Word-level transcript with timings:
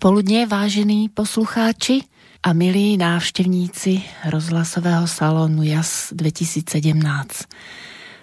Dobré 0.00 0.16
popoludne, 0.16 0.48
vážení 0.48 1.12
poslucháči 1.12 2.08
a 2.40 2.56
milí 2.56 2.96
návštevníci 2.96 4.00
rozhlasového 4.32 5.04
salónu 5.04 5.60
JAS 5.60 6.16
2017. 6.16 6.72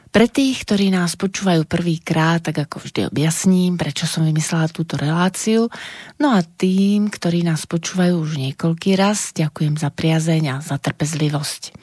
Pre 0.09 0.26
tých, 0.26 0.58
ktorí 0.66 0.90
nás 0.90 1.13
počúvajú 1.13 1.69
prvýkrát, 1.69 2.42
tak 2.42 2.66
ako 2.66 2.81
vždy 2.81 3.14
objasním, 3.14 3.78
prečo 3.78 4.09
som 4.09 4.25
vymyslela 4.25 4.73
túto 4.73 4.97
reláciu. 4.97 5.69
No 6.17 6.34
a 6.34 6.42
tým, 6.42 7.14
ktorí 7.14 7.45
nás 7.45 7.69
počúvajú 7.69 8.25
už 8.25 8.41
niekoľký 8.41 8.97
raz, 8.97 9.30
ďakujem 9.38 9.78
za 9.78 9.94
priazeň 9.94 10.58
a 10.58 10.66
za 10.66 10.81
trpezlivosť. 10.81 11.78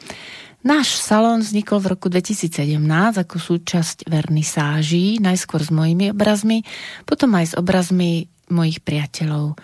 Náš 0.66 0.98
salón 0.98 1.46
vznikol 1.46 1.78
v 1.78 1.94
roku 1.94 2.10
2017 2.10 2.82
ako 3.14 3.36
súčasť 3.38 4.10
vernisáží, 4.10 5.22
najskôr 5.22 5.62
s 5.62 5.70
mojimi 5.70 6.10
obrazmi, 6.10 6.66
potom 7.06 7.30
aj 7.38 7.46
s 7.46 7.54
obrazmi 7.54 8.33
mojich 8.54 8.78
priateľov. 8.86 9.58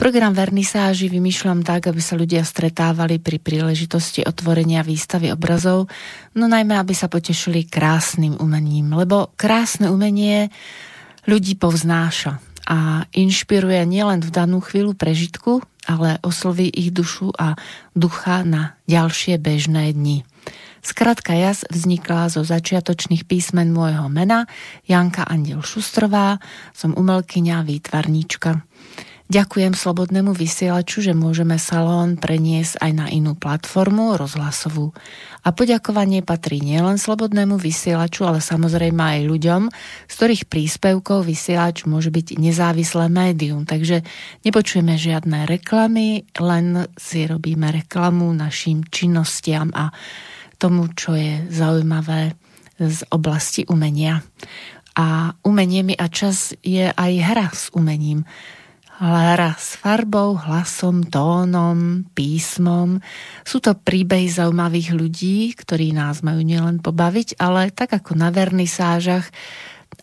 Program 0.00 0.32
vernisáži 0.32 1.12
vymýšľam 1.12 1.60
tak, 1.60 1.92
aby 1.92 2.00
sa 2.00 2.16
ľudia 2.16 2.40
stretávali 2.40 3.20
pri 3.20 3.36
príležitosti 3.36 4.24
otvorenia 4.24 4.80
výstavy 4.80 5.28
obrazov, 5.28 5.92
no 6.32 6.48
najmä 6.48 6.72
aby 6.80 6.96
sa 6.96 7.12
potešili 7.12 7.68
krásnym 7.68 8.40
umením, 8.40 8.96
lebo 8.96 9.36
krásne 9.36 9.92
umenie 9.92 10.48
ľudí 11.28 11.60
povznáša 11.60 12.40
a 12.64 13.04
inšpiruje 13.12 13.84
nielen 13.84 14.24
v 14.24 14.30
danú 14.32 14.64
chvíľu 14.64 14.96
prežitku, 14.96 15.60
ale 15.84 16.16
osloví 16.24 16.72
ich 16.72 16.96
dušu 16.96 17.36
a 17.36 17.60
ducha 17.92 18.40
na 18.46 18.80
ďalšie 18.88 19.36
bežné 19.36 19.92
dni. 19.92 20.24
Skratka 20.80 21.36
jas 21.36 21.68
vznikla 21.68 22.32
zo 22.32 22.40
začiatočných 22.40 23.28
písmen 23.28 23.68
môjho 23.70 24.08
mena 24.08 24.48
Janka 24.88 25.28
Andiel 25.28 25.60
Šustrová, 25.60 26.40
som 26.72 26.96
umelkyňa, 26.96 27.62
výtvarníčka. 27.68 28.64
Ďakujem 29.30 29.78
Slobodnému 29.78 30.34
vysielaču, 30.34 31.06
že 31.06 31.14
môžeme 31.14 31.54
salón 31.54 32.18
preniesť 32.18 32.82
aj 32.82 32.92
na 32.98 33.06
inú 33.14 33.38
platformu, 33.38 34.18
rozhlasovú. 34.18 34.90
A 35.46 35.54
poďakovanie 35.54 36.26
patrí 36.26 36.58
nielen 36.58 36.98
Slobodnému 36.98 37.54
vysielaču, 37.54 38.26
ale 38.26 38.42
samozrejme 38.42 38.98
aj 38.98 39.20
ľuďom, 39.30 39.62
z 40.10 40.12
ktorých 40.18 40.50
príspevkov 40.50 41.30
vysielač 41.30 41.86
môže 41.86 42.10
byť 42.10 42.42
nezávislé 42.42 43.06
médium. 43.06 43.62
Takže 43.70 44.02
nepočujeme 44.42 44.98
žiadne 44.98 45.46
reklamy, 45.46 46.26
len 46.42 46.90
si 46.98 47.22
robíme 47.22 47.70
reklamu 47.70 48.34
našim 48.34 48.82
činnostiam 48.90 49.70
a 49.78 49.94
tomu, 50.60 50.92
čo 50.92 51.16
je 51.16 51.48
zaujímavé 51.48 52.36
z 52.76 53.00
oblasti 53.08 53.64
umenia. 53.64 54.20
A 54.92 55.32
umenie 55.40 55.80
mi 55.80 55.96
a 55.96 56.12
čas 56.12 56.52
je 56.60 56.92
aj 56.92 57.12
hra 57.24 57.48
s 57.48 57.72
umením. 57.72 58.28
Hra 59.00 59.56
s 59.56 59.80
farbou, 59.80 60.36
hlasom, 60.36 61.08
tónom, 61.08 62.04
písmom. 62.12 63.00
Sú 63.48 63.64
to 63.64 63.72
príbehy 63.72 64.28
zaujímavých 64.28 64.92
ľudí, 64.92 65.56
ktorí 65.56 65.96
nás 65.96 66.20
majú 66.20 66.44
nielen 66.44 66.84
pobaviť, 66.84 67.40
ale 67.40 67.72
tak 67.72 67.96
ako 67.96 68.12
na 68.12 68.28
vernisážach 68.28 69.32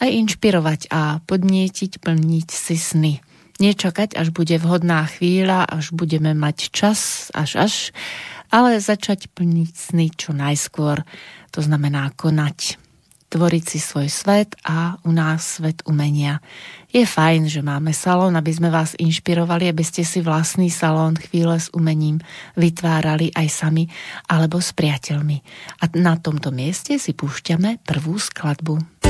aj 0.02 0.10
inšpirovať 0.10 0.90
a 0.90 1.22
podnietiť, 1.30 2.02
plniť 2.02 2.50
si 2.50 2.78
sny. 2.78 3.14
Nečakať, 3.58 4.14
až 4.14 4.30
bude 4.34 4.58
vhodná 4.62 5.06
chvíľa, 5.10 5.66
až 5.66 5.90
budeme 5.94 6.38
mať 6.38 6.70
čas, 6.70 7.30
až 7.34 7.70
až, 7.70 7.74
ale 8.54 8.80
začať 8.80 9.32
plniť 9.34 9.72
sny 9.74 10.08
čo 10.16 10.32
najskôr. 10.32 11.04
To 11.56 11.60
znamená 11.60 12.12
konať, 12.14 12.78
tvoriť 13.28 13.64
si 13.68 13.80
svoj 13.84 14.08
svet 14.08 14.56
a 14.64 14.96
u 15.04 15.12
nás 15.12 15.60
svet 15.60 15.84
umenia. 15.84 16.40
Je 16.88 17.04
fajn, 17.04 17.52
že 17.52 17.60
máme 17.60 17.92
salón, 17.92 18.40
aby 18.40 18.52
sme 18.56 18.72
vás 18.72 18.96
inšpirovali, 18.96 19.68
aby 19.68 19.84
ste 19.84 20.08
si 20.08 20.24
vlastný 20.24 20.72
salón 20.72 21.20
chvíle 21.20 21.60
s 21.60 21.68
umením 21.76 22.24
vytvárali 22.56 23.36
aj 23.36 23.48
sami 23.52 23.92
alebo 24.32 24.64
s 24.64 24.72
priateľmi. 24.72 25.38
A 25.84 25.92
na 26.00 26.16
tomto 26.16 26.56
mieste 26.56 26.96
si 26.96 27.12
púšťame 27.12 27.84
prvú 27.84 28.16
skladbu. 28.16 29.04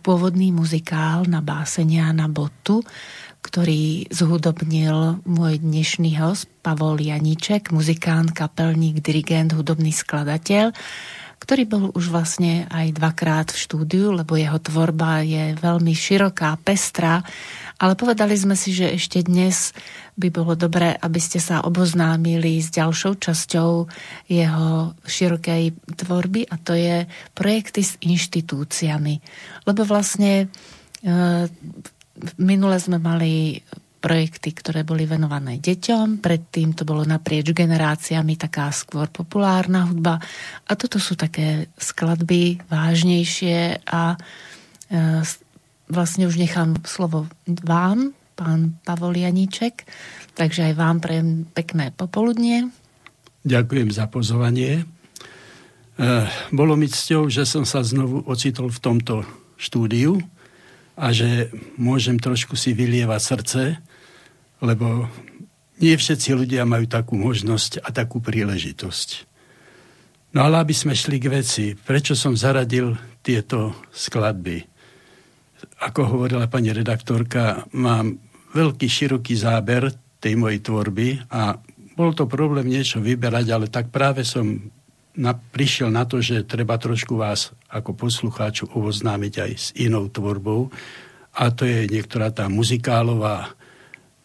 Pôvodný 0.00 0.50
muzikál 0.50 1.28
na 1.28 1.44
básenia 1.44 2.08
na 2.16 2.26
botu, 2.26 2.80
ktorý 3.44 4.08
zhudobnil 4.08 5.20
môj 5.28 5.60
dnešný 5.60 6.16
host 6.20 6.48
Pavol 6.64 7.00
Janíček, 7.00 7.72
muzikant, 7.72 8.32
kapelník, 8.32 9.04
dirigent, 9.04 9.52
hudobný 9.52 9.92
skladateľ 9.92 10.72
ktorý 11.40 11.62
bol 11.64 11.84
už 11.96 12.12
vlastne 12.12 12.68
aj 12.68 13.00
dvakrát 13.00 13.48
v 13.48 13.60
štúdiu, 13.64 14.12
lebo 14.12 14.36
jeho 14.36 14.60
tvorba 14.60 15.24
je 15.24 15.56
veľmi 15.56 15.96
široká, 15.96 16.60
pestrá, 16.60 17.24
ale 17.80 17.96
povedali 17.96 18.36
sme 18.36 18.52
si, 18.52 18.76
že 18.76 18.92
ešte 18.92 19.24
dnes 19.24 19.72
by 20.20 20.28
bolo 20.28 20.52
dobré, 20.52 20.92
aby 21.00 21.16
ste 21.16 21.40
sa 21.40 21.64
oboznámili 21.64 22.60
s 22.60 22.68
ďalšou 22.68 23.16
časťou 23.16 23.70
jeho 24.28 24.92
širokej 25.00 25.72
tvorby 25.96 26.44
a 26.44 26.60
to 26.60 26.76
je 26.76 27.08
projekty 27.32 27.80
s 27.80 27.96
inštitúciami. 28.04 29.24
Lebo 29.64 29.88
vlastne 29.88 30.44
e, 30.44 30.46
minule 32.36 32.76
sme 32.76 33.00
mali 33.00 33.64
projekty, 34.00 34.52
ktoré 34.56 34.84
boli 34.84 35.04
venované 35.04 35.56
deťom, 35.60 36.24
predtým 36.24 36.72
to 36.76 36.84
bolo 36.88 37.04
naprieč 37.04 37.52
generáciami 37.52 38.36
taká 38.36 38.72
skôr 38.72 39.08
populárna 39.12 39.88
hudba 39.88 40.20
a 40.68 40.72
toto 40.76 40.96
sú 40.96 41.16
také 41.16 41.68
skladby 41.80 42.60
vážnejšie 42.68 43.88
a 43.88 44.16
e, 44.16 44.18
vlastne 45.90 46.30
už 46.30 46.38
nechám 46.38 46.78
slovo 46.86 47.26
vám, 47.66 48.14
pán 48.38 48.78
Pavol 48.86 49.18
Janíček, 49.18 49.84
takže 50.38 50.70
aj 50.70 50.74
vám 50.78 50.96
prejem 51.02 51.44
pekné 51.50 51.92
popoludnie. 51.92 52.70
Ďakujem 53.44 53.90
za 53.92 54.08
pozvanie. 54.08 54.80
E, 54.80 54.84
bolo 56.54 56.78
mi 56.78 56.88
cťou, 56.88 57.28
že 57.28 57.44
som 57.44 57.68
sa 57.68 57.84
znovu 57.84 58.24
ocitol 58.24 58.70
v 58.70 58.80
tomto 58.80 59.14
štúdiu 59.60 60.22
a 60.96 61.12
že 61.12 61.52
môžem 61.76 62.16
trošku 62.16 62.56
si 62.56 62.72
vylievať 62.72 63.20
srdce 63.20 63.62
lebo 64.60 65.08
nie 65.80 65.96
všetci 65.96 66.36
ľudia 66.36 66.68
majú 66.68 66.84
takú 66.84 67.16
možnosť 67.16 67.80
a 67.80 67.88
takú 67.88 68.20
príležitosť. 68.20 69.26
No 70.36 70.46
ale 70.46 70.62
aby 70.62 70.76
sme 70.76 70.94
šli 70.94 71.18
k 71.18 71.32
veci, 71.32 71.64
prečo 71.74 72.14
som 72.14 72.38
zaradil 72.38 72.94
tieto 73.24 73.74
skladby? 73.90 74.69
Ako 75.80 76.04
hovorila 76.04 76.44
pani 76.46 76.76
redaktorka, 76.76 77.64
mám 77.72 78.20
veľký, 78.52 78.84
široký 78.84 79.32
záber 79.32 79.88
tej 80.20 80.36
mojej 80.36 80.60
tvorby 80.60 81.16
a 81.32 81.56
bol 81.96 82.12
to 82.12 82.28
problém 82.28 82.68
niečo 82.68 83.00
vyberať, 83.00 83.46
ale 83.48 83.66
tak 83.72 83.88
práve 83.88 84.24
som 84.24 84.60
na, 85.16 85.32
prišiel 85.34 85.88
na 85.88 86.04
to, 86.04 86.20
že 86.20 86.46
treba 86.46 86.76
trošku 86.76 87.16
vás 87.16 87.56
ako 87.72 87.96
poslucháču 87.96 88.68
ovoznámiť 88.72 89.34
aj 89.40 89.52
s 89.56 89.66
inou 89.80 90.06
tvorbou 90.12 90.68
a 91.34 91.48
to 91.50 91.64
je 91.64 91.88
niektorá 91.88 92.28
tá 92.30 92.46
muzikálová 92.52 93.56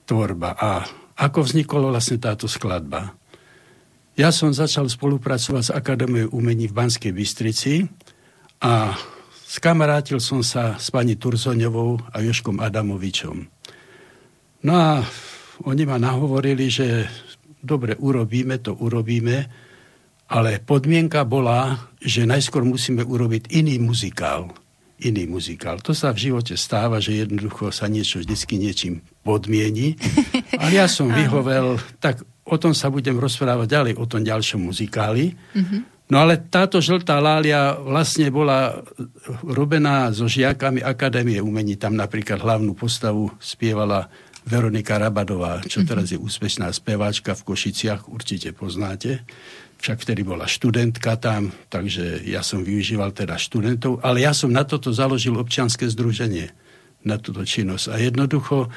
tvorba. 0.03 0.53
A 0.59 0.85
ako 1.15 1.47
vznikla 1.47 1.95
vlastne 1.95 2.19
táto 2.19 2.45
skladba? 2.51 3.15
Ja 4.15 4.31
som 4.31 4.55
začal 4.55 4.87
spolupracovať 4.87 5.63
s 5.67 5.75
Akadémiou 5.75 6.31
umení 6.31 6.71
v 6.71 6.77
Banskej 6.79 7.11
Bystrici 7.11 7.83
a 8.63 8.95
skamarátil 9.55 10.19
som 10.19 10.43
sa 10.43 10.75
s 10.75 10.91
pani 10.91 11.15
Turzoňovou 11.15 12.11
a 12.11 12.19
Joškom 12.19 12.59
Adamovičom. 12.59 13.47
No 14.67 14.73
a 14.75 14.99
oni 15.63 15.87
ma 15.87 15.95
nahovorili, 15.95 16.67
že 16.67 17.07
dobre, 17.63 17.95
urobíme 17.95 18.59
to, 18.59 18.75
urobíme, 18.75 19.37
ale 20.27 20.59
podmienka 20.59 21.23
bola, 21.23 21.87
že 22.03 22.27
najskôr 22.27 22.67
musíme 22.67 23.05
urobiť 23.07 23.55
iný 23.55 23.79
muzikál 23.79 24.51
iný 24.95 25.27
muzikál. 25.27 25.83
To 25.83 25.91
sa 25.91 26.15
v 26.15 26.31
živote 26.31 26.55
stáva, 26.55 27.03
že 27.03 27.19
jednoducho 27.19 27.67
sa 27.67 27.91
niečo 27.91 28.23
vždycky 28.23 28.55
niečím 28.55 29.03
podmieni. 29.27 29.99
Ale 30.61 30.71
ja 30.71 30.87
som 30.87 31.11
vyhovel, 31.11 31.75
tak 31.99 32.23
o 32.47 32.55
tom 32.55 32.71
sa 32.71 32.87
budem 32.87 33.19
rozprávať 33.19 33.67
ďalej, 33.67 33.93
o 33.99 34.05
tom 34.07 34.23
ďalšom 34.23 34.71
muzikáli. 34.71 35.35
Mm-hmm. 35.35 35.94
No 36.05 36.21
ale 36.21 36.37
táto 36.37 36.77
žltá 36.77 37.17
lália 37.17 37.73
vlastne 37.81 38.29
bola 38.29 38.77
robená 39.41 40.13
so 40.13 40.29
žiakami 40.29 40.85
Akadémie 40.85 41.41
umení. 41.41 41.81
Tam 41.81 41.97
napríklad 41.97 42.45
hlavnú 42.45 42.77
postavu 42.77 43.33
spievala 43.41 44.05
Veronika 44.45 45.01
Rabadová, 45.01 45.65
čo 45.65 45.81
mhm. 45.81 45.87
teraz 45.89 46.13
je 46.13 46.21
úspešná 46.21 46.69
speváčka 46.69 47.33
v 47.33 47.45
Košiciach, 47.49 48.05
určite 48.05 48.53
poznáte 48.53 49.25
však 49.85 50.01
vtedy 50.01 50.25
bola 50.25 50.49
študentka 50.49 51.13
tam, 51.19 51.51
takže 51.69 52.23
ja 52.25 52.41
som 52.41 52.63
využíval 52.63 53.11
teda 53.11 53.37
študentov, 53.37 54.01
ale 54.01 54.23
ja 54.23 54.31
som 54.31 54.49
na 54.49 54.63
toto 54.63 54.89
založil 54.89 55.35
občianske 55.35 55.85
združenie, 55.91 56.49
na 57.05 57.21
túto 57.21 57.45
činnosť. 57.45 57.93
A 57.93 58.01
jednoducho 58.01 58.73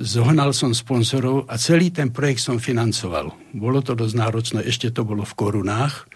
zohnal 0.00 0.56
som 0.56 0.72
sponzorov 0.72 1.44
a 1.52 1.60
celý 1.60 1.92
ten 1.92 2.08
projekt 2.08 2.40
som 2.40 2.56
financoval. 2.56 3.28
Bolo 3.52 3.84
to 3.84 3.92
dosť 3.92 4.14
náročné, 4.16 4.60
ešte 4.64 4.88
to 4.88 5.04
bolo 5.04 5.20
v 5.28 5.36
korunách. 5.36 6.08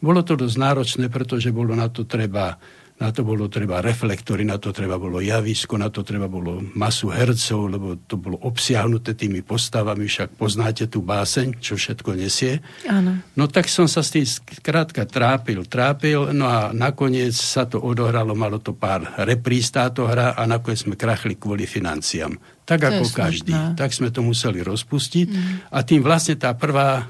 Bolo 0.00 0.24
to 0.24 0.34
dosť 0.36 0.56
náročné, 0.56 1.06
pretože 1.12 1.52
bolo 1.52 1.76
na 1.76 1.92
to 1.92 2.08
treba 2.08 2.56
na 3.00 3.08
to 3.16 3.24
bolo 3.24 3.48
treba 3.48 3.80
reflektory, 3.80 4.44
na 4.44 4.60
to 4.60 4.76
treba 4.76 5.00
bolo 5.00 5.24
javisko, 5.24 5.80
na 5.80 5.88
to 5.88 6.04
treba 6.04 6.28
bolo 6.28 6.60
masu 6.76 7.08
hercov, 7.08 7.72
lebo 7.72 7.96
to 8.04 8.20
bolo 8.20 8.36
obsiahnuté 8.44 9.16
tými 9.16 9.40
postavami, 9.40 10.04
však 10.04 10.36
poznáte 10.36 10.84
tú 10.84 11.00
báseň, 11.00 11.64
čo 11.64 11.80
všetko 11.80 12.12
nesie. 12.12 12.60
Áno. 12.84 13.24
No 13.40 13.48
tak 13.48 13.72
som 13.72 13.88
sa 13.88 14.04
s 14.04 14.12
tým 14.12 14.28
krátka 14.60 15.08
trápil, 15.08 15.64
trápil, 15.64 16.36
no 16.36 16.44
a 16.44 16.76
nakoniec 16.76 17.32
sa 17.32 17.64
to 17.64 17.80
odohralo, 17.80 18.36
malo 18.36 18.60
to 18.60 18.76
pár 18.76 19.16
repríz 19.24 19.72
táto 19.72 20.04
hra 20.04 20.36
a 20.36 20.44
nakoniec 20.44 20.84
sme 20.84 20.92
krachli 20.92 21.40
kvôli 21.40 21.64
financiám. 21.64 22.36
Tak 22.68 22.84
to 22.84 22.86
ako 23.00 23.06
každý. 23.16 23.56
Tak 23.80 23.96
sme 23.96 24.12
to 24.12 24.20
museli 24.20 24.60
rozpustiť 24.60 25.26
mm. 25.32 25.72
a 25.72 25.78
tým 25.82 26.04
vlastne 26.04 26.36
tá 26.36 26.52
prvá 26.52 27.08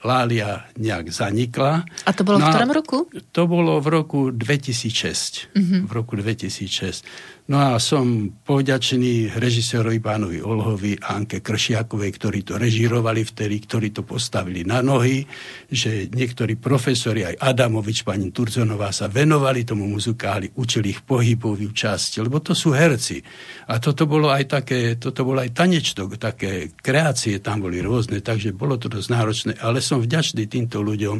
Lália 0.00 0.64
nejak 0.80 1.12
zanikla. 1.12 1.84
A 2.08 2.10
to 2.16 2.24
bolo 2.24 2.40
no 2.40 2.48
v 2.48 2.52
ktorom 2.56 2.72
roku? 2.72 2.98
To 3.36 3.42
bolo 3.44 3.76
v 3.84 3.88
roku 4.00 4.20
2006. 4.32 5.52
Mm-hmm. 5.52 5.80
V 5.84 5.90
roku 5.92 6.16
2006. 6.16 7.04
No 7.50 7.74
a 7.74 7.82
som 7.82 8.30
povďačený 8.46 9.34
režisérovi 9.34 9.98
pánovi 9.98 10.38
Olhovi 10.38 10.94
a 11.02 11.18
Anke 11.18 11.42
Kršiakovej, 11.42 12.10
ktorí 12.14 12.46
to 12.46 12.54
režirovali 12.54 13.26
vtedy, 13.26 13.58
ktorí 13.66 13.90
to 13.90 14.06
postavili 14.06 14.62
na 14.62 14.78
nohy, 14.86 15.26
že 15.66 16.06
niektorí 16.14 16.62
profesori, 16.62 17.26
aj 17.26 17.42
Adamovič, 17.42 18.06
pani 18.06 18.30
Turzonová 18.30 18.94
sa 18.94 19.10
venovali 19.10 19.66
tomu 19.66 19.90
muzikáli, 19.90 20.54
učili 20.62 20.94
ich 20.94 21.02
pohybovú 21.02 21.74
časť, 21.74 22.22
lebo 22.22 22.38
to 22.38 22.54
sú 22.54 22.70
herci. 22.70 23.18
A 23.66 23.82
toto 23.82 24.06
bolo 24.06 24.30
aj 24.30 24.46
také, 24.46 24.94
toto 24.94 25.26
bolo 25.26 25.42
aj 25.42 25.50
tanečno, 25.50 26.06
také 26.22 26.70
kreácie 26.78 27.42
tam 27.42 27.66
boli 27.66 27.82
rôzne, 27.82 28.22
takže 28.22 28.54
bolo 28.54 28.78
to 28.78 28.86
dosť 28.86 29.08
náročné, 29.10 29.52
ale 29.58 29.82
som 29.82 29.98
vďačný 29.98 30.46
týmto 30.46 30.86
ľuďom, 30.86 31.18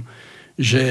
že 0.54 0.82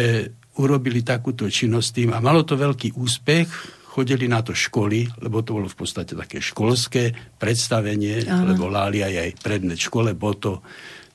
urobili 0.60 1.00
takúto 1.00 1.48
činnosť 1.48 1.90
tým. 1.96 2.10
A 2.12 2.20
malo 2.20 2.44
to 2.44 2.60
veľký 2.60 3.00
úspech, 3.00 3.79
chodili 3.90 4.30
na 4.30 4.46
to 4.46 4.54
školy, 4.54 5.10
lebo 5.18 5.42
to 5.42 5.58
bolo 5.58 5.66
v 5.66 5.78
podstate 5.82 6.14
také 6.14 6.38
školské 6.38 7.18
predstavenie, 7.42 8.22
Aha. 8.30 8.54
lebo 8.54 8.70
Lália 8.70 9.10
je 9.10 9.20
aj 9.26 9.42
predmet 9.42 9.82
škole, 9.82 10.14
bol 10.14 10.38
to, 10.38 10.62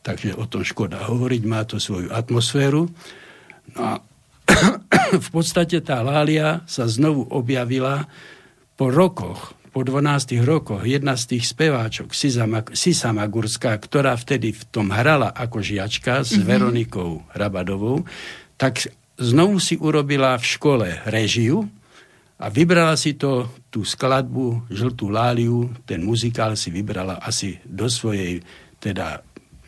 takže 0.02 0.35
o 0.35 0.45
tom 0.50 0.66
škoda 0.66 1.07
hovoriť, 1.07 1.43
má 1.47 1.62
to 1.62 1.78
svoju 1.78 2.11
atmosféru. 2.11 2.90
No 3.78 3.81
a 3.81 3.93
v 5.25 5.28
podstate 5.31 5.78
tá 5.87 6.02
Lália 6.02 6.66
sa 6.66 6.90
znovu 6.90 7.31
objavila 7.31 8.11
po 8.75 8.90
rokoch, 8.90 9.54
po 9.71 9.87
12 9.87 10.43
rokoch, 10.43 10.83
jedna 10.83 11.14
z 11.14 11.35
tých 11.35 11.50
speváčok, 11.50 12.11
Sisa 12.75 13.11
Magurská, 13.11 13.75
ktorá 13.78 14.19
vtedy 14.19 14.54
v 14.54 14.62
tom 14.71 14.90
hrala 14.90 15.31
ako 15.31 15.62
žiačka 15.62 16.26
s 16.26 16.35
mm-hmm. 16.35 16.47
Veronikou 16.47 17.11
Rabadovou, 17.35 18.07
tak 18.59 18.87
znovu 19.19 19.59
si 19.62 19.78
urobila 19.78 20.38
v 20.38 20.47
škole 20.47 20.88
režiu, 21.07 21.66
a 22.35 22.50
vybrala 22.50 22.99
si 22.99 23.14
to, 23.14 23.47
tú 23.71 23.87
skladbu, 23.87 24.67
Žltú 24.67 25.07
láliu, 25.07 25.71
ten 25.87 26.03
muzikál 26.03 26.59
si 26.59 26.75
vybrala 26.75 27.23
asi 27.23 27.62
do 27.62 27.87
svojej 27.87 28.43
teda 28.83 29.23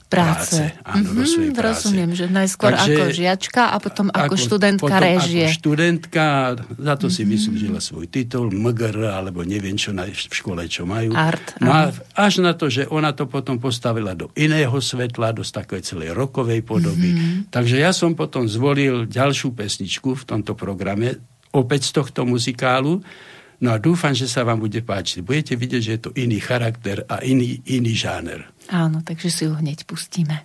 práce. 0.06 0.58
práce. 0.58 0.62
Áno, 0.82 1.02
mm-hmm, 1.02 1.18
do 1.18 1.22
mhm, 1.22 1.30
svojej 1.30 1.52
práce. 1.54 1.84
Rozumiem, 1.86 2.12
že 2.14 2.24
najskôr 2.30 2.72
Takže, 2.74 2.94
ako 2.94 3.04
žiačka 3.10 3.62
a 3.70 3.76
potom 3.82 4.06
ako, 4.10 4.18
ako 4.18 4.34
študentka 4.38 4.86
potom 4.86 5.02
režie. 5.02 5.46
Ako 5.46 5.56
študentka, 5.58 6.24
za 6.58 6.94
to 6.98 7.06
mm-hmm. 7.06 7.14
si 7.14 7.22
mhm. 7.22 7.30
vyslúžila 7.30 7.80
svoj 7.82 8.06
titul, 8.10 8.46
MGR, 8.50 8.98
alebo 9.10 9.42
neviem 9.42 9.78
čo 9.78 9.90
na, 9.90 10.06
v 10.06 10.14
škole, 10.14 10.62
čo 10.70 10.86
majú. 10.86 11.14
Art. 11.14 11.58
No 11.58 11.70
a 11.70 11.90
až 12.14 12.42
na 12.42 12.54
to, 12.54 12.70
že 12.70 12.86
ona 12.90 13.14
to 13.14 13.26
potom 13.26 13.58
postavila 13.58 14.14
do 14.14 14.30
iného 14.38 14.74
svetla, 14.78 15.34
do 15.34 15.42
takej 15.46 15.82
celej 15.82 16.14
rokovej 16.14 16.62
podoby. 16.62 17.14
Mm-hmm. 17.14 17.54
Takže 17.54 17.76
ja 17.78 17.90
som 17.90 18.14
potom 18.14 18.46
zvolil 18.46 19.06
ďalšiu 19.06 19.54
pesničku 19.54 20.18
v 20.18 20.22
tomto 20.26 20.54
programe, 20.54 21.18
opäť 21.56 21.88
z 21.88 21.92
tohto 21.96 22.28
muzikálu. 22.28 23.00
No 23.56 23.72
a 23.72 23.80
dúfam, 23.80 24.12
že 24.12 24.28
sa 24.28 24.44
vám 24.44 24.60
bude 24.60 24.84
páčiť. 24.84 25.24
Budete 25.24 25.56
vidieť, 25.56 25.80
že 25.80 25.92
je 25.96 26.00
to 26.04 26.10
iný 26.12 26.36
charakter 26.44 27.08
a 27.08 27.24
iný, 27.24 27.64
iný 27.64 27.96
žáner. 27.96 28.44
Áno, 28.68 29.00
takže 29.00 29.32
si 29.32 29.48
ju 29.48 29.56
hneď 29.56 29.88
pustíme. 29.88 30.44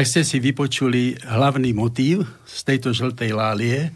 Tak 0.00 0.08
ste 0.08 0.24
si 0.24 0.40
vypočuli 0.40 1.12
hlavný 1.28 1.76
motív 1.76 2.24
z 2.48 2.60
tejto 2.64 2.96
žltej 2.96 3.36
lálie 3.36 3.92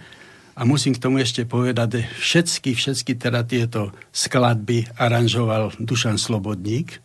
a 0.52 0.60
musím 0.68 0.92
k 0.92 1.00
tomu 1.00 1.16
ešte 1.16 1.48
povedať, 1.48 1.96
že 1.96 2.02
všetky, 2.20 2.76
všetky 2.76 3.12
teda 3.16 3.40
tieto 3.48 3.88
skladby 4.12 5.00
aranžoval 5.00 5.72
Dušan 5.80 6.20
Slobodník 6.20 7.00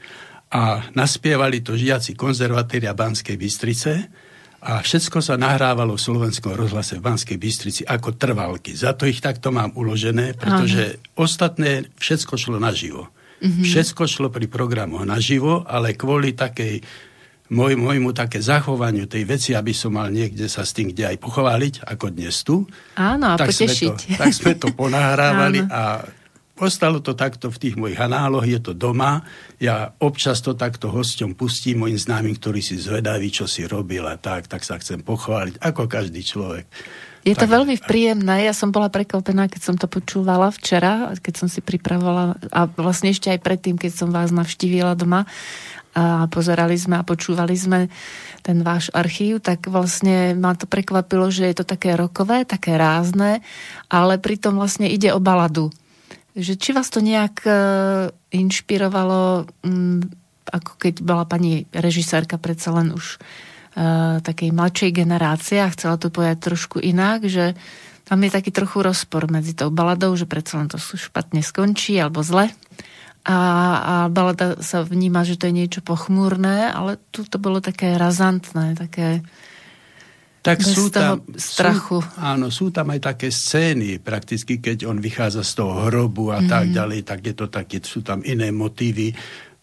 a 0.52 0.84
naspievali 1.00 1.64
to 1.64 1.80
žiaci 1.80 2.12
konzervatéria 2.20 2.92
Banskej 2.92 3.40
Bystrice 3.40 4.12
a 4.68 4.84
všetko 4.84 5.24
sa 5.24 5.40
nahrávalo 5.40 5.96
v 5.96 6.04
slovenskom 6.04 6.60
rozhlase 6.60 7.00
v 7.00 7.06
Banskej 7.08 7.40
Bystrici 7.40 7.88
ako 7.88 8.20
trvalky. 8.20 8.76
Za 8.76 9.00
to 9.00 9.08
ich 9.08 9.24
takto 9.24 9.48
mám 9.56 9.80
uložené, 9.80 10.36
pretože 10.36 11.00
Aha. 11.00 11.24
ostatné 11.24 11.88
všetko 12.04 12.36
šlo 12.36 12.60
naživo. 12.60 13.08
Mm-hmm. 13.40 13.64
Všetko 13.64 14.04
šlo 14.12 14.28
pri 14.28 14.52
programoch 14.52 15.08
naživo, 15.08 15.64
ale 15.64 15.96
kvôli 15.96 16.36
takej 16.36 17.08
môj, 17.50 17.74
môjmu 17.78 18.14
také 18.14 18.40
zachovaniu 18.42 19.10
tej 19.10 19.26
veci, 19.26 19.52
aby 19.58 19.74
som 19.74 19.98
mal 19.98 20.10
niekde 20.14 20.46
sa 20.50 20.66
s 20.66 20.74
tým 20.74 20.94
kde 20.94 21.14
aj 21.14 21.18
pochváliť, 21.18 21.74
ako 21.86 22.06
dnes 22.14 22.36
tu. 22.46 22.66
Áno, 22.98 23.34
a 23.34 23.38
tak 23.38 23.54
potešiť. 23.54 23.98
Sme 23.98 24.14
to, 24.16 24.20
tak 24.22 24.32
sme 24.34 24.54
to 24.58 24.68
ponahrávali 24.80 25.66
a 25.70 26.06
Ostalo 26.60 27.00
to 27.00 27.16
takto 27.16 27.48
v 27.48 27.56
tých 27.56 27.76
mojich 27.80 27.96
análoch, 27.96 28.44
je 28.44 28.60
to 28.60 28.76
doma. 28.76 29.24
Ja 29.64 29.96
občas 30.04 30.44
to 30.44 30.60
takto 30.60 30.92
hosťom 30.92 31.32
pustím 31.32 31.88
mojim 31.88 31.96
známym, 31.96 32.36
ktorí 32.36 32.60
si 32.60 32.76
zvedaví, 32.76 33.32
čo 33.32 33.48
si 33.48 33.64
robil 33.64 34.04
a 34.04 34.20
tak, 34.20 34.52
tak 34.52 34.68
sa 34.68 34.76
chcem 34.76 35.00
pochváliť, 35.00 35.56
ako 35.64 35.88
každý 35.88 36.20
človek. 36.20 36.68
Je 37.24 37.36
to 37.36 37.48
tak, 37.48 37.56
veľmi 37.56 37.80
príjemné. 37.84 38.48
Ja 38.48 38.52
som 38.52 38.76
bola 38.76 38.92
prekvapená, 38.92 39.48
keď 39.48 39.62
som 39.72 39.76
to 39.80 39.88
počúvala 39.88 40.52
včera, 40.52 41.16
keď 41.20 41.34
som 41.36 41.48
si 41.48 41.64
pripravovala 41.64 42.36
a 42.52 42.62
vlastne 42.68 43.12
ešte 43.12 43.32
aj 43.32 43.40
predtým, 43.40 43.76
keď 43.80 43.92
som 43.96 44.10
vás 44.12 44.32
navštívila 44.32 45.00
doma 45.00 45.28
a 46.00 46.32
pozerali 46.32 46.80
sme 46.80 46.96
a 46.96 47.04
počúvali 47.04 47.60
sme 47.60 47.92
ten 48.40 48.64
váš 48.64 48.88
archív, 48.96 49.44
tak 49.44 49.68
vlastne 49.68 50.32
ma 50.40 50.56
to 50.56 50.64
prekvapilo, 50.64 51.28
že 51.28 51.52
je 51.52 51.56
to 51.60 51.66
také 51.68 52.00
rokové, 52.00 52.48
také 52.48 52.80
rázne, 52.80 53.44
ale 53.92 54.16
pritom 54.16 54.56
vlastne 54.56 54.88
ide 54.88 55.12
o 55.12 55.20
baladu 55.20 55.76
že 56.40 56.56
či 56.56 56.72
vás 56.72 56.88
to 56.88 57.04
nejak 57.04 57.44
e, 57.44 57.52
inšpirovalo, 58.32 59.50
ako 60.50 60.72
keď 60.80 60.94
bola 61.04 61.26
pani 61.28 61.68
režisérka 61.76 62.40
predsa 62.40 62.72
len 62.74 62.96
už 62.96 63.18
e, 63.18 63.20
takej 64.24 64.50
mladšej 64.56 64.92
generácie 64.96 65.60
a 65.60 65.74
chcela 65.74 66.00
to 66.00 66.14
povedať 66.14 66.40
trošku 66.40 66.78
inak, 66.80 67.28
že 67.28 67.58
tam 68.08 68.26
je 68.26 68.34
taký 68.34 68.50
trochu 68.50 68.82
rozpor 68.82 69.30
medzi 69.30 69.54
tou 69.54 69.70
baladou, 69.70 70.16
že 70.18 70.26
predsa 70.26 70.58
len 70.58 70.72
to 70.72 70.82
špatne 70.82 71.46
skončí 71.46 71.94
alebo 71.98 72.26
zle. 72.26 72.50
A, 73.28 73.40
a 73.80 73.96
balada 74.08 74.58
sa 74.64 74.82
vníma, 74.82 75.28
že 75.28 75.36
to 75.36 75.52
je 75.52 75.58
niečo 75.60 75.82
pochmúrne, 75.84 76.72
ale 76.72 76.98
tu 77.12 77.28
to 77.28 77.36
bolo 77.36 77.60
také 77.60 78.00
razantné, 78.00 78.80
také 78.80 79.22
tak 80.40 80.64
Bez 80.64 80.72
sú 80.72 80.88
tam, 80.88 81.20
strachu. 81.36 82.00
Sú, 82.00 82.16
áno, 82.16 82.48
sú 82.48 82.72
tam 82.72 82.96
aj 82.96 83.12
také 83.12 83.28
scény, 83.28 84.00
prakticky, 84.00 84.64
keď 84.64 84.88
on 84.88 85.04
vychádza 85.04 85.44
z 85.44 85.52
toho 85.60 85.92
hrobu 85.92 86.32
a 86.32 86.40
mm. 86.40 86.48
tak 86.48 86.66
mhm. 86.72 86.74
ďalej, 86.74 87.00
tak 87.04 87.20
je 87.28 87.36
to 87.36 87.46
také, 87.52 87.78
sú 87.84 88.00
tam 88.02 88.24
iné 88.24 88.48
motívy. 88.50 89.12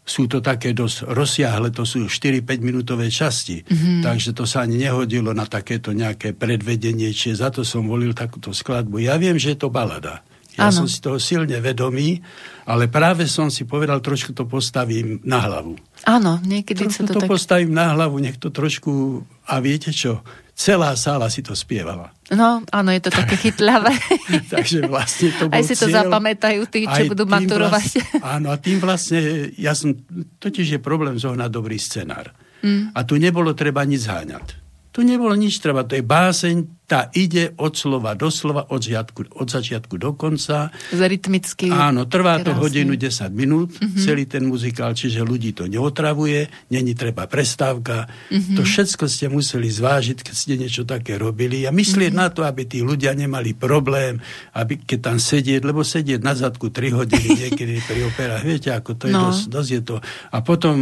Sú 0.07 0.31
to 0.31 0.39
také 0.39 0.71
dosť 0.71 1.11
rozsiahle, 1.11 1.75
to 1.75 1.83
sú 1.83 2.07
4-5 2.07 2.63
minútové 2.63 3.11
časti, 3.11 3.67
mm-hmm. 3.67 4.07
takže 4.07 4.39
to 4.39 4.47
sa 4.47 4.63
ani 4.63 4.87
nehodilo 4.87 5.35
na 5.35 5.51
takéto 5.51 5.91
nejaké 5.91 6.31
predvedenie, 6.31 7.11
čiže 7.11 7.43
za 7.43 7.51
to 7.51 7.67
som 7.67 7.91
volil 7.91 8.15
takúto 8.15 8.55
skladbu. 8.55 9.03
Ja 9.03 9.19
viem, 9.19 9.35
že 9.35 9.59
je 9.59 9.67
to 9.67 9.75
balada. 9.75 10.23
Ja 10.55 10.71
ano. 10.71 10.79
som 10.79 10.87
si 10.87 11.03
toho 11.03 11.19
silne 11.19 11.59
vedomý, 11.59 12.23
ale 12.67 12.91
práve 12.91 13.31
som 13.31 13.47
si 13.47 13.63
povedal, 13.63 14.03
trošku 14.03 14.35
to 14.35 14.45
postavím 14.45 15.23
na 15.23 15.39
hlavu. 15.39 15.79
Áno, 16.05 16.43
niekedy 16.43 16.91
trošku 16.91 17.07
sa 17.07 17.09
to, 17.09 17.15
to 17.17 17.23
tak... 17.25 17.31
postavím 17.31 17.73
na 17.73 17.95
hlavu, 17.95 18.19
nech 18.19 18.37
to 18.37 18.51
trošku... 18.51 19.23
A 19.47 19.63
viete 19.63 19.95
čo? 19.95 20.27
celá 20.57 20.97
sála 20.97 21.29
si 21.29 21.45
to 21.45 21.53
spievala. 21.53 22.17
No, 22.33 22.65
áno, 22.73 22.91
je 22.91 23.05
to 23.05 23.13
také 23.13 23.37
chytľavé. 23.37 23.93
Takže 24.57 24.89
vlastne 24.89 25.29
to 25.37 25.53
Aj 25.53 25.61
si 25.61 25.77
to 25.77 25.87
cieľ, 25.87 26.09
zapamätajú 26.09 26.65
tí, 26.73 26.89
čo 26.89 27.13
budú 27.13 27.29
maturovať. 27.29 27.87
Vlastne, 27.93 28.25
áno, 28.25 28.49
a 28.51 28.57
tým 28.57 28.81
vlastne, 28.81 29.53
ja 29.61 29.77
som, 29.77 29.93
totiž 30.41 30.81
je 30.81 30.81
problém 30.81 31.21
zohnať 31.21 31.51
dobrý 31.53 31.77
scenár. 31.77 32.33
Mm. 32.65 32.97
A 32.97 33.05
tu 33.05 33.21
nebolo 33.21 33.53
treba 33.53 33.85
nič 33.85 34.09
zháňať. 34.09 34.65
Tu 34.97 35.05
nebolo 35.05 35.37
nič 35.37 35.61
treba, 35.61 35.85
to 35.85 35.93
je 35.93 36.01
báseň, 36.01 36.86
tá 36.89 37.13
ide 37.13 37.53
od 37.61 37.77
slova 37.77 38.17
do 38.17 38.33
slova, 38.33 38.67
od, 38.73 38.81
žiadku, 38.81 39.37
od 39.37 39.47
začiatku 39.47 39.95
do 40.01 40.17
konca. 40.17 40.73
Rytmicky. 40.91 41.71
Áno, 41.71 42.09
trvá 42.09 42.41
to 42.41 42.57
hodinu 42.57 42.97
10 42.97 43.31
minút, 43.31 43.77
mm-hmm. 43.77 44.01
celý 44.01 44.25
ten 44.27 44.49
muzikál, 44.49 44.97
čiže 44.97 45.23
ľudí 45.23 45.53
to 45.53 45.69
neotravuje, 45.69 46.49
není 46.73 46.97
treba 46.97 47.29
prestávka. 47.29 48.09
Mm-hmm. 48.33 48.57
To 48.59 48.63
všetko 48.65 49.05
ste 49.07 49.27
museli 49.29 49.69
zvážiť, 49.69 50.25
keď 50.25 50.35
ste 50.35 50.55
niečo 50.57 50.83
také 50.89 51.21
robili 51.21 51.69
a 51.69 51.71
myslieť 51.71 52.11
mm-hmm. 52.11 52.27
na 52.27 52.35
to, 52.35 52.43
aby 52.49 52.65
tí 52.65 52.81
ľudia 52.81 53.13
nemali 53.13 53.53
problém, 53.53 54.19
aby 54.57 54.81
keď 54.81 54.99
tam 55.13 55.19
sedieť, 55.21 55.61
lebo 55.61 55.85
sedieť 55.85 56.25
na 56.25 56.33
zadku 56.33 56.73
3 56.73 56.97
hodiny 56.97 57.29
niekedy 57.47 57.85
pri 57.85 58.09
operách, 58.09 58.43
viete, 58.43 58.73
ako 58.73 58.97
to 58.97 59.05
je 59.07 59.15
no. 59.15 59.29
dosť, 59.29 59.43
dosť 59.53 59.71
je 59.71 59.83
to. 59.85 59.97
A 60.33 60.39
potom 60.41 60.75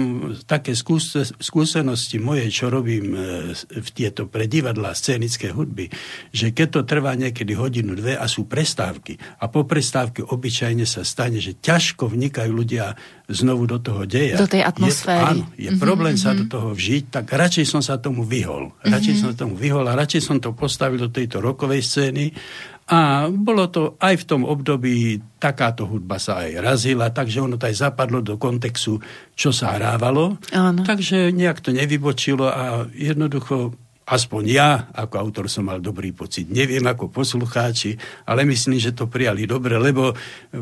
také 0.47 0.79
skúsenosti 0.79 2.17
moje, 2.23 2.47
čo 2.55 2.71
robím 2.71 3.17
e, 3.17 3.19
v 3.59 3.89
tie 3.91 4.05
tieto 4.05 4.29
pre 4.29 4.45
divadla 4.45 4.93
scénické 4.93 5.49
hudby, 5.57 5.89
že 6.35 6.51
keď 6.51 6.69
to 6.69 6.81
trvá 6.85 7.15
niekedy 7.15 7.55
hodinu, 7.55 7.95
dve 7.95 8.15
a 8.19 8.27
sú 8.27 8.45
prestávky 8.45 9.17
a 9.41 9.49
po 9.49 9.65
prestávke 9.65 10.23
obyčajne 10.25 10.85
sa 10.85 11.07
stane, 11.07 11.39
že 11.39 11.57
ťažko 11.59 12.11
vnikajú 12.11 12.51
ľudia 12.53 12.99
znovu 13.31 13.65
do 13.65 13.81
toho 13.81 14.05
deja. 14.05 14.37
Do 14.37 14.51
tej 14.51 14.63
atmosféry. 14.67 15.17
Je, 15.17 15.31
áno, 15.31 15.45
je 15.57 15.71
mm-hmm, 15.73 15.81
problém 15.81 16.15
mm-hmm. 16.19 16.37
sa 16.37 16.39
do 16.39 16.45
toho 16.45 16.77
vžiť, 16.77 17.05
tak 17.09 17.25
radšej 17.33 17.65
som 17.65 17.81
sa 17.81 17.97
tomu 17.97 18.27
vyhol. 18.27 18.77
Radšej 18.85 19.15
mm-hmm. 19.17 19.33
som 19.35 19.41
tomu 19.49 19.55
vyhol 19.57 19.85
a 19.89 19.97
radšej 19.97 20.21
som 20.21 20.37
to 20.37 20.53
postavil 20.53 21.01
do 21.01 21.09
tejto 21.09 21.41
rokovej 21.41 21.81
scény 21.81 22.37
a 22.85 23.33
bolo 23.33 23.65
to 23.73 23.97
aj 23.97 24.21
v 24.21 24.29
tom 24.29 24.45
období, 24.45 25.17
takáto 25.41 25.89
hudba 25.89 26.21
sa 26.21 26.45
aj 26.45 26.61
razila, 26.61 27.09
takže 27.09 27.41
ono 27.41 27.57
to 27.57 27.65
aj 27.65 27.81
zapadlo 27.81 28.21
do 28.21 28.37
kontextu, 28.37 29.01
čo 29.33 29.57
sa 29.57 29.81
hrávalo. 29.81 30.37
Áno. 30.53 30.85
Takže 30.85 31.33
nejak 31.33 31.65
to 31.65 31.73
nevybočilo 31.73 32.45
a 32.45 32.85
jednoducho 32.93 33.73
aspoň 34.05 34.43
ja 34.45 34.71
ako 34.93 35.15
autor 35.17 35.45
som 35.49 35.65
mal 35.69 35.81
dobrý 35.81 36.13
pocit. 36.13 36.49
Neviem 36.53 36.85
ako 36.85 37.09
poslucháči, 37.09 37.97
ale 38.29 38.45
myslím, 38.45 38.77
že 38.77 38.93
to 38.93 39.09
prijali 39.09 39.49
dobre, 39.49 39.81
lebo 39.81 40.13
e, 40.13 40.15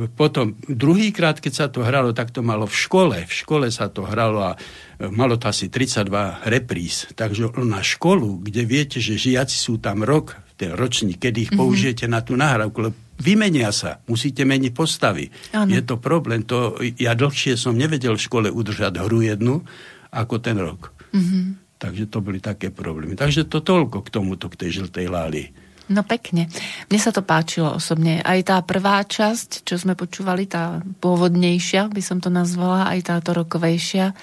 potom 0.06 0.54
druhýkrát, 0.62 1.42
keď 1.42 1.52
sa 1.52 1.66
to 1.66 1.82
hralo, 1.82 2.14
tak 2.14 2.30
to 2.30 2.40
malo 2.40 2.70
v 2.70 2.76
škole. 2.76 3.18
V 3.26 3.34
škole 3.34 3.66
sa 3.74 3.90
to 3.90 4.06
hralo 4.06 4.46
a 4.46 4.52
e, 4.54 5.10
malo 5.10 5.34
to 5.34 5.50
asi 5.50 5.66
32 5.66 6.46
repríz. 6.46 7.10
Takže 7.18 7.50
na 7.66 7.82
školu, 7.82 8.46
kde 8.46 8.62
viete, 8.62 8.98
že 9.02 9.18
žiaci 9.18 9.58
sú 9.58 9.82
tam 9.82 10.06
rok, 10.06 10.38
ten 10.54 10.78
ročník, 10.78 11.18
kedy 11.18 11.38
ich 11.42 11.50
mm-hmm. 11.50 11.58
použijete 11.58 12.06
na 12.06 12.22
tú 12.22 12.38
nahrávku, 12.38 12.78
lebo 12.78 12.96
vymenia 13.18 13.74
sa, 13.74 13.98
musíte 14.06 14.46
meniť 14.46 14.70
postavy. 14.70 15.26
Ano. 15.50 15.70
Je 15.70 15.82
to 15.82 15.98
problém. 15.98 16.46
To, 16.46 16.78
ja 16.78 17.18
dlhšie 17.18 17.58
som 17.58 17.74
nevedel 17.74 18.14
v 18.14 18.22
škole 18.22 18.48
udržať 18.50 19.02
hru 19.02 19.26
jednu 19.26 19.66
ako 20.14 20.34
ten 20.38 20.62
rok. 20.62 20.94
Mm-hmm. 21.10 21.61
Takže 21.82 22.06
to 22.06 22.22
boli 22.22 22.38
také 22.38 22.70
problémy. 22.70 23.18
Takže 23.18 23.50
to 23.50 23.58
toľko 23.58 24.06
k 24.06 24.08
tomuto, 24.14 24.46
k 24.46 24.54
tej 24.54 24.86
žltej 24.86 25.10
láli. 25.10 25.50
No 25.90 26.06
pekne. 26.06 26.46
Mne 26.86 27.00
sa 27.02 27.10
to 27.10 27.26
páčilo 27.26 27.74
osobne. 27.74 28.22
Aj 28.22 28.38
tá 28.46 28.62
prvá 28.62 29.02
časť, 29.02 29.66
čo 29.66 29.74
sme 29.74 29.98
počúvali, 29.98 30.46
tá 30.46 30.78
pôvodnejšia, 31.02 31.90
by 31.90 31.98
som 31.98 32.22
to 32.22 32.30
nazvala, 32.30 32.86
aj 32.94 33.10
táto 33.10 33.34
rokovejšia, 33.34 34.14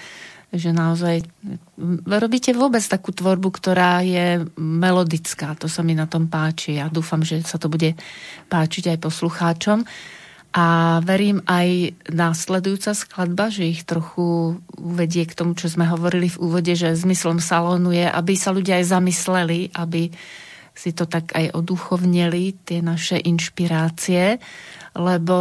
že 0.50 0.72
naozaj 0.72 1.22
robíte 2.08 2.56
vôbec 2.56 2.82
takú 2.82 3.12
tvorbu, 3.12 3.52
ktorá 3.54 4.02
je 4.02 4.48
melodická. 4.58 5.54
To 5.60 5.68
sa 5.68 5.84
mi 5.84 5.94
na 5.94 6.08
tom 6.08 6.32
páči. 6.32 6.80
Ja 6.80 6.88
dúfam, 6.88 7.22
že 7.22 7.44
sa 7.44 7.60
to 7.60 7.68
bude 7.68 7.94
páčiť 8.48 8.96
aj 8.96 9.04
poslucháčom. 9.04 9.84
A 10.50 10.98
verím 11.06 11.46
aj 11.46 11.94
následujúca 12.10 12.98
skladba, 12.98 13.54
že 13.54 13.70
ich 13.70 13.86
trochu 13.86 14.58
uvedie 14.82 15.30
k 15.30 15.38
tomu, 15.38 15.54
čo 15.54 15.70
sme 15.70 15.86
hovorili 15.86 16.26
v 16.26 16.42
úvode, 16.42 16.74
že 16.74 16.98
zmyslom 16.98 17.38
salónu 17.38 17.94
je, 17.94 18.10
aby 18.10 18.34
sa 18.34 18.50
ľudia 18.50 18.82
aj 18.82 18.90
zamysleli, 18.90 19.70
aby 19.78 20.10
si 20.74 20.90
to 20.96 21.06
tak 21.06 21.38
aj 21.38 21.54
oduchovnili, 21.54 22.58
tie 22.66 22.82
naše 22.82 23.22
inšpirácie, 23.22 24.42
lebo 24.98 25.38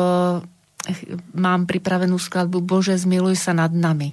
mám 1.33 1.65
pripravenú 1.65 2.21
skladbu 2.21 2.61
Bože, 2.61 2.99
zmiluj 2.99 3.39
sa 3.39 3.57
nad 3.57 3.73
nami. 3.73 4.13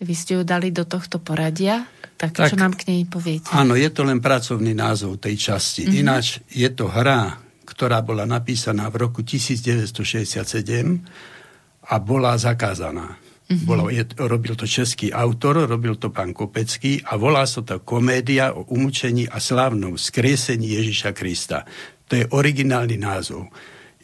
Vy 0.00 0.14
ste 0.16 0.36
ju 0.36 0.42
dali 0.44 0.68
do 0.68 0.84
tohto 0.84 1.16
poradia, 1.16 1.88
tak, 2.20 2.36
tak 2.36 2.52
čo 2.52 2.60
nám 2.60 2.76
k 2.76 2.92
nej 2.92 3.08
poviete? 3.08 3.48
Áno, 3.56 3.72
je 3.72 3.88
to 3.88 4.04
len 4.04 4.20
pracovný 4.20 4.76
názov 4.76 5.16
tej 5.16 5.40
časti. 5.40 5.88
Mm-hmm. 5.88 6.00
Ináč 6.04 6.44
je 6.52 6.68
to 6.68 6.92
hra 6.92 7.40
ktorá 7.80 8.04
bola 8.04 8.28
napísaná 8.28 8.92
v 8.92 9.08
roku 9.08 9.24
1967 9.24 11.00
a 11.88 11.94
bola 11.96 12.36
zakázaná. 12.36 13.16
Mm-hmm. 13.16 13.64
Bolo, 13.64 13.88
je, 13.88 14.04
robil 14.20 14.52
to 14.52 14.68
český 14.68 15.16
autor, 15.16 15.64
robil 15.64 15.96
to 15.96 16.12
pán 16.12 16.36
Kopecký 16.36 17.00
a 17.08 17.16
volá 17.16 17.48
sa 17.48 17.64
to 17.64 17.80
Komédia 17.80 18.52
o 18.52 18.68
umúčení 18.68 19.24
a 19.32 19.40
slávnom 19.40 19.96
skriesení 19.96 20.76
Ježiša 20.76 21.16
Krista. 21.16 21.64
To 22.12 22.20
je 22.20 22.28
originálny 22.28 23.00
názov. 23.00 23.48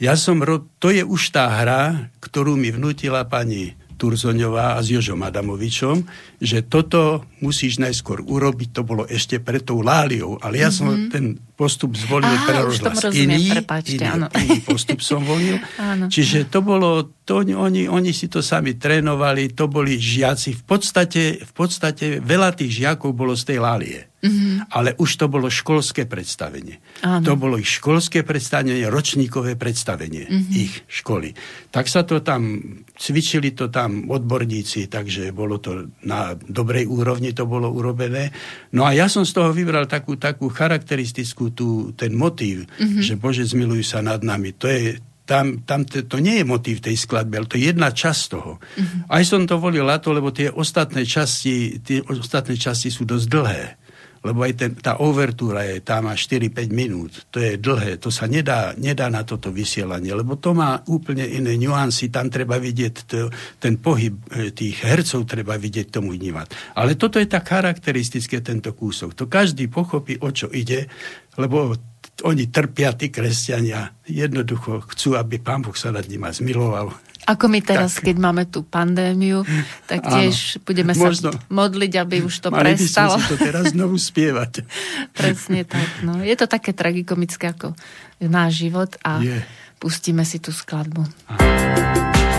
Ja 0.00 0.16
som, 0.16 0.40
to 0.80 0.88
je 0.88 1.04
už 1.04 1.36
tá 1.36 1.44
hra, 1.60 2.08
ktorú 2.24 2.56
mi 2.56 2.72
vnútila 2.72 3.28
pani 3.28 3.76
Turzoňová 4.00 4.80
a 4.80 4.80
s 4.80 4.88
Jožom 4.88 5.20
Adamovičom, 5.20 6.00
že 6.40 6.60
toto 6.64 7.24
musíš 7.40 7.80
najskôr 7.80 8.24
urobiť, 8.24 8.68
to 8.72 8.82
bolo 8.84 9.04
ešte 9.08 9.40
pred 9.40 9.64
tou 9.64 9.80
Láliou, 9.80 10.40
ale 10.40 10.60
ja 10.60 10.68
mm-hmm. 10.68 10.76
som 10.76 10.86
mhm. 10.88 11.10
ten 11.12 11.24
postup 11.56 11.96
zvolil 11.96 12.36
Aha, 12.36 12.44
pre 12.44 12.58
rozhlas 12.60 13.00
iný, 13.16 13.48
prepáčte, 13.48 13.96
iný, 13.96 14.12
áno. 14.12 14.26
iný 14.36 14.60
postup 14.60 15.00
som 15.00 15.24
volil. 15.24 15.56
Čiže 16.14 16.52
to 16.52 16.60
bolo, 16.60 17.16
to, 17.24 17.40
oni, 17.40 17.88
oni 17.88 18.12
si 18.12 18.28
to 18.28 18.44
sami 18.44 18.76
trénovali, 18.76 19.56
to 19.56 19.64
boli 19.64 19.96
žiaci. 19.96 20.52
V 20.52 20.64
podstate, 20.68 21.40
v 21.40 21.52
podstate 21.56 22.20
veľa 22.20 22.52
tých 22.52 22.84
žiakov 22.84 23.16
bolo 23.16 23.32
z 23.32 23.42
tej 23.48 23.58
Lálie. 23.64 24.00
Mm-hmm. 24.26 24.72
Ale 24.72 24.96
už 24.98 25.10
to 25.22 25.26
bolo 25.28 25.46
školské 25.46 26.08
predstavenie. 26.08 26.80
Áno. 27.04 27.22
To 27.24 27.32
bolo 27.38 27.60
ich 27.60 27.68
školské 27.68 28.26
predstavenie, 28.26 28.88
ročníkové 28.88 29.54
predstavenie 29.54 30.26
mm-hmm. 30.26 30.56
ich 30.56 30.72
školy. 30.88 31.36
Tak 31.70 31.86
sa 31.86 32.02
to 32.02 32.24
tam, 32.24 32.58
cvičili 32.96 33.54
to 33.54 33.68
tam 33.68 34.08
odborníci, 34.08 34.90
takže 34.90 35.30
bolo 35.30 35.62
to 35.62 35.92
na 36.08 36.25
dobrej 36.34 36.90
úrovni 36.90 37.30
to 37.30 37.46
bolo 37.46 37.70
urobené. 37.70 38.34
No 38.74 38.82
a 38.82 38.90
ja 38.96 39.06
som 39.06 39.22
z 39.22 39.36
toho 39.36 39.54
vybral 39.54 39.86
takú, 39.86 40.18
takú 40.18 40.50
charakteristickú 40.50 41.54
tú, 41.54 41.94
ten 41.94 42.10
motív, 42.16 42.66
mm-hmm. 42.66 43.04
že 43.04 43.14
Bože 43.14 43.46
zmiluj 43.46 43.86
sa 43.86 44.02
nad 44.02 44.24
nami. 44.26 44.50
To 44.58 44.66
je, 44.66 44.98
tam, 45.22 45.62
tam 45.62 45.86
to, 45.86 46.02
to 46.02 46.18
nie 46.18 46.42
je 46.42 46.44
motív 46.48 46.82
tej 46.82 46.98
skladby, 46.98 47.34
ale 47.38 47.46
to 47.46 47.60
je 47.60 47.70
jedna 47.70 47.94
časť 47.94 48.22
toho. 48.32 48.58
Mm-hmm. 48.58 49.00
Aj 49.12 49.22
som 49.22 49.46
to 49.46 49.62
volil 49.62 49.86
na 49.86 50.02
to, 50.02 50.10
lebo 50.10 50.34
tie 50.34 50.50
ostatné 50.50 51.06
časti, 51.06 51.78
tie 51.78 52.02
ostatné 52.02 52.58
časti 52.58 52.90
sú 52.90 53.06
dosť 53.06 53.26
dlhé 53.30 53.85
lebo 54.26 54.42
aj 54.42 54.52
ten, 54.58 54.70
tá 54.74 54.98
overtúra 54.98 55.62
je, 55.62 55.78
tá 55.78 56.02
má 56.02 56.18
4-5 56.18 56.66
minút, 56.74 57.30
to 57.30 57.38
je 57.38 57.54
dlhé, 57.54 58.02
to 58.02 58.10
sa 58.10 58.26
nedá, 58.26 58.74
nedá 58.74 59.06
na 59.06 59.22
toto 59.22 59.54
vysielanie, 59.54 60.10
lebo 60.10 60.34
to 60.34 60.50
má 60.50 60.82
úplne 60.90 61.22
iné 61.22 61.54
nuancy, 61.54 62.10
tam 62.10 62.26
treba 62.26 62.58
vidieť 62.58 62.94
to, 63.06 63.30
ten 63.62 63.78
pohyb 63.78 64.18
e, 64.34 64.50
tých 64.50 64.82
hercov, 64.82 65.30
treba 65.30 65.54
vidieť 65.54 65.94
tomu 65.94 66.10
vnímať. 66.10 66.74
Ale 66.74 66.98
toto 66.98 67.22
je 67.22 67.30
tak 67.30 67.46
charakteristické, 67.46 68.42
tento 68.42 68.74
kúsok. 68.74 69.14
To 69.14 69.30
každý 69.30 69.70
pochopí, 69.70 70.18
o 70.18 70.34
čo 70.34 70.50
ide, 70.50 70.90
lebo 71.38 71.78
oni 72.24 72.48
trpia, 72.48 72.96
tí 72.96 73.12
kresťania, 73.12 73.92
jednoducho 74.08 74.88
chcú, 74.88 75.20
aby 75.20 75.36
pán 75.38 75.60
Boh 75.60 75.76
sa 75.76 75.92
nad 75.92 76.08
nimi 76.08 76.32
zmiloval 76.32 76.90
ako 77.26 77.44
my 77.50 77.58
teraz, 77.58 77.98
tak. 77.98 78.08
keď 78.08 78.16
máme 78.22 78.46
tú 78.46 78.62
pandémiu, 78.62 79.42
tak 79.90 80.06
tiež 80.06 80.62
Áno, 80.62 80.62
budeme 80.62 80.92
sa 80.94 81.10
možno, 81.10 81.30
modliť, 81.50 81.92
aby 81.98 82.16
už 82.22 82.34
to 82.38 82.48
mali 82.54 82.78
prestalo. 82.78 83.18
Mali 83.18 83.26
to 83.26 83.36
teraz 83.36 83.64
znovu 83.74 83.98
spievať. 83.98 84.62
Presne 85.18 85.66
tak. 85.66 86.06
No. 86.06 86.22
Je 86.22 86.38
to 86.38 86.46
také 86.46 86.70
tragikomické 86.70 87.50
ako 87.50 87.74
náš 88.22 88.62
život 88.62 88.94
a 89.02 89.18
Je. 89.18 89.42
pustíme 89.82 90.22
si 90.22 90.38
tú 90.38 90.54
skladbu. 90.54 91.02
Áno. 91.34 92.35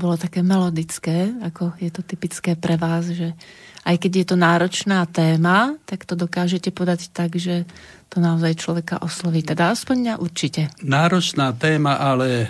Bolo 0.00 0.16
také 0.16 0.40
melodické, 0.40 1.28
ako 1.44 1.76
je 1.76 1.92
to 1.92 2.00
typické 2.00 2.56
pre 2.56 2.80
vás, 2.80 3.12
že 3.12 3.36
aj 3.84 3.96
keď 4.00 4.12
je 4.16 4.26
to 4.32 4.36
náročná 4.40 5.04
téma, 5.04 5.76
tak 5.84 6.08
to 6.08 6.16
dokážete 6.16 6.72
podať 6.72 7.12
tak, 7.12 7.36
že 7.36 7.68
to 8.08 8.24
naozaj 8.24 8.56
človeka 8.56 9.04
osloví. 9.04 9.44
Teda 9.44 9.76
aspoň 9.76 9.96
mňa 10.00 10.14
určite. 10.16 10.72
Náročná 10.80 11.52
téma, 11.52 12.00
ale 12.00 12.48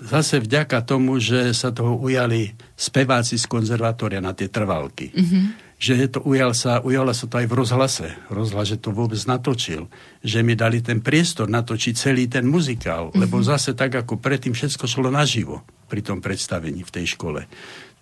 zase 0.00 0.42
vďaka 0.42 0.82
tomu, 0.82 1.22
že 1.22 1.54
sa 1.54 1.70
toho 1.70 1.98
ujali 1.98 2.54
speváci 2.74 3.38
z 3.38 3.46
konzervatória 3.46 4.18
na 4.18 4.34
tie 4.34 4.50
trvalky. 4.50 5.10
Mm-hmm 5.14 5.64
že 5.84 6.08
to 6.08 6.24
ujal 6.24 6.56
sa, 6.56 6.80
ujala 6.80 7.12
sa 7.12 7.28
to 7.28 7.36
aj 7.36 7.44
v 7.44 7.56
rozhlase. 7.60 8.08
Rozhlas, 8.32 8.72
že 8.72 8.80
to 8.80 8.94
vôbec 8.94 9.20
natočil. 9.28 9.92
Že 10.24 10.40
mi 10.40 10.56
dali 10.56 10.80
ten 10.80 11.04
priestor 11.04 11.50
natočiť 11.50 11.92
celý 11.92 12.24
ten 12.24 12.48
muzikál. 12.48 13.12
Mm-hmm. 13.12 13.20
Lebo 13.20 13.44
zase 13.44 13.76
tak, 13.76 13.92
ako 13.92 14.16
predtým 14.16 14.56
všetko 14.56 14.88
šlo 14.88 15.12
naživo 15.12 15.60
pri 15.92 16.00
tom 16.00 16.24
predstavení 16.24 16.80
v 16.80 16.94
tej 16.94 17.18
škole 17.18 17.44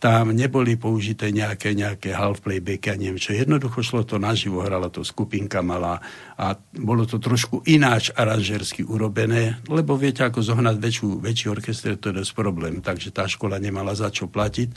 tam 0.02 0.34
neboli 0.34 0.74
použité 0.74 1.30
nejaké, 1.30 1.78
nejaké 1.78 2.10
half 2.10 2.42
playback 2.42 2.90
a 2.90 2.98
neviem 2.98 3.22
čo. 3.22 3.38
Jednoducho 3.38 3.86
šlo 3.86 4.02
to 4.02 4.18
naživo, 4.18 4.66
hrala 4.66 4.90
to 4.90 5.06
skupinka 5.06 5.62
malá 5.62 6.02
a 6.34 6.58
bolo 6.74 7.06
to 7.06 7.22
trošku 7.22 7.62
ináč 7.70 8.10
aranžersky 8.10 8.82
urobené, 8.82 9.62
lebo 9.70 9.94
viete, 9.94 10.26
ako 10.26 10.42
zohnať 10.42 10.76
väčšiu, 10.82 11.22
väčší 11.22 11.46
orchester, 11.54 11.94
to 11.94 12.10
je 12.10 12.18
dosť 12.18 12.34
problém, 12.34 12.82
takže 12.82 13.14
tá 13.14 13.30
škola 13.30 13.62
nemala 13.62 13.94
za 13.94 14.10
čo 14.10 14.26
platiť. 14.26 14.74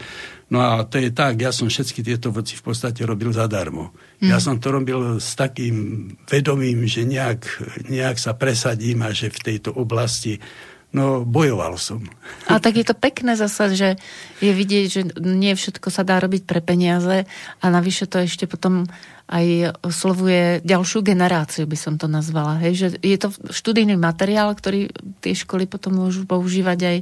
No 0.53 0.61
a 0.61 0.85
to 0.85 1.01
je 1.01 1.09
tak, 1.09 1.41
ja 1.41 1.49
som 1.49 1.73
všetky 1.73 2.05
tieto 2.05 2.29
veci 2.29 2.53
v 2.53 2.61
podstate 2.61 3.01
robil 3.01 3.33
zadarmo. 3.33 3.97
Mm. 4.21 4.29
Ja 4.29 4.37
som 4.37 4.61
to 4.61 4.69
robil 4.77 5.17
s 5.17 5.33
takým 5.33 6.05
vedomím, 6.29 6.85
že 6.85 7.01
nejak, 7.01 7.41
nejak 7.89 8.21
sa 8.21 8.37
presadím 8.37 9.01
a 9.01 9.09
že 9.09 9.33
v 9.33 9.41
tejto 9.41 9.73
oblasti 9.73 10.37
No, 10.95 11.27
bojoval 11.27 11.75
som. 11.75 12.07
A 12.47 12.55
tak 12.63 12.79
je 12.79 12.87
to 12.87 12.95
pekné 12.95 13.35
zasa, 13.35 13.67
že 13.75 13.99
je 14.39 14.51
vidieť, 14.55 14.85
že 14.87 15.01
nie 15.19 15.51
všetko 15.51 15.91
sa 15.91 16.07
dá 16.07 16.23
robiť 16.23 16.47
pre 16.47 16.63
peniaze 16.63 17.27
a 17.59 17.65
navyše 17.67 18.07
to 18.07 18.23
ešte 18.23 18.47
potom 18.47 18.87
aj 19.27 19.75
oslovuje 19.83 20.63
ďalšiu 20.63 21.03
generáciu, 21.03 21.67
by 21.67 21.75
som 21.75 21.99
to 21.99 22.07
nazvala. 22.07 22.63
Hej? 22.63 22.73
Že 22.79 22.87
je 23.03 23.17
to 23.19 23.29
študijný 23.51 23.99
materiál, 23.99 24.55
ktorý 24.55 24.87
tie 25.19 25.35
školy 25.35 25.67
potom 25.67 25.99
môžu 25.99 26.23
používať 26.23 26.79
aj 26.79 26.97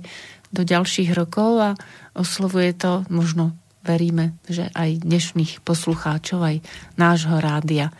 do 0.49 0.65
ďalších 0.65 1.13
rokov 1.13 1.51
a 1.62 1.69
oslovuje 2.17 2.73
to, 2.73 3.06
možno 3.13 3.53
veríme, 3.86 4.34
že 4.49 4.73
aj 4.73 5.06
dnešných 5.06 5.62
poslucháčov, 5.62 6.41
aj 6.41 6.58
nášho 6.97 7.38
rádia. 7.38 7.93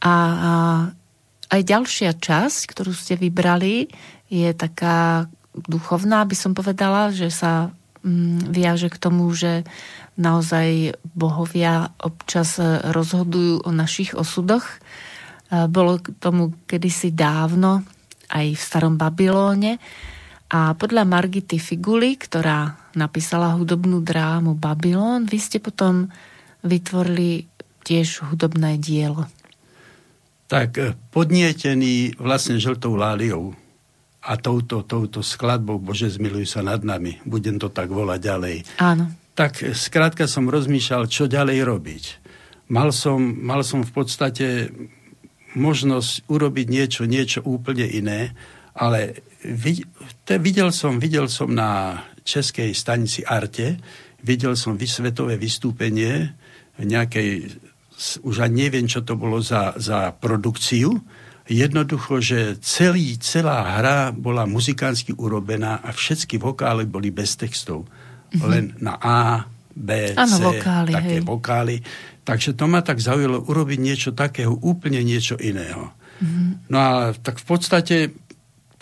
A, 0.00 0.08
a 0.08 0.52
aj 1.52 1.60
ďalšia 1.68 2.16
časť, 2.16 2.60
ktorú 2.72 2.96
ste 2.96 3.20
vybrali, 3.20 3.92
je 4.32 4.48
taká 4.56 5.28
duchovná, 5.52 6.24
by 6.24 6.32
som 6.32 6.56
povedala, 6.56 7.12
že 7.12 7.28
sa 7.28 7.68
mm, 8.00 8.48
viaže 8.48 8.88
k 8.88 8.96
tomu, 8.96 9.28
že 9.36 9.68
naozaj 10.16 10.96
bohovia 11.12 11.92
občas 12.00 12.56
rozhodujú 12.88 13.68
o 13.68 13.70
našich 13.72 14.16
osudoch. 14.16 14.64
Bolo 15.52 16.00
k 16.00 16.16
tomu 16.16 16.56
kedysi 16.64 17.12
dávno 17.12 17.84
aj 18.32 18.56
v 18.56 18.60
starom 18.60 18.96
Babylóne 18.96 19.76
a 20.52 20.76
podľa 20.76 21.08
Margity 21.08 21.56
Figuly, 21.56 22.16
ktorá 22.16 22.76
napísala 22.92 23.56
hudobnú 23.56 24.04
drámu 24.04 24.56
Babylon, 24.56 25.24
vy 25.24 25.38
ste 25.40 25.60
potom 25.60 26.12
vytvorili 26.60 27.48
tiež 27.84 28.28
hudobné 28.28 28.76
dielo. 28.76 29.28
Tak 30.52 30.96
podnietený 31.08 32.20
vlastne 32.20 32.60
žltou 32.60 33.00
láliou 33.00 33.56
a 34.22 34.38
touto, 34.38 34.86
touto 34.86 35.20
skladbou 35.20 35.82
Bože 35.82 36.06
zmiluj 36.06 36.46
sa 36.46 36.62
nad 36.62 36.86
nami, 36.86 37.18
budem 37.26 37.58
to 37.58 37.66
tak 37.66 37.90
volať 37.90 38.20
ďalej. 38.22 38.56
Áno. 38.78 39.10
Tak 39.34 39.74
skrátka 39.74 40.30
som 40.30 40.46
rozmýšľal, 40.46 41.10
čo 41.10 41.26
ďalej 41.26 41.58
robiť. 41.64 42.04
Mal 42.70 42.94
som, 42.94 43.18
mal 43.18 43.66
som 43.66 43.82
v 43.82 43.92
podstate 43.92 44.46
možnosť 45.58 46.28
urobiť 46.30 46.66
niečo, 46.68 47.02
niečo 47.04 47.40
úplne 47.44 47.84
iné, 47.84 48.32
ale 48.72 49.26
videl 50.24 50.72
som, 50.72 50.96
videl 50.96 51.28
som 51.28 51.52
na 51.52 52.00
českej 52.24 52.72
stanici 52.72 53.20
Arte, 53.26 53.76
videl 54.22 54.54
som 54.54 54.78
svetové 54.78 55.36
vystúpenie 55.36 56.32
nejakej, 56.78 57.58
už 58.22 58.36
ani 58.40 58.68
neviem, 58.68 58.88
čo 58.88 59.04
to 59.04 59.18
bolo 59.18 59.42
za, 59.44 59.76
za 59.76 60.14
produkciu, 60.16 60.96
jednoducho, 61.52 62.18
že 62.18 62.56
celý, 62.64 63.20
celá 63.20 63.78
hra 63.78 64.10
bola 64.10 64.48
muzikánsky 64.48 65.12
urobená 65.12 65.84
a 65.84 65.92
všetky 65.92 66.40
vokály 66.40 66.88
boli 66.88 67.12
bez 67.12 67.36
textov. 67.36 67.84
Mm-hmm. 68.32 68.48
Len 68.48 68.64
na 68.80 68.94
A, 68.96 69.20
B, 69.72 70.16
ano, 70.16 70.36
C, 70.36 70.40
vokály, 70.40 70.92
také 70.92 71.16
hej. 71.20 71.24
vokály. 71.24 71.76
Takže 72.22 72.56
to 72.56 72.64
ma 72.68 72.80
tak 72.80 73.00
zaujalo 73.00 73.44
urobiť 73.44 73.78
niečo 73.80 74.10
takého, 74.16 74.56
úplne 74.60 75.00
niečo 75.04 75.36
iného. 75.36 75.92
Mm-hmm. 76.22 76.48
No 76.70 76.78
a 76.78 76.92
tak 77.16 77.40
v 77.42 77.46
podstate 77.46 77.96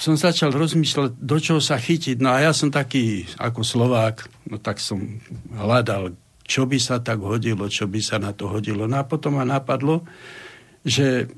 som 0.01 0.17
začal 0.17 0.49
rozmýšľať, 0.57 1.21
do 1.21 1.37
čoho 1.37 1.61
sa 1.61 1.77
chytiť. 1.77 2.25
No 2.25 2.33
a 2.33 2.41
ja 2.41 2.53
som 2.57 2.73
taký 2.73 3.29
ako 3.37 3.61
Slovák, 3.61 4.49
no 4.49 4.57
tak 4.57 4.81
som 4.81 5.21
hľadal, 5.53 6.17
čo 6.41 6.65
by 6.65 6.81
sa 6.81 7.05
tak 7.05 7.21
hodilo, 7.21 7.69
čo 7.69 7.85
by 7.85 8.01
sa 8.01 8.17
na 8.17 8.33
to 8.33 8.49
hodilo. 8.49 8.89
No 8.89 8.97
a 8.97 9.05
potom 9.05 9.37
ma 9.37 9.45
napadlo, 9.45 10.09
že 10.81 11.29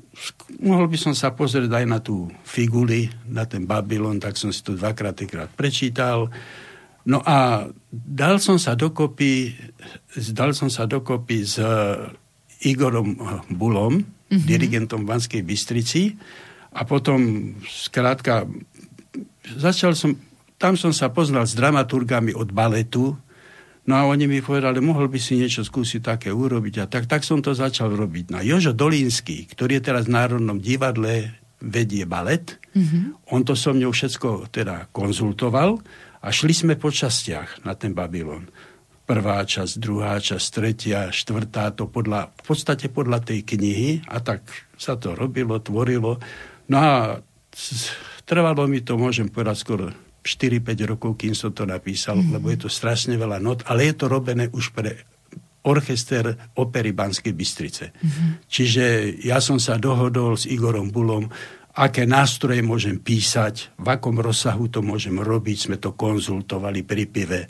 mohol 0.63 0.87
by 0.87 0.97
som 0.99 1.13
sa 1.15 1.35
pozrieť 1.35 1.67
aj 1.67 1.85
na 1.87 1.99
tú 1.99 2.31
figuli, 2.47 3.11
na 3.27 3.43
ten 3.43 3.67
Babylon, 3.67 4.19
tak 4.19 4.39
som 4.39 4.55
si 4.55 4.63
to 4.63 4.75
dvakrát, 4.79 5.15
trikrát 5.19 5.51
prečítal. 5.51 6.31
No 7.03 7.19
a 7.19 7.67
dal 7.91 8.39
som 8.39 8.55
sa 8.55 8.79
dokopy, 8.79 9.51
dal 10.31 10.55
som 10.55 10.71
sa 10.71 10.87
dokopy 10.87 11.43
s 11.43 11.59
Igorom 12.63 13.19
Bulom, 13.51 13.99
mm-hmm. 13.99 14.47
dirigentom 14.47 15.03
Banskej 15.03 15.43
Bystrici 15.43 16.15
a 16.71 16.87
potom 16.87 17.51
skrátka 17.67 18.47
začal 19.59 19.99
som, 19.99 20.15
tam 20.55 20.79
som 20.79 20.95
sa 20.95 21.11
poznal 21.11 21.43
s 21.43 21.59
dramaturgami 21.59 22.31
od 22.31 22.55
baletu, 22.55 23.19
No 23.83 23.99
a 23.99 24.07
oni 24.07 24.31
mi 24.31 24.39
povedali, 24.39 24.79
mohol 24.79 25.11
by 25.11 25.19
si 25.19 25.35
niečo 25.35 25.59
skúsiť 25.67 25.99
také 25.99 26.29
urobiť. 26.31 26.75
A 26.79 26.85
tak, 26.87 27.03
tak 27.03 27.27
som 27.27 27.43
to 27.43 27.51
začal 27.51 27.91
robiť. 27.91 28.31
No 28.31 28.39
Jožo 28.39 28.71
Dolínsky, 28.71 29.43
ktorý 29.51 29.79
je 29.79 29.83
teraz 29.91 30.07
v 30.07 30.15
Národnom 30.15 30.63
divadle, 30.63 31.35
vedie 31.63 32.07
balet. 32.07 32.59
Mm-hmm. 32.75 33.31
On 33.35 33.43
to 33.43 33.55
so 33.55 33.71
mňou 33.75 33.91
všetko 33.91 34.51
teda 34.51 34.91
konzultoval 34.91 35.79
a 36.23 36.27
šli 36.31 36.55
sme 36.55 36.73
po 36.75 36.91
častiach 36.91 37.63
na 37.67 37.75
ten 37.75 37.95
Babylon. 37.95 38.47
Prvá 39.03 39.43
časť, 39.43 39.83
druhá 39.83 40.15
časť, 40.15 40.47
tretia, 40.47 41.11
štvrtá, 41.11 41.75
to 41.75 41.91
podľa, 41.91 42.31
v 42.39 42.43
podstate 42.43 42.87
podľa 42.87 43.19
tej 43.19 43.43
knihy 43.43 44.07
a 44.07 44.23
tak 44.23 44.47
sa 44.79 44.95
to 44.95 45.11
robilo, 45.11 45.59
tvorilo. 45.59 46.23
No 46.71 46.77
a 46.79 47.19
trvalo 48.23 48.63
mi 48.67 48.79
to, 48.79 48.95
môžem 48.95 49.27
povedať, 49.27 49.59
skoro 49.59 49.91
4-5 50.23 50.89
rokov, 50.89 51.19
kým 51.19 51.35
som 51.35 51.51
to 51.51 51.67
napísal, 51.67 52.17
mm. 52.17 52.39
lebo 52.39 52.47
je 52.49 52.65
to 52.65 52.69
strašne 52.71 53.19
veľa 53.19 53.43
not, 53.43 53.67
ale 53.67 53.91
je 53.91 53.95
to 53.99 54.05
robené 54.07 54.47
už 54.49 54.71
pre 54.71 55.03
orchester 55.63 56.35
opery 56.59 56.91
Banskej 56.91 57.31
Bystrice. 57.31 57.95
Mm-hmm. 57.95 58.29
Čiže 58.51 58.83
ja 59.23 59.39
som 59.39 59.59
sa 59.59 59.79
dohodol 59.79 60.35
s 60.35 60.43
Igorom 60.43 60.91
Bulom, 60.91 61.31
aké 61.73 62.05
nástroje 62.05 62.61
môžem 62.61 63.01
písať, 63.01 63.73
v 63.81 63.87
akom 63.97 64.21
rozsahu 64.21 64.69
to 64.69 64.85
môžem 64.85 65.17
robiť, 65.17 65.57
sme 65.57 65.77
to 65.81 65.97
konzultovali 65.97 66.85
pri 66.85 67.09
pive, 67.09 67.41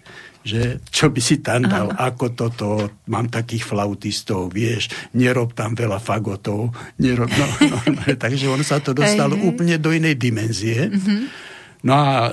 že 0.48 0.80
čo 0.88 1.12
by 1.12 1.20
si 1.20 1.44
tam 1.44 1.68
dal, 1.68 1.92
Aha. 1.92 2.14
ako 2.14 2.26
toto, 2.32 2.68
mám 3.12 3.28
takých 3.28 3.68
flautistov, 3.68 4.48
vieš, 4.56 4.88
nerob 5.12 5.52
tam 5.52 5.76
veľa 5.76 6.00
fagotov, 6.00 6.72
nerob, 7.04 7.28
no, 7.36 7.48
no, 7.68 7.78
no, 8.00 8.02
takže 8.24 8.48
on 8.48 8.64
sa 8.64 8.80
to 8.80 8.96
dostalo 8.96 9.36
úplne 9.44 9.76
do 9.76 9.92
inej 9.92 10.16
dimenzie. 10.16 10.88
Mm-hmm. 10.88 11.22
No 11.84 11.94
a 12.00 12.32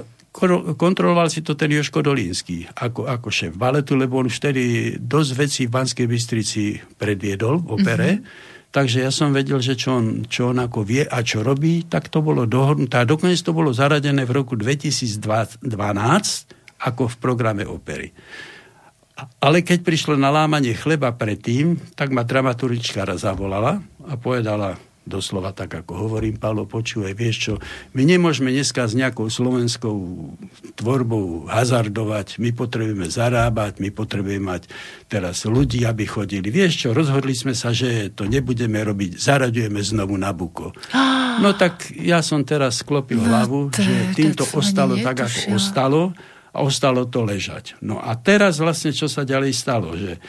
kontroloval 0.76 1.28
si 1.28 1.44
to 1.44 1.52
ten 1.52 1.68
Joško 1.68 2.00
Dolínsky 2.00 2.64
ako, 2.72 3.04
ako 3.04 3.28
šéf 3.28 3.52
baletu, 3.54 3.94
lebo 3.94 4.20
on 4.20 4.32
už 4.32 4.40
vtedy 4.40 4.96
dosť 4.96 5.30
vecí 5.36 5.62
v 5.68 5.74
Banskej 5.76 6.06
Bystrici 6.08 6.62
predviedol 6.96 7.60
v 7.60 7.68
opere. 7.76 8.10
Mm-hmm. 8.18 8.58
Takže 8.70 9.02
ja 9.02 9.10
som 9.10 9.34
vedel, 9.34 9.58
že 9.58 9.74
čo 9.74 9.98
on, 9.98 10.22
čo 10.30 10.54
on 10.54 10.62
ako 10.62 10.86
vie 10.86 11.02
a 11.02 11.18
čo 11.26 11.42
robí, 11.42 11.90
tak 11.90 12.06
to 12.06 12.22
bolo 12.22 12.46
dohodnuté. 12.46 13.02
A 13.02 13.08
dokonca 13.08 13.34
to 13.34 13.50
bolo 13.50 13.74
zaradené 13.74 14.22
v 14.22 14.30
roku 14.30 14.54
2012 14.54 15.66
ako 16.80 17.02
v 17.10 17.16
programe 17.18 17.66
opery. 17.66 18.14
Ale 19.42 19.60
keď 19.60 19.84
prišlo 19.84 20.14
na 20.16 20.32
lámanie 20.32 20.72
chleba 20.72 21.12
predtým, 21.12 21.76
tak 21.92 22.14
ma 22.14 22.24
dramaturgička 22.24 23.04
zavolala 23.20 23.82
a 24.06 24.14
povedala, 24.16 24.78
doslova 25.10 25.50
tak, 25.50 25.82
ako 25.82 26.06
hovorím, 26.06 26.38
Pálo, 26.38 26.70
počúvaj, 26.70 27.18
vieš 27.18 27.36
čo, 27.50 27.54
my 27.98 28.06
nemôžeme 28.06 28.54
dneska 28.54 28.86
s 28.86 28.94
nejakou 28.94 29.26
slovenskou 29.26 29.98
tvorbou 30.78 31.50
hazardovať, 31.50 32.38
my 32.38 32.54
potrebujeme 32.54 33.10
zarábať, 33.10 33.82
my 33.82 33.90
potrebujeme 33.90 34.46
mať 34.46 34.70
teraz 35.10 35.42
ľudí, 35.42 35.82
aby 35.82 36.06
chodili. 36.06 36.48
Vieš 36.48 36.86
čo, 36.86 36.88
rozhodli 36.94 37.34
sme 37.34 37.58
sa, 37.58 37.74
že 37.74 38.14
to 38.14 38.30
nebudeme 38.30 38.78
robiť, 38.78 39.18
zaraďujeme 39.18 39.82
znovu 39.82 40.14
na 40.14 40.30
buko. 40.30 40.70
No 41.40 41.56
tak 41.56 41.88
ja 41.96 42.20
som 42.20 42.44
teraz 42.44 42.84
sklopil 42.84 43.16
no, 43.16 43.24
hlavu, 43.24 43.72
že 43.72 44.12
týmto 44.12 44.44
ostalo 44.44 44.98
tak, 45.00 45.24
ako 45.24 45.56
ostalo 45.56 46.02
a 46.52 46.58
ostalo 46.60 47.06
to 47.08 47.24
ležať. 47.24 47.78
No 47.80 47.96
a 47.96 48.12
teraz 48.18 48.58
vlastne, 48.60 48.92
čo 48.92 49.08
sa 49.08 49.24
ďalej 49.24 49.52
stalo, 49.56 49.94
že 49.96 50.20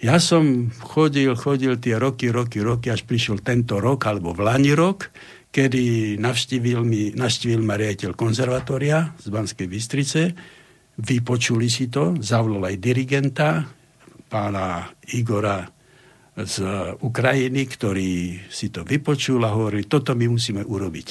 ja 0.00 0.16
som 0.16 0.72
chodil, 0.80 1.36
chodil 1.36 1.76
tie 1.76 2.00
roky, 2.00 2.32
roky, 2.32 2.64
roky, 2.64 2.88
až 2.88 3.04
prišiel 3.04 3.44
tento 3.44 3.76
rok, 3.76 4.08
alebo 4.08 4.32
v 4.32 4.48
Lani 4.48 4.72
rok, 4.72 5.12
kedy 5.52 6.16
navštívil, 6.16 6.80
mi, 6.80 7.12
navštívil 7.12 7.60
ma 7.60 7.76
riaditeľ 7.76 8.16
konzervatória 8.16 9.12
z 9.20 9.26
Banskej 9.28 9.68
Bystrice. 9.68 10.22
Vypočuli 11.00 11.68
si 11.68 11.92
to, 11.92 12.16
zavolal 12.16 12.72
aj 12.72 12.76
dirigenta, 12.80 13.68
pána 14.30 14.88
Igora 15.12 15.68
z 16.38 16.56
Ukrajiny, 17.04 17.68
ktorý 17.68 18.40
si 18.48 18.72
to 18.72 18.86
vypočul 18.86 19.44
a 19.44 19.52
hovorí, 19.52 19.84
toto 19.84 20.16
my 20.16 20.32
musíme 20.32 20.64
urobiť. 20.64 21.08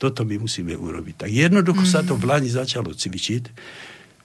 Toto 0.00 0.24
my 0.24 0.40
musíme 0.40 0.72
urobiť. 0.72 1.28
Tak 1.28 1.30
jednoducho 1.34 1.84
mm. 1.84 1.92
sa 1.92 2.00
to 2.00 2.16
v 2.16 2.24
Lani 2.24 2.48
začalo 2.48 2.96
cvičiť 2.96 3.44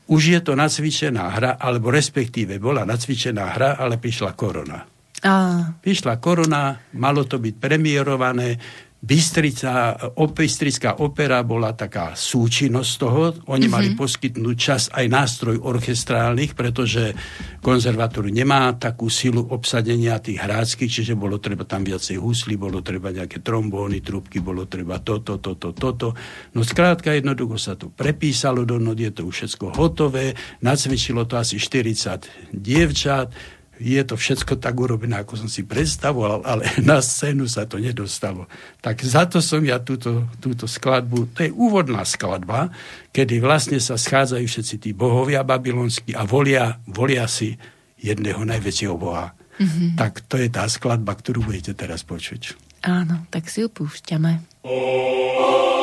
už 0.06 0.22
je 0.38 0.39
to 0.41 0.54
nacvičená 0.54 1.26
hra, 1.34 1.52
alebo 1.58 1.89
respektíve 1.89 2.62
bola 2.62 2.86
nacvičená 2.86 3.46
hra, 3.58 3.70
ale 3.82 3.98
prišla 3.98 4.32
korona. 4.38 4.86
A... 5.26 5.34
Prišla 5.82 6.22
korona, 6.22 6.78
malo 7.02 7.26
to 7.26 7.41
byť 7.41 7.56
premiérované, 7.58 8.62
Bystrica, 9.06 9.94
Bystrická 10.18 10.98
opera 10.98 11.46
bola 11.46 11.78
taká 11.78 12.18
súčinnosť 12.18 12.91
toho. 12.98 13.22
Oni 13.54 13.70
mm-hmm. 13.70 13.70
mali 13.70 13.89
mhm. 13.94 13.98
poskytnúť 14.02 14.58
čas 14.58 14.89
aj 14.89 15.06
nástroj 15.06 15.62
orchestrálnych, 15.62 16.58
pretože 16.58 17.13
konzervatór 17.62 18.34
nemá 18.34 18.74
takú 18.74 19.06
silu 19.13 19.46
obsadenia 19.54 20.18
tých 20.18 20.41
hráckých, 20.41 20.89
čiže 20.89 21.13
bolo 21.13 21.38
treba 21.38 21.70
tam 21.70 21.86
viacej 21.86 22.18
husly, 22.18 22.58
bolo 22.58 22.82
treba 22.82 23.13
nejaké 23.13 23.46
trombóny, 23.46 24.02
trubky, 24.02 24.41
bolo 24.41 24.65
treba 24.65 24.98
toto, 25.06 25.38
toto, 25.38 25.70
toto. 25.78 26.18
No 26.58 26.65
skrátka 26.65 27.13
jednoducho 27.13 27.62
sa 27.62 27.78
to 27.78 27.94
prepísalo 27.94 28.65
do 28.65 28.82
not, 28.82 28.98
je 28.98 29.13
to 29.13 29.30
už 29.30 29.36
všetko 29.46 29.78
hotové, 29.78 30.34
nacvičilo 30.65 31.30
to 31.30 31.38
asi 31.38 31.62
40 31.62 32.50
dievčat, 32.50 33.30
je 33.80 34.02
to 34.08 34.16
všetko 34.16 34.58
tak 34.58 34.76
urobené, 34.76 35.20
ako 35.20 35.46
som 35.46 35.50
si 35.52 35.68
predstavoval, 35.68 36.48
ale 36.48 36.64
na 36.88 37.04
scénu 37.04 37.48
sa 37.50 37.68
to 37.68 37.80
nedostalo. 37.82 38.48
Tak 38.80 39.04
za 39.04 39.28
to 39.28 39.44
som 39.44 39.64
ja 39.64 39.80
túto, 39.84 40.28
túto 40.40 40.66
skladbu, 40.66 41.36
to 41.36 41.40
je 41.48 41.52
úvodná 41.52 42.04
skladba, 42.08 42.72
kedy 43.12 43.44
vlastne 43.44 43.80
sa 43.84 44.00
schádzajú 44.00 44.46
všetci 44.46 44.76
tí 44.80 44.90
bohovia 44.96 45.44
babylonskí 45.44 46.16
a 46.16 46.24
volia, 46.24 46.80
volia 46.88 47.28
si 47.28 47.56
jedného 48.00 48.44
najväčšieho 48.48 48.96
boha. 48.96 49.36
Mm-hmm. 49.56 49.96
Tak 49.96 50.28
to 50.28 50.36
je 50.36 50.52
tá 50.52 50.68
skladba, 50.68 51.16
ktorú 51.16 51.48
budete 51.48 51.72
teraz 51.72 52.04
počuť. 52.04 52.60
Áno, 52.86 53.26
tak 53.34 53.48
si 53.50 53.64
ju 53.64 53.72
púšťame. 53.72 54.64
Oh. 54.68 55.75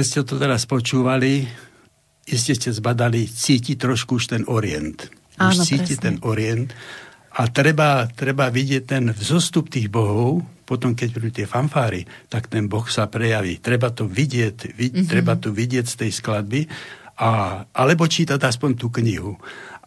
Keď 0.00 0.08
ste 0.08 0.24
to 0.24 0.40
teraz 0.40 0.64
počúvali, 0.64 1.44
iste 2.24 2.56
ste 2.56 2.72
zbadali, 2.72 3.28
cíti 3.28 3.76
trošku 3.76 4.16
už 4.16 4.32
ten 4.32 4.48
orient. 4.48 5.12
Už 5.36 5.60
Áno, 5.60 5.60
cíti 5.60 5.92
presne. 5.92 6.04
ten 6.08 6.16
orient. 6.24 6.72
A 7.36 7.52
treba, 7.52 8.08
treba 8.08 8.48
vidieť 8.48 8.88
ten 8.88 9.12
vzostup 9.12 9.68
tých 9.68 9.92
bohov, 9.92 10.40
potom 10.64 10.96
keď 10.96 11.08
prídu 11.12 11.30
tie 11.36 11.44
fanfáry, 11.44 12.08
tak 12.32 12.48
ten 12.48 12.64
boh 12.64 12.88
sa 12.88 13.12
prejaví. 13.12 13.60
Treba 13.60 13.92
to 13.92 14.08
vidieť, 14.08 14.72
vid, 14.72 15.04
mm-hmm. 15.04 15.10
treba 15.12 15.36
to 15.36 15.52
vidieť 15.52 15.84
z 15.84 15.94
tej 16.00 16.10
skladby, 16.16 16.64
a, 17.20 17.60
alebo 17.68 18.08
čítať 18.08 18.40
aspoň 18.40 18.80
tú 18.80 18.88
knihu. 19.04 19.36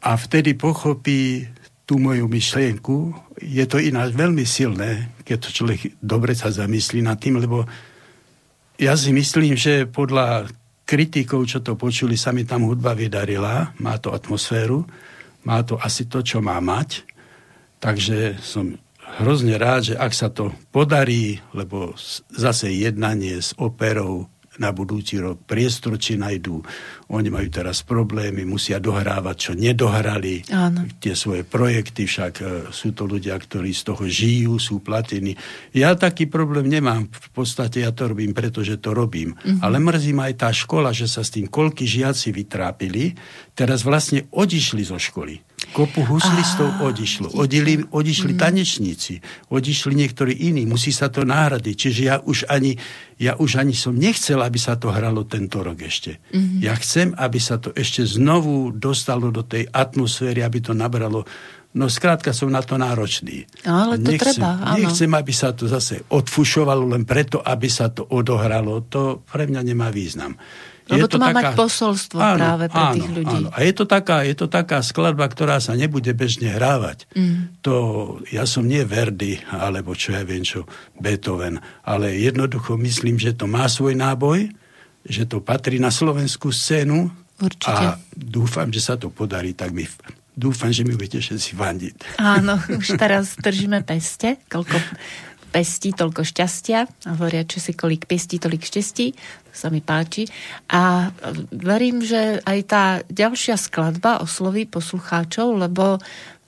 A 0.06 0.14
vtedy 0.14 0.54
pochopí 0.54 1.50
tú 1.90 1.98
moju 1.98 2.30
myšlienku. 2.30 3.18
Je 3.42 3.66
to 3.66 3.82
ináč 3.82 4.14
veľmi 4.14 4.46
silné, 4.46 5.10
keď 5.26 5.38
to 5.42 5.50
človek 5.50 5.98
dobre 6.06 6.38
sa 6.38 6.54
zamyslí 6.54 7.02
nad 7.02 7.18
tým, 7.18 7.42
lebo 7.42 7.66
ja 8.78 8.94
si 8.98 9.14
myslím, 9.14 9.54
že 9.54 9.86
podľa 9.86 10.50
kritikov, 10.84 11.48
čo 11.48 11.64
to 11.64 11.80
počuli, 11.80 12.20
sa 12.20 12.36
mi 12.36 12.44
tam 12.44 12.68
hudba 12.68 12.94
vydarila, 12.94 13.74
má 13.80 13.96
to 13.98 14.12
atmosféru, 14.12 14.84
má 15.48 15.64
to 15.64 15.80
asi 15.80 16.06
to, 16.10 16.20
čo 16.22 16.44
má 16.44 16.60
mať. 16.60 17.08
Takže 17.80 18.40
som 18.40 18.80
hrozne 19.20 19.60
rád, 19.60 19.94
že 19.94 19.96
ak 20.00 20.14
sa 20.16 20.32
to 20.32 20.52
podarí, 20.72 21.44
lebo 21.52 21.94
zase 22.32 22.72
jednanie 22.72 23.40
s 23.40 23.52
operou 23.60 24.32
na 24.62 24.70
budúci 24.70 25.18
rok 25.18 25.42
priestor, 25.50 25.98
či 25.98 26.18
najdú. 26.20 26.62
Oni 27.10 27.30
majú 27.30 27.48
teraz 27.50 27.82
problémy, 27.82 28.46
musia 28.46 28.78
dohrávať, 28.78 29.36
čo 29.38 29.52
nedohrali 29.58 30.46
Áno. 30.54 30.86
tie 31.02 31.18
svoje 31.18 31.42
projekty, 31.46 32.06
však 32.06 32.34
e, 32.42 32.44
sú 32.70 32.94
to 32.94 33.10
ľudia, 33.10 33.34
ktorí 33.38 33.74
z 33.74 33.82
toho 33.94 34.04
žijú, 34.06 34.58
sú 34.62 34.82
platení. 34.82 35.34
Ja 35.74 35.98
taký 35.98 36.30
problém 36.30 36.70
nemám, 36.70 37.10
v 37.10 37.30
podstate 37.34 37.82
ja 37.82 37.90
to 37.94 38.14
robím, 38.14 38.34
pretože 38.34 38.78
to 38.78 38.94
robím. 38.94 39.34
Mm-hmm. 39.34 39.62
Ale 39.62 39.78
mrzí 39.82 40.12
ma 40.14 40.30
aj 40.30 40.36
tá 40.38 40.50
škola, 40.54 40.94
že 40.94 41.10
sa 41.10 41.26
s 41.26 41.34
tým 41.34 41.50
koľky 41.50 41.86
žiaci 41.90 42.30
vytrápili, 42.30 43.18
teraz 43.58 43.82
vlastne 43.82 44.26
odišli 44.30 44.86
zo 44.86 44.98
školy. 44.98 45.53
Kopu 45.72 46.04
huslistov 46.04 46.84
odišlo, 46.84 47.32
odili, 47.40 47.80
odišli 47.80 48.36
tanečníci, 48.36 49.24
odišli 49.54 49.94
niektorí 49.96 50.34
iní, 50.52 50.68
musí 50.68 50.92
sa 50.92 51.08
to 51.08 51.24
náhradiť. 51.24 51.76
Čiže 51.78 52.02
ja 52.04 52.20
už 52.20 52.52
ani, 52.52 52.76
ja 53.22 53.40
už 53.40 53.64
ani 53.64 53.72
som 53.72 53.96
nechcel, 53.96 54.44
aby 54.44 54.60
sa 54.60 54.76
to 54.76 54.92
hralo 54.92 55.24
tento 55.24 55.64
rok 55.64 55.80
ešte. 55.80 56.20
Ja 56.60 56.76
chcem, 56.76 57.16
aby 57.16 57.40
sa 57.40 57.62
to 57.62 57.72
ešte 57.72 58.04
znovu 58.04 58.76
dostalo 58.76 59.32
do 59.32 59.48
tej 59.48 59.72
atmosféry, 59.72 60.44
aby 60.44 60.60
to 60.60 60.76
nabralo 60.76 61.24
No 61.74 61.90
skrátka 61.90 62.38
som 62.38 62.54
na 62.54 62.62
to 62.62 62.78
náročný. 62.78 63.50
Ale 63.66 63.98
to 63.98 64.14
nechcem, 64.14 64.38
treba, 64.38 64.62
áno. 64.62 64.78
Nechcem, 64.78 65.10
aby 65.10 65.34
sa 65.34 65.58
to 65.58 65.66
zase 65.66 66.06
odfušovalo 66.06 66.86
len 66.94 67.02
preto, 67.02 67.42
aby 67.42 67.66
sa 67.66 67.90
to 67.90 68.06
odohralo. 68.14 68.86
To 68.94 69.26
pre 69.26 69.50
mňa 69.50 69.62
nemá 69.74 69.90
význam. 69.90 70.38
Lebo 70.96 71.10
to 71.10 71.18
má 71.18 71.34
mať 71.34 71.58
posolstvo 71.58 72.20
práve 72.20 72.66
pre 72.70 72.84
tých 72.94 73.10
ľudí. 73.10 73.40
Áno. 73.46 73.50
A 73.50 73.60
je 73.66 73.74
to, 73.74 73.86
taká, 73.90 74.24
je 74.24 74.36
to 74.38 74.48
taká 74.48 74.80
skladba, 74.86 75.26
ktorá 75.26 75.58
sa 75.58 75.74
nebude 75.74 76.10
bežne 76.14 76.54
hrávať. 76.54 77.10
Mm. 77.18 77.58
To, 77.66 77.76
ja 78.30 78.46
som 78.46 78.64
nie 78.64 78.86
Verdi, 78.86 79.42
alebo 79.50 79.98
čo 79.98 80.14
ja 80.14 80.22
viem 80.22 80.46
čo, 80.46 80.70
Beethoven, 80.98 81.58
ale 81.84 82.16
jednoducho 82.18 82.78
myslím, 82.78 83.18
že 83.18 83.34
to 83.34 83.50
má 83.50 83.66
svoj 83.66 83.98
náboj, 83.98 84.52
že 85.04 85.28
to 85.28 85.44
patrí 85.44 85.82
na 85.82 85.92
slovenskú 85.92 86.54
scénu 86.54 87.12
Určite. 87.42 87.74
a 87.74 88.00
dúfam, 88.16 88.72
že 88.72 88.80
sa 88.80 88.96
to 88.96 89.12
podarí, 89.12 89.52
tak 89.52 89.76
mi 89.76 89.84
dúfam, 90.34 90.74
že 90.74 90.82
mi 90.82 90.98
budete 90.98 91.22
všetci 91.22 91.52
vandiť. 91.54 91.96
Áno, 92.18 92.58
už 92.82 92.98
teraz 92.98 93.38
držíme 93.38 93.86
peste, 93.86 94.42
koľko 94.50 94.76
pestí, 95.54 95.94
toľko 95.94 96.26
šťastia. 96.26 96.90
Hovoria, 97.14 97.46
si 97.46 97.78
kolik 97.78 98.10
pestí, 98.10 98.42
tolik 98.42 98.66
šťastí. 98.66 99.14
To 99.14 99.54
sa 99.54 99.70
mi 99.70 99.86
páči. 99.86 100.26
A 100.74 101.14
verím, 101.54 102.02
že 102.02 102.42
aj 102.42 102.60
tá 102.66 102.84
ďalšia 103.06 103.62
skladba 103.62 104.26
osloví 104.26 104.66
poslucháčov, 104.66 105.54
lebo 105.54 106.02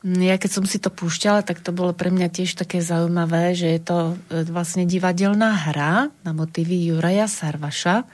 ja 0.05 0.37
keď 0.37 0.51
som 0.53 0.65
si 0.69 0.77
to 0.77 0.93
púšťala, 0.93 1.41
tak 1.41 1.65
to 1.65 1.73
bolo 1.73 1.89
pre 1.93 2.13
mňa 2.13 2.29
tiež 2.29 2.57
také 2.57 2.77
zaujímavé, 2.77 3.57
že 3.57 3.73
je 3.73 3.81
to 3.81 3.99
e, 4.29 4.45
vlastne 4.45 4.85
divadelná 4.85 5.49
hra 5.69 6.13
na 6.21 6.31
motívy 6.33 6.93
Juraja 6.93 7.25
Sarvaša, 7.25 8.05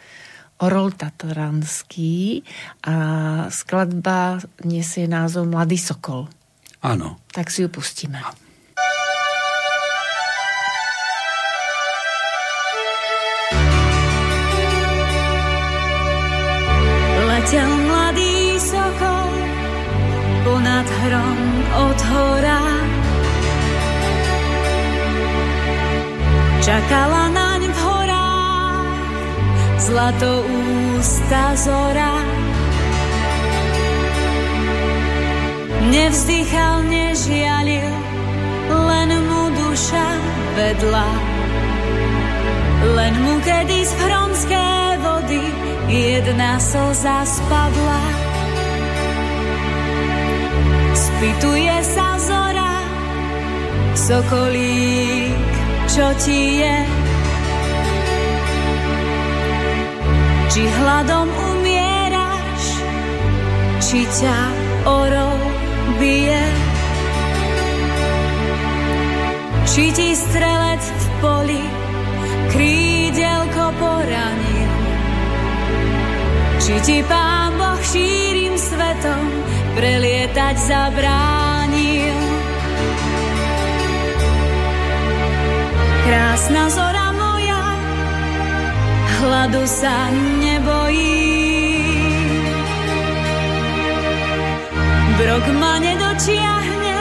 Orol 0.64 0.96
Tatranský 0.96 2.48
a 2.88 2.96
skladba 3.52 4.40
nesie 4.64 5.04
názov 5.04 5.52
Mladý 5.52 5.76
Sokol. 5.76 6.32
Áno. 6.80 7.20
Tak 7.36 7.52
si 7.52 7.66
ju 7.66 7.68
pustíme. 7.68 8.24
Hrom 21.12 21.40
od 21.76 22.00
hora. 22.08 22.62
Čakala 26.64 27.24
naň 27.36 27.62
v 27.68 27.78
horách 27.84 29.20
zlatoústa 29.76 31.44
zora. 31.60 32.16
Nevzdychal, 35.92 36.88
nežialil, 36.88 37.92
len 38.72 39.10
mu 39.28 39.44
duša 39.52 40.08
vedla. 40.56 41.10
Len 42.96 43.14
mu 43.20 43.36
kedy 43.44 43.80
z 43.84 43.92
hronské 44.00 44.68
vody 45.04 45.44
jedna 45.92 46.56
slza 46.56 47.28
spadla. 47.28 48.31
Spýtuje 51.22 51.78
sa 51.86 52.18
zora, 52.18 52.82
sokolík, 53.94 55.54
čo 55.86 56.10
ti 56.18 56.66
je? 56.66 56.78
Či 60.50 60.62
hladom 60.66 61.30
umieraš, 61.30 62.64
či 63.86 64.02
ťa 64.02 64.40
orol 64.90 65.38
bije? 66.02 66.46
Či 69.70 69.94
ti 69.94 70.18
strelec 70.18 70.82
v 70.90 71.06
poli 71.22 71.64
krídelko 72.50 73.66
poranil? 73.78 74.74
Či 76.66 76.74
ti 76.82 76.98
pán 77.06 77.54
Boh 77.62 77.78
svetom 77.86 78.21
prelietať 79.82 80.56
zabránil? 80.62 82.18
Krásna 86.06 86.70
zora 86.70 87.10
moja, 87.18 87.66
hladu 89.18 89.66
sa 89.66 90.14
nebojí. 90.38 91.34
Brok 95.18 95.46
ma 95.58 95.82
nedočiahne, 95.82 97.00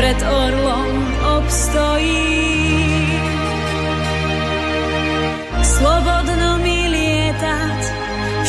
pred 0.00 0.18
orlom 0.24 0.92
obstojí. 1.40 2.40
Slobodno 5.60 6.60
mi 6.60 6.88
lietať 6.88 7.80
v 8.44 8.48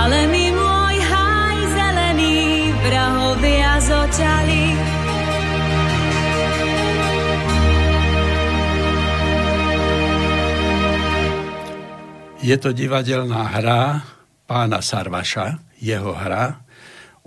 ale 0.00 0.24
mi 0.32 0.48
môj 0.48 0.96
háj 0.96 1.58
zelený 1.76 2.72
vrahovia 2.88 3.72
zoťali. 3.84 4.64
Je 12.40 12.56
to 12.56 12.72
divadelná 12.72 13.52
hra 13.52 14.00
pána 14.48 14.80
Sarvaša, 14.80 15.60
jeho 15.76 16.16
hra. 16.16 16.64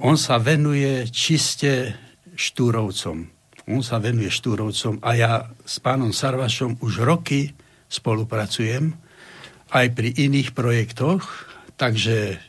On 0.02 0.18
sa 0.18 0.42
venuje 0.42 1.06
čiste 1.14 1.94
štúrovcom. 2.34 3.30
On 3.70 3.86
sa 3.86 4.02
venuje 4.02 4.34
štúrovcom 4.34 4.98
a 5.06 5.10
ja 5.14 5.34
s 5.64 5.78
pánom 5.78 6.10
Sarvašom 6.10 6.82
už 6.82 7.06
roky 7.06 7.54
spolupracujem 7.86 8.98
aj 9.70 9.86
pri 9.94 10.10
iných 10.18 10.58
projektoch, 10.58 11.53
takže 11.78 12.40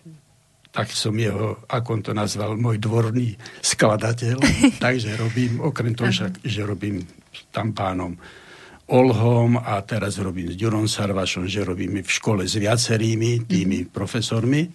tak 0.75 0.91
som 0.91 1.15
jeho, 1.15 1.63
ako 1.71 1.89
on 1.95 2.03
to 2.03 2.13
nazval, 2.13 2.59
môj 2.59 2.83
dvorný 2.83 3.39
skladateľ. 3.63 4.37
takže 4.85 5.15
robím, 5.15 5.63
okrem 5.63 5.95
toho 5.95 6.11
však, 6.11 6.43
že 6.43 6.67
robím 6.67 7.07
tam 7.55 7.71
pánom 7.71 8.19
Olhom 8.91 9.57
a 9.57 9.81
teraz 9.87 10.19
robím 10.21 10.51
s 10.51 10.59
Ďurom 10.59 10.91
Sarvašom, 10.91 11.49
že 11.49 11.65
robíme 11.65 12.05
v 12.05 12.11
škole 12.11 12.43
s 12.45 12.59
viacerými 12.59 13.47
tými 13.47 13.89
profesormi. 13.89 14.67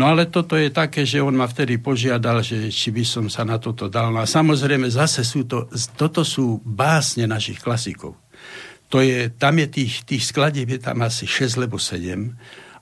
No 0.00 0.08
ale 0.08 0.32
toto 0.32 0.56
je 0.56 0.72
také, 0.72 1.04
že 1.04 1.20
on 1.20 1.36
ma 1.36 1.46
vtedy 1.46 1.78
požiadal, 1.78 2.40
že 2.40 2.72
či 2.72 2.88
by 2.90 3.04
som 3.04 3.26
sa 3.28 3.44
na 3.44 3.60
toto 3.60 3.92
dal. 3.92 4.10
No 4.10 4.24
a 4.24 4.26
samozrejme 4.26 4.88
zase 4.88 5.20
sú 5.22 5.44
to, 5.44 5.68
toto 5.94 6.24
sú 6.24 6.58
básne 6.64 7.28
našich 7.28 7.60
klasikov. 7.60 8.16
to 8.90 9.04
je, 9.04 9.30
tam 9.30 9.60
je 9.60 9.66
tých, 9.68 10.02
tých 10.02 10.24
skladieb 10.26 10.66
je 10.74 10.80
tam 10.80 11.04
asi 11.04 11.28
6 11.28 11.60
alebo 11.60 11.76
7 11.78 12.34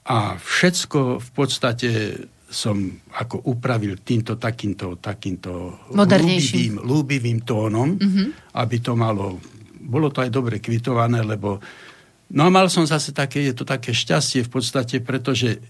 a 0.08 0.40
všetko 0.40 1.20
v 1.20 1.30
podstate 1.36 1.90
som 2.48 2.80
ako 3.12 3.44
upravil 3.52 4.00
týmto 4.00 4.40
takýmto, 4.40 4.96
takýmto 4.96 5.84
lúbivým, 5.92 6.80
lúbivým 6.80 7.38
tónom, 7.44 7.92
mm-hmm. 7.92 8.56
aby 8.56 8.76
to 8.80 8.96
malo, 8.96 9.36
bolo 9.84 10.08
to 10.08 10.24
aj 10.24 10.32
dobre 10.32 10.56
kvitované, 10.56 11.20
lebo 11.20 11.60
no 12.32 12.40
a 12.40 12.48
mal 12.48 12.72
som 12.72 12.88
zase 12.88 13.12
také, 13.12 13.44
je 13.44 13.52
to 13.52 13.68
také 13.68 13.92
šťastie 13.92 14.48
v 14.48 14.50
podstate, 14.50 15.04
pretože 15.04 15.60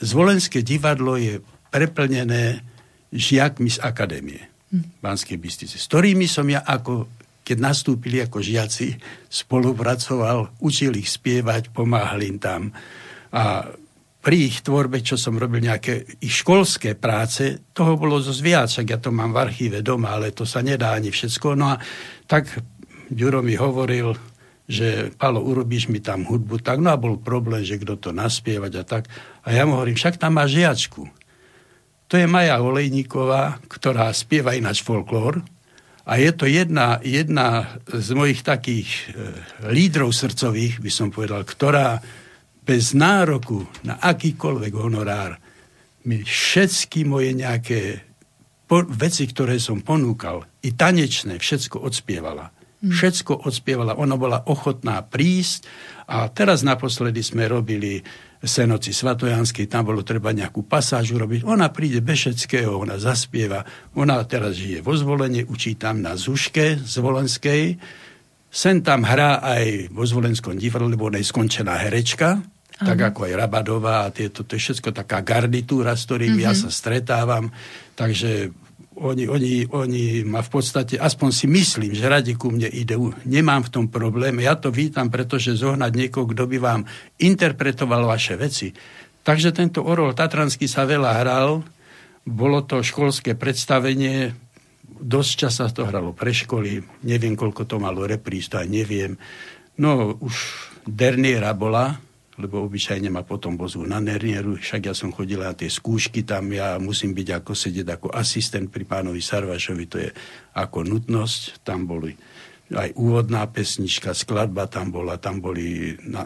Zvolenské 0.00 0.64
divadlo 0.64 1.20
je 1.20 1.44
preplnené 1.68 2.64
žiakmi 3.12 3.68
z 3.68 3.84
akadémie 3.84 4.40
mm. 4.72 5.02
Banskej 5.02 5.36
Bystrice, 5.36 5.76
s 5.76 5.90
ktorými 5.90 6.24
som 6.24 6.48
ja 6.48 6.64
ako 6.64 7.20
keď 7.40 7.58
nastúpili 7.58 8.22
ako 8.22 8.38
žiaci, 8.38 8.94
spolupracoval, 9.26 10.54
učil 10.62 10.94
ich 10.94 11.10
spievať, 11.10 11.74
pomáhal 11.74 12.22
im 12.22 12.38
tam. 12.38 12.70
A 13.34 13.70
pri 14.20 14.36
ich 14.52 14.60
tvorbe, 14.60 15.00
čo 15.00 15.16
som 15.16 15.40
robil 15.40 15.64
nejaké 15.64 16.04
ich 16.20 16.44
školské 16.44 16.92
práce, 16.92 17.72
toho 17.72 17.96
bolo 17.96 18.20
zo 18.20 18.36
viac, 18.36 18.68
ja 18.68 19.00
to 19.00 19.08
mám 19.08 19.32
v 19.32 19.40
archíve 19.48 19.80
doma, 19.80 20.12
ale 20.12 20.36
to 20.36 20.44
sa 20.44 20.60
nedá 20.60 20.92
ani 20.92 21.08
všetko. 21.08 21.56
No 21.56 21.72
a 21.72 21.76
tak 22.28 22.52
Ďuro 23.10 23.42
mi 23.42 23.58
hovoril, 23.58 24.14
že 24.70 25.10
Palo, 25.18 25.42
urobíš 25.42 25.90
mi 25.90 25.98
tam 25.98 26.22
hudbu, 26.22 26.62
tak 26.62 26.78
no 26.78 26.94
a 26.94 27.00
bol 27.00 27.18
problém, 27.18 27.66
že 27.66 27.80
kto 27.82 27.98
to 27.98 28.10
naspievať 28.14 28.72
a 28.78 28.84
tak. 28.86 29.10
A 29.42 29.50
ja 29.50 29.66
mu 29.66 29.74
hovorím, 29.74 29.98
však 29.98 30.14
tam 30.14 30.38
má 30.38 30.46
žiačku. 30.46 31.10
To 32.10 32.14
je 32.14 32.26
Maja 32.30 32.62
Olejníková, 32.62 33.58
ktorá 33.66 34.14
spieva 34.14 34.54
ináč 34.54 34.86
folklór. 34.86 35.42
A 36.06 36.18
je 36.22 36.30
to 36.34 36.46
jedna, 36.46 37.02
jedna 37.02 37.78
z 37.86 38.14
mojich 38.14 38.42
takých 38.42 38.88
e, 38.90 39.00
lídrov 39.70 40.10
srdcových, 40.10 40.82
by 40.82 40.90
som 40.90 41.14
povedal, 41.14 41.46
ktorá 41.46 42.02
bez 42.70 42.94
nároku 42.94 43.66
na 43.82 43.98
akýkoľvek 43.98 44.72
honorár 44.78 45.42
mi 46.06 46.22
všetky 46.22 47.02
moje 47.02 47.34
nejaké 47.34 48.06
po, 48.70 48.86
veci, 48.86 49.26
ktoré 49.26 49.58
som 49.58 49.82
ponúkal, 49.82 50.46
i 50.62 50.70
tanečné, 50.70 51.42
všetko 51.42 51.82
odspievala. 51.82 52.54
Hmm. 52.54 52.94
Všetko 52.94 53.42
odspievala. 53.42 53.98
Ona 53.98 54.14
bola 54.14 54.46
ochotná 54.46 55.02
prísť 55.02 55.66
a 56.06 56.30
teraz 56.30 56.62
naposledy 56.62 57.26
sme 57.26 57.50
robili 57.50 57.98
Senoci 58.40 58.94
Svatojanskej, 58.94 59.68
tam 59.68 59.90
bolo 59.90 60.06
treba 60.06 60.30
nejakú 60.30 60.64
pasážu 60.64 61.18
robiť. 61.18 61.44
Ona 61.44 61.74
príde 61.74 62.00
Bešeckého, 62.00 62.72
ona 62.72 62.96
zaspieva. 62.96 63.66
Ona 63.98 64.22
teraz 64.24 64.56
žije 64.56 64.80
vo 64.80 64.94
zvolenie, 64.94 65.44
učí 65.44 65.74
tam 65.74 66.00
na 66.00 66.14
Zuške 66.14 66.78
zvolenskej. 66.80 67.76
Sen 68.48 68.80
tam 68.80 69.04
hrá 69.04 69.42
aj 69.44 69.92
vo 69.92 70.06
zvolenskom 70.06 70.56
divadle, 70.56 70.94
lebo 70.94 71.10
ona 71.10 71.20
je 71.20 71.28
skončená 71.28 71.76
herečka 71.84 72.40
tak 72.80 73.12
ako 73.12 73.28
aj 73.28 73.32
Rabadová 73.36 74.08
a 74.08 74.12
tieto, 74.12 74.40
to 74.48 74.56
je 74.56 74.64
všetko 74.64 74.96
taká 74.96 75.20
garnitúra, 75.20 75.92
s 75.92 76.08
ktorými 76.08 76.40
mm-hmm. 76.40 76.48
ja 76.48 76.52
mhm. 76.56 76.60
sa 76.64 76.70
stretávam. 76.72 77.44
Takže 77.94 78.52
oni, 79.00 79.24
oni, 79.28 79.64
oni 79.68 80.04
ma 80.28 80.44
v 80.44 80.50
podstate, 80.50 81.00
aspoň 81.00 81.30
si 81.32 81.46
myslím, 81.48 81.96
že 81.96 82.08
radi 82.08 82.36
ku 82.36 82.52
mne 82.52 82.68
idú. 82.68 83.16
Nemám 83.24 83.64
v 83.68 83.72
tom 83.72 83.86
problém. 83.88 84.44
Ja 84.44 84.60
to 84.60 84.68
vítam, 84.68 85.08
pretože 85.08 85.56
zohnať 85.56 85.92
niekoho, 85.96 86.28
kto 86.28 86.44
by 86.44 86.58
vám 86.60 86.80
interpretoval 87.16 88.04
vaše 88.04 88.36
veci. 88.36 88.76
Takže 89.24 89.56
tento 89.56 89.84
Orol 89.84 90.12
Tatranský 90.12 90.68
sa 90.68 90.84
veľa 90.84 91.16
hral. 91.20 91.64
Bolo 92.28 92.60
to 92.64 92.84
školské 92.84 93.36
predstavenie, 93.36 94.36
dosť 94.84 95.32
časa 95.48 95.72
to 95.72 95.88
hralo 95.88 96.12
pre 96.12 96.36
školy, 96.36 96.84
neviem, 97.08 97.32
koľko 97.32 97.64
to 97.64 97.76
malo 97.80 98.04
repríz, 98.04 98.52
to 98.52 98.60
aj 98.60 98.68
neviem. 98.68 99.16
No, 99.80 100.20
už 100.20 100.36
Derniera 100.84 101.56
bola, 101.56 101.96
lebo 102.38 102.62
obyčajne 102.62 103.10
ma 103.10 103.26
potom 103.26 103.58
bozú 103.58 103.82
na 103.82 103.98
Nernieru, 103.98 104.54
však 104.54 104.86
ja 104.86 104.94
som 104.94 105.10
chodil 105.10 105.42
na 105.42 105.56
tie 105.56 105.66
skúšky 105.66 106.22
tam, 106.22 106.54
ja 106.54 106.78
musím 106.78 107.10
byť 107.10 107.28
ako 107.42 107.52
sedieť 107.52 107.88
ako 107.98 108.08
asistent 108.14 108.70
pri 108.70 108.86
pánovi 108.86 109.18
Sarvašovi, 109.18 109.84
to 109.90 109.98
je 109.98 110.10
ako 110.54 110.86
nutnosť, 110.86 111.66
tam 111.66 111.90
boli 111.90 112.14
aj 112.70 112.94
úvodná 112.94 113.42
pesnička, 113.50 114.14
skladba 114.14 114.70
tam 114.70 114.94
bola, 114.94 115.18
tam 115.18 115.42
boli, 115.42 115.98
na, 116.06 116.22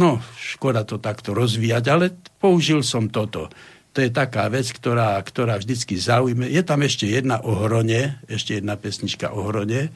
no 0.00 0.16
škoda 0.40 0.88
to 0.88 0.96
takto 0.96 1.36
rozvíjať, 1.36 1.84
ale 1.92 2.08
použil 2.40 2.80
som 2.80 3.12
toto. 3.12 3.52
To 3.94 4.02
je 4.02 4.10
taká 4.10 4.50
vec, 4.50 4.66
ktorá, 4.74 5.14
ktorá 5.22 5.54
vždycky 5.54 5.94
zaujme. 5.94 6.50
Je 6.50 6.66
tam 6.66 6.82
ešte 6.82 7.06
jedna 7.06 7.38
o 7.38 7.54
hrone, 7.62 8.18
ešte 8.26 8.58
jedna 8.58 8.74
pesnička 8.74 9.30
o 9.30 9.46
hrone, 9.46 9.94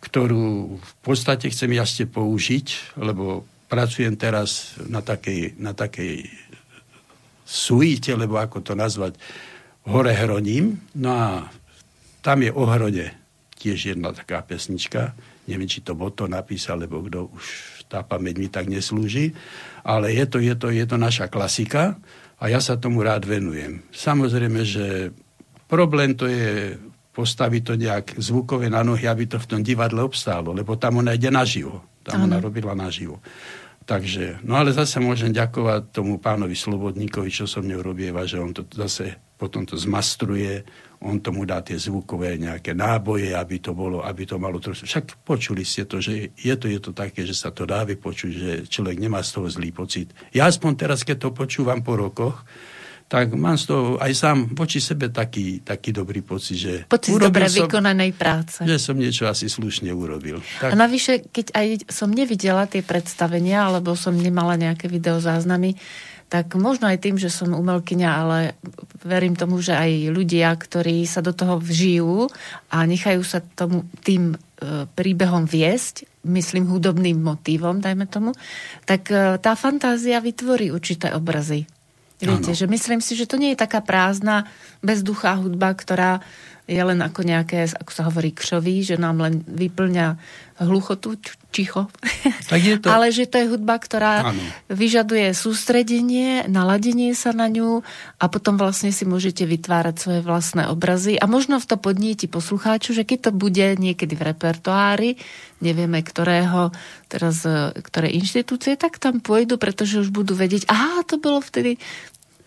ktorú 0.00 0.78
v 0.80 0.92
podstate 1.04 1.52
chcem 1.52 1.68
jasne 1.76 2.08
použiť, 2.08 2.96
lebo 2.96 3.44
pracujem 3.66 4.14
teraz 4.14 4.78
na 4.86 5.02
takej, 5.02 5.58
na 5.58 5.74
takej 5.74 6.26
suite, 7.46 8.10
lebo 8.14 8.38
ako 8.38 8.62
to 8.62 8.72
nazvať, 8.74 9.18
hore 9.86 10.10
Hroním. 10.10 10.82
No 10.98 11.10
a 11.14 11.26
tam 12.22 12.42
je 12.42 12.50
o 12.50 12.66
Hrode 12.66 13.14
tiež 13.54 13.94
jedna 13.94 14.10
taká 14.10 14.42
pesnička. 14.42 15.14
Neviem, 15.46 15.70
či 15.70 15.82
to 15.82 15.94
Boto 15.94 16.26
napísal, 16.26 16.82
lebo 16.82 16.98
kto 17.06 17.30
už 17.30 17.46
tá 17.86 18.02
pamäť 18.02 18.34
mi 18.42 18.48
tak 18.50 18.66
neslúži. 18.66 19.30
Ale 19.86 20.10
je 20.10 20.26
to, 20.26 20.42
je 20.42 20.54
to, 20.58 20.74
je 20.74 20.82
to 20.82 20.98
naša 20.98 21.30
klasika 21.30 21.94
a 22.42 22.50
ja 22.50 22.58
sa 22.58 22.74
tomu 22.74 23.06
rád 23.06 23.30
venujem. 23.30 23.86
Samozrejme, 23.94 24.60
že 24.66 25.14
problém 25.70 26.18
to 26.18 26.26
je 26.26 26.74
postaviť 27.14 27.62
to 27.64 27.74
nejak 27.80 28.06
zvukové 28.20 28.68
na 28.68 28.84
nohy, 28.84 29.08
aby 29.08 29.24
to 29.24 29.40
v 29.40 29.48
tom 29.48 29.60
divadle 29.64 30.04
obstálo, 30.04 30.52
lebo 30.52 30.76
tam 30.76 31.00
ona 31.00 31.16
ide 31.16 31.32
naživo. 31.32 31.95
Tam 32.06 32.22
ano. 32.22 32.30
ona 32.30 32.38
robila 32.38 32.78
naživo. 32.78 33.18
Takže, 33.86 34.42
no 34.42 34.58
ale 34.58 34.74
zase 34.74 34.98
môžem 34.98 35.30
ďakovať 35.30 35.94
tomu 35.94 36.18
pánovi 36.18 36.58
Slobodníkovi, 36.58 37.30
čo 37.30 37.46
som 37.46 37.62
mňou 37.62 37.86
robieva, 37.86 38.26
že 38.26 38.42
on 38.42 38.50
to 38.50 38.66
zase 38.74 39.14
potom 39.36 39.68
to 39.68 39.76
zmastruje, 39.76 40.64
on 41.04 41.20
tomu 41.20 41.44
dá 41.44 41.60
tie 41.60 41.76
zvukové 41.76 42.40
nejaké 42.40 42.72
náboje, 42.72 43.36
aby 43.36 43.60
to 43.60 43.76
bolo, 43.76 44.00
aby 44.00 44.24
to 44.24 44.40
malo 44.40 44.56
trošku... 44.56 44.88
Však 44.88 45.20
počuli 45.22 45.62
ste 45.62 45.84
to, 45.84 46.00
že 46.00 46.32
je 46.34 46.54
to, 46.56 46.66
je 46.72 46.80
to 46.80 46.96
také, 46.96 47.22
že 47.22 47.36
sa 47.36 47.52
to 47.52 47.68
dá 47.68 47.84
vypočuť, 47.84 48.32
že 48.32 48.52
človek 48.66 48.96
nemá 48.96 49.20
z 49.20 49.36
toho 49.36 49.46
zlý 49.52 49.70
pocit. 49.76 50.16
Ja 50.32 50.48
aspoň 50.48 50.72
teraz, 50.74 51.04
keď 51.04 51.28
to 51.28 51.36
počúvam 51.36 51.84
po 51.84 52.00
rokoch, 52.00 52.48
tak 53.06 53.38
mám 53.38 53.54
z 53.54 53.70
toho 53.70 54.02
aj 54.02 54.12
sám 54.18 54.38
voči 54.50 54.82
sebe 54.82 55.14
taký, 55.14 55.62
taký 55.62 55.94
dobrý 55.94 56.26
pocit, 56.26 56.58
že... 56.58 56.74
Pocit 56.90 57.14
dobre 57.14 57.46
som, 57.46 57.70
vykonanej 57.70 58.10
práce. 58.18 58.66
Že 58.66 58.82
som 58.82 58.98
niečo 58.98 59.30
asi 59.30 59.46
slušne 59.46 59.94
urobil. 59.94 60.42
Tak... 60.58 60.74
A 60.74 60.74
navyše, 60.74 61.22
keď 61.30 61.54
aj 61.54 61.66
som 61.86 62.10
nevidela 62.10 62.66
tie 62.66 62.82
predstavenia, 62.82 63.70
alebo 63.70 63.94
som 63.94 64.10
nemala 64.10 64.58
nejaké 64.58 64.90
videozáznamy, 64.90 65.78
tak 66.26 66.58
možno 66.58 66.90
aj 66.90 66.98
tým, 66.98 67.14
že 67.14 67.30
som 67.30 67.54
umelkyňa, 67.54 68.10
ale 68.10 68.38
verím 69.06 69.38
tomu, 69.38 69.62
že 69.62 69.78
aj 69.78 70.10
ľudia, 70.10 70.50
ktorí 70.50 71.06
sa 71.06 71.22
do 71.22 71.30
toho 71.30 71.62
vžijú 71.62 72.26
a 72.74 72.82
nechajú 72.82 73.22
sa 73.22 73.38
tomu, 73.38 73.86
tým 74.02 74.34
e, 74.34 74.36
príbehom 74.90 75.46
viesť, 75.46 76.26
myslím 76.26 76.66
hudobným 76.66 77.22
motívom, 77.22 77.78
dajme 77.78 78.10
tomu, 78.10 78.34
tak 78.82 79.06
e, 79.14 79.38
tá 79.38 79.54
fantázia 79.54 80.18
vytvorí 80.18 80.74
určité 80.74 81.14
obrazy. 81.14 81.70
Viete, 82.16 82.52
ano. 82.52 82.58
že 82.58 82.66
myslím 82.66 83.00
si, 83.04 83.12
že 83.12 83.28
to 83.28 83.36
nie 83.36 83.52
je 83.52 83.60
taká 83.60 83.84
prázdna, 83.84 84.48
bezduchá 84.80 85.36
hudba, 85.36 85.76
ktorá 85.76 86.24
je 86.66 86.82
len 86.82 86.98
ako 86.98 87.22
nejaké, 87.22 87.70
ako 87.70 87.92
sa 87.94 88.02
hovorí, 88.10 88.34
křový, 88.34 88.82
že 88.82 88.98
nám 88.98 89.22
len 89.22 89.46
vyplňa 89.46 90.18
hluchotu, 90.66 91.14
čicho. 91.54 91.86
Tak 92.50 92.58
je 92.58 92.74
to... 92.82 92.90
Ale 92.94 93.14
že 93.14 93.30
to 93.30 93.38
je 93.38 93.46
hudba, 93.46 93.78
ktorá 93.78 94.34
ano. 94.34 94.42
vyžaduje 94.66 95.30
sústredenie, 95.30 96.50
naladenie 96.50 97.14
sa 97.14 97.30
na 97.30 97.46
ňu 97.46 97.86
a 98.18 98.24
potom 98.26 98.58
vlastne 98.58 98.90
si 98.90 99.06
môžete 99.06 99.46
vytvárať 99.46 99.94
svoje 99.94 100.20
vlastné 100.26 100.66
obrazy 100.66 101.14
a 101.14 101.30
možno 101.30 101.62
v 101.62 101.68
to 101.70 101.76
podnieti 101.78 102.26
poslucháču, 102.26 102.98
že 102.98 103.06
keď 103.06 103.30
to 103.30 103.32
bude 103.36 103.78
niekedy 103.78 104.18
v 104.18 104.26
repertoári, 104.34 105.10
nevieme 105.60 106.04
ktorého, 106.04 106.74
teraz 107.08 107.44
e, 107.48 107.72
ktoré 107.80 108.12
inštitúcie, 108.12 108.76
tak 108.76 109.00
tam 109.00 109.24
pôjdu, 109.24 109.56
pretože 109.56 110.04
už 110.04 110.12
budú 110.12 110.36
vedieť, 110.36 110.68
aha, 110.68 111.04
to 111.06 111.16
bolo 111.16 111.40
vtedy 111.40 111.80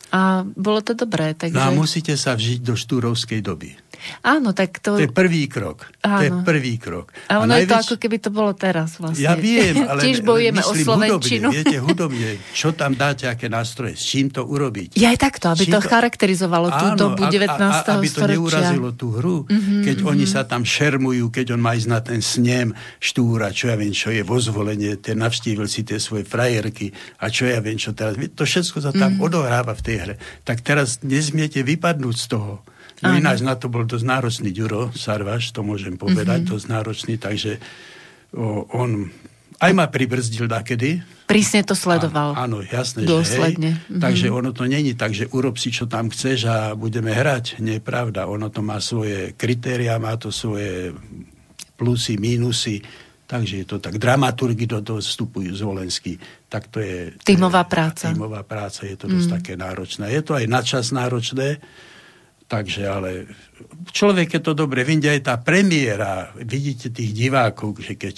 a 0.09 0.41
bolo 0.43 0.81
to 0.81 0.97
dobré. 0.97 1.37
Takže... 1.37 1.57
No 1.57 1.69
a 1.69 1.73
musíte 1.73 2.17
sa 2.17 2.33
vžiť 2.33 2.65
do 2.65 2.73
štúrovskej 2.73 3.39
doby. 3.45 3.77
Áno, 4.23 4.55
tak 4.55 4.79
to... 4.79 4.95
To 4.95 5.03
je 5.03 5.11
prvý 5.11 5.45
krok. 5.51 5.87
Áno. 6.01 6.19
To 6.19 6.23
je 6.23 6.31
prvý 6.43 6.75
krok. 6.79 7.11
A 7.27 7.43
ono 7.43 7.55
a 7.55 7.59
najväč... 7.59 7.67
je 7.67 7.71
to 7.71 7.77
ako 7.83 7.95
keby 7.99 8.17
to 8.19 8.29
bolo 8.31 8.51
teraz 8.55 8.97
vlastne. 8.97 9.23
Ja 9.23 9.35
viem, 9.35 9.83
ale 9.89 10.01
Tiež 10.03 10.23
bojujeme 10.23 10.61
o 10.63 10.73
Slovenčinu. 10.73 11.47
Hudobne, 11.51 11.55
viete, 11.55 11.77
hudobne, 11.83 12.29
čo 12.55 12.71
tam 12.71 12.95
dáte, 12.95 13.27
aké 13.27 13.51
nástroje, 13.51 13.99
s 13.99 14.03
čím 14.07 14.31
to 14.31 14.47
urobiť. 14.47 14.95
Ja 14.95 15.11
aj 15.11 15.19
takto, 15.19 15.51
aby 15.51 15.65
to, 15.67 15.77
to 15.77 15.79
charakterizovalo 15.85 16.67
tú 16.71 16.85
Áno, 16.93 16.97
dobu 16.97 17.23
19. 17.27 17.45
A, 17.45 17.83
a, 17.83 17.99
aby 17.99 18.07
to 18.07 18.21
neurazilo 18.25 18.89
tú 18.95 19.07
hru, 19.15 19.43
mm-hmm, 19.45 19.83
keď 19.83 19.95
mm-hmm. 19.99 20.11
oni 20.11 20.25
sa 20.25 20.41
tam 20.47 20.63
šermujú, 20.63 21.29
keď 21.29 21.55
on 21.55 21.61
má 21.61 21.75
ísť 21.75 21.89
na 21.89 21.99
ten 21.99 22.19
snem 22.23 22.71
štúra, 22.97 23.51
čo 23.51 23.69
ja 23.69 23.75
viem, 23.75 23.91
čo 23.91 24.09
je 24.09 24.23
vo 24.23 24.39
zvolenie, 24.39 24.95
ten 24.99 25.19
navštívil 25.19 25.67
si 25.67 25.83
tie 25.83 25.99
svoje 25.99 26.23
frajerky 26.23 26.91
a 27.19 27.27
čo 27.27 27.45
ja 27.47 27.59
viem, 27.59 27.75
čo 27.75 27.91
teraz. 27.91 28.15
To 28.15 28.43
všetko 28.47 28.77
sa 28.79 28.91
tam 28.95 29.15
mm-hmm. 29.15 29.27
odohráva 29.27 29.75
v 29.75 29.83
tej 29.83 29.97
hre. 29.99 30.15
Tak 30.47 30.63
teraz 30.63 31.03
nesmiete 31.03 31.61
vypadnúť 31.61 32.15
z 32.15 32.27
toho. 32.31 32.53
No 32.99 33.15
ináč 33.15 33.39
na 33.45 33.55
to 33.55 33.71
bol 33.71 33.87
dosť 33.87 34.05
náročný 34.05 34.49
Ďuro 34.51 34.91
Sarvaš, 34.91 35.55
to 35.55 35.63
môžem 35.63 35.95
povedať, 35.95 36.43
mm-hmm. 36.43 36.53
dosť 36.55 36.65
náročný, 36.67 37.13
takže 37.15 37.59
o, 38.35 38.67
on 38.75 39.07
aj 39.59 39.71
ma 39.75 39.91
pribrzdil 39.91 40.47
nakedy. 40.47 41.03
Prísne 41.27 41.67
to 41.67 41.75
sledoval. 41.75 42.31
Áno, 42.33 42.63
jasné, 42.63 43.03
Dôsledne. 43.03 43.75
že 43.75 43.91
hej. 43.91 44.01
Takže 44.01 44.27
ono 44.31 44.55
to 44.55 44.63
není 44.63 44.95
tak, 44.95 45.11
že 45.11 45.27
urob 45.29 45.59
si, 45.59 45.69
čo 45.69 45.83
tam 45.85 46.07
chceš 46.07 46.47
a 46.47 46.57
budeme 46.79 47.11
hrať. 47.11 47.59
Nie 47.59 47.77
je 47.77 47.83
pravda. 47.83 48.31
Ono 48.31 48.47
to 48.47 48.63
má 48.63 48.79
svoje 48.79 49.35
kritéria, 49.35 49.99
má 49.99 50.15
to 50.15 50.31
svoje 50.31 50.95
plusy, 51.75 52.15
mínusy. 52.15 52.81
Takže 53.29 53.61
je 53.61 53.65
to 53.67 53.77
tak. 53.77 54.01
Dramaturgy 54.01 54.65
do 54.65 54.81
toho 54.81 55.03
vstupujú 55.03 55.53
z 55.53 55.61
Volensky. 55.61 56.17
Tak 56.49 56.71
to 56.73 56.81
je... 56.81 57.13
Tímová 57.21 57.61
práca. 57.67 58.09
Tímová 58.09 58.41
práca, 58.41 58.89
je 58.89 58.97
to 58.97 59.05
dosť 59.05 59.27
mm. 59.27 59.35
také 59.37 59.53
náročné. 59.53 60.09
Je 60.09 60.23
to 60.25 60.33
aj 60.33 60.49
načas 60.49 60.89
náročné, 60.89 61.61
Takže 62.49 62.81
ale 62.89 63.29
človek, 63.93 64.33
keď 64.33 64.41
to 64.41 64.53
dobre 64.57 64.81
vidí, 64.81 65.05
aj 65.05 65.21
tá 65.21 65.37
premiéra, 65.37 66.33
vidíte 66.33 66.89
tých 66.89 67.13
divákov, 67.13 67.77
že 67.77 67.93
keď 67.93 68.15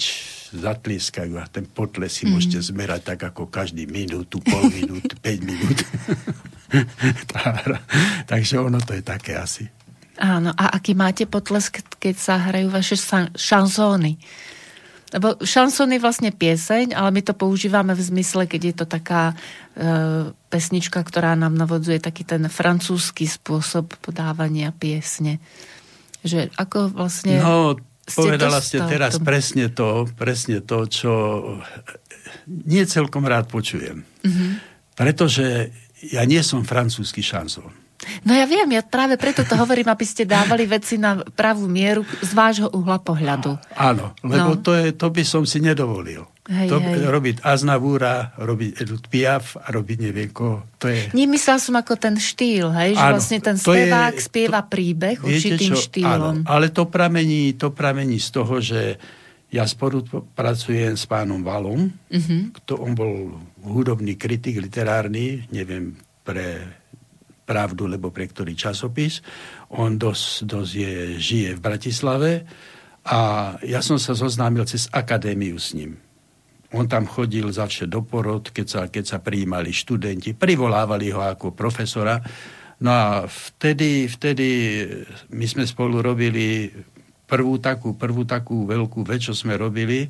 zatlieskajú 0.56 1.36
a 1.36 1.44
ten 1.52 1.68
potles 1.68 2.16
si 2.16 2.24
mm. 2.24 2.30
môžete 2.32 2.58
zmerať 2.72 3.12
tak 3.12 3.20
ako 3.28 3.52
každý 3.52 3.84
minútu, 3.84 4.40
pol 4.40 4.72
minúty, 4.72 5.12
5 5.20 5.44
minút. 5.44 5.78
Takže 8.32 8.54
ono 8.56 8.80
to 8.80 8.96
je 8.96 9.02
také 9.04 9.36
asi. 9.36 9.68
Áno, 10.20 10.52
a 10.52 10.76
aký 10.76 10.92
máte 10.92 11.24
potlesk, 11.24 11.80
keď 11.96 12.14
sa 12.16 12.34
hrajú 12.40 12.68
vaše 12.68 12.96
šanzóny? 13.36 14.20
Lebo 15.12 15.36
šanson 15.44 15.92
je 15.92 16.00
vlastne 16.00 16.32
pieseň, 16.32 16.96
ale 16.96 17.12
my 17.12 17.20
to 17.20 17.36
používame 17.36 17.92
v 17.92 18.00
zmysle, 18.00 18.48
keď 18.48 18.60
je 18.64 18.74
to 18.80 18.86
taká 18.88 19.32
e, 19.32 19.34
pesnička, 20.48 21.04
ktorá 21.04 21.36
nám 21.36 21.52
navodzuje 21.52 22.00
taký 22.00 22.24
ten 22.24 22.48
francúzsky 22.48 23.28
spôsob 23.28 23.92
podávania 24.00 24.72
piesne. 24.72 25.36
Že 26.24 26.48
ako 26.56 26.96
vlastne... 26.96 27.44
No, 27.44 27.76
povedala 28.08 28.64
ste 28.64 28.80
teraz 28.88 29.20
tom... 29.20 29.28
presne 29.28 29.68
to, 29.68 30.08
presne 30.16 30.64
to, 30.64 30.88
čo 30.88 31.12
nie 32.48 32.82
celkom 32.88 33.28
rád 33.28 33.52
počujem. 33.52 34.08
Mm-hmm. 34.24 34.50
Pretože 34.96 35.76
ja 36.08 36.24
nie 36.24 36.40
som 36.40 36.64
francúzsky 36.64 37.20
šanzón. 37.20 37.81
No 38.22 38.34
ja 38.34 38.46
viem, 38.46 38.66
ja 38.74 38.82
práve 38.82 39.14
preto 39.18 39.46
to 39.46 39.54
hovorím, 39.54 39.90
aby 39.90 40.06
ste 40.06 40.26
dávali 40.26 40.66
veci 40.66 40.98
na 40.98 41.22
pravú 41.22 41.70
mieru 41.70 42.02
z 42.22 42.30
vášho 42.34 42.68
uhla 42.70 42.98
pohľadu. 42.98 43.58
Áno, 43.78 44.14
lebo 44.26 44.58
no. 44.58 44.62
to, 44.62 44.72
je, 44.74 44.94
to 44.94 45.08
by 45.10 45.22
som 45.22 45.42
si 45.46 45.62
nedovolil. 45.62 46.26
Hej, 46.42 46.74
to, 46.74 46.82
hej. 46.82 47.06
Robiť 47.06 47.36
Aznavúra, 47.46 48.34
robiť 48.34 48.82
Edith 48.82 49.06
Piaf 49.06 49.54
a 49.54 49.70
robiť 49.70 49.98
neviem 50.10 50.34
ko. 50.34 50.66
To 50.82 50.90
je... 50.90 51.14
Nemyslel 51.14 51.62
som 51.62 51.78
ako 51.78 51.94
ten 51.94 52.18
štýl, 52.18 52.74
hej, 52.74 52.98
že 52.98 53.06
vlastne 53.14 53.38
ten 53.38 53.54
spevák 53.54 54.14
je, 54.18 54.26
spieva 54.26 54.66
to, 54.66 54.74
príbeh 54.74 55.22
určitým 55.22 55.78
čo, 55.78 55.82
štýlom. 55.86 56.42
Áno, 56.42 56.50
ale 56.50 56.74
to 56.74 56.90
pramení, 56.90 57.54
to 57.54 57.70
pramení 57.70 58.18
z 58.18 58.28
toho, 58.34 58.58
že 58.58 58.98
ja 59.54 59.62
spolupracujem 59.62 60.98
s 60.98 61.06
pánom 61.06 61.46
Valom, 61.46 61.86
uh-huh. 61.86 62.42
kto, 62.58 62.72
on 62.74 62.92
bol 62.96 63.38
hudobný 63.62 64.18
kritik 64.18 64.58
literárny, 64.58 65.46
neviem, 65.54 65.94
pre 66.26 66.81
pravdu, 67.42 67.90
lebo 67.90 68.14
pre 68.14 68.30
ktorý 68.30 68.54
časopis. 68.54 69.20
On 69.74 69.94
dosť, 69.98 70.46
dosť 70.46 70.72
je, 70.72 70.94
žije 71.18 71.50
v 71.58 71.64
Bratislave 71.64 72.30
a 73.02 73.20
ja 73.66 73.82
som 73.82 73.98
sa 73.98 74.14
zoznámil 74.14 74.62
cez 74.64 74.86
akadémiu 74.94 75.58
s 75.58 75.74
ním. 75.74 75.98
On 76.72 76.88
tam 76.88 77.04
chodil 77.04 77.44
začne 77.52 77.90
do 77.90 78.00
porod, 78.00 78.48
keď 78.48 78.66
sa, 78.66 78.80
keď 78.88 79.04
sa 79.04 79.18
prijímali 79.20 79.74
študenti, 79.74 80.32
privolávali 80.32 81.12
ho 81.12 81.20
ako 81.20 81.52
profesora. 81.52 82.16
No 82.80 82.90
a 82.90 83.06
vtedy, 83.28 84.08
vtedy 84.08 84.48
my 85.36 85.44
sme 85.44 85.68
spolu 85.68 86.00
robili 86.00 86.72
prvú 87.28 87.60
takú, 87.60 87.92
prvú 87.96 88.24
takú 88.24 88.64
veľkú 88.64 89.04
vec, 89.04 89.28
čo 89.28 89.36
sme 89.36 89.60
robili, 89.60 90.08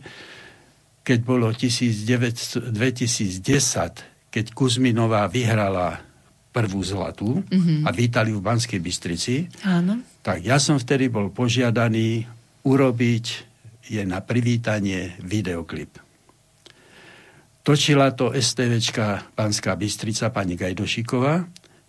keď 1.02 1.18
bolo 1.26 1.50
1900, 1.50 2.70
2010, 2.70 4.30
keď 4.30 4.44
Kuzminová 4.54 5.26
vyhrala 5.26 6.11
prvú 6.52 6.84
zlatú 6.84 7.40
mm-hmm. 7.40 7.88
a 7.88 7.90
vítali 7.90 8.30
v 8.30 8.44
Banskej 8.44 8.78
Bystrici, 8.78 9.48
Áno. 9.64 10.04
tak 10.20 10.44
ja 10.44 10.60
som 10.60 10.76
vtedy 10.76 11.08
bol 11.08 11.32
požiadaný 11.32 12.28
urobiť 12.62 13.24
je 13.88 14.02
na 14.06 14.22
privítanie 14.22 15.18
videoklip. 15.24 15.98
Točila 17.62 18.14
to 18.14 18.30
STVčka 18.34 19.34
Banská 19.34 19.74
Bystrica, 19.74 20.30
pani 20.30 20.54
Gajdošiková, 20.54 21.34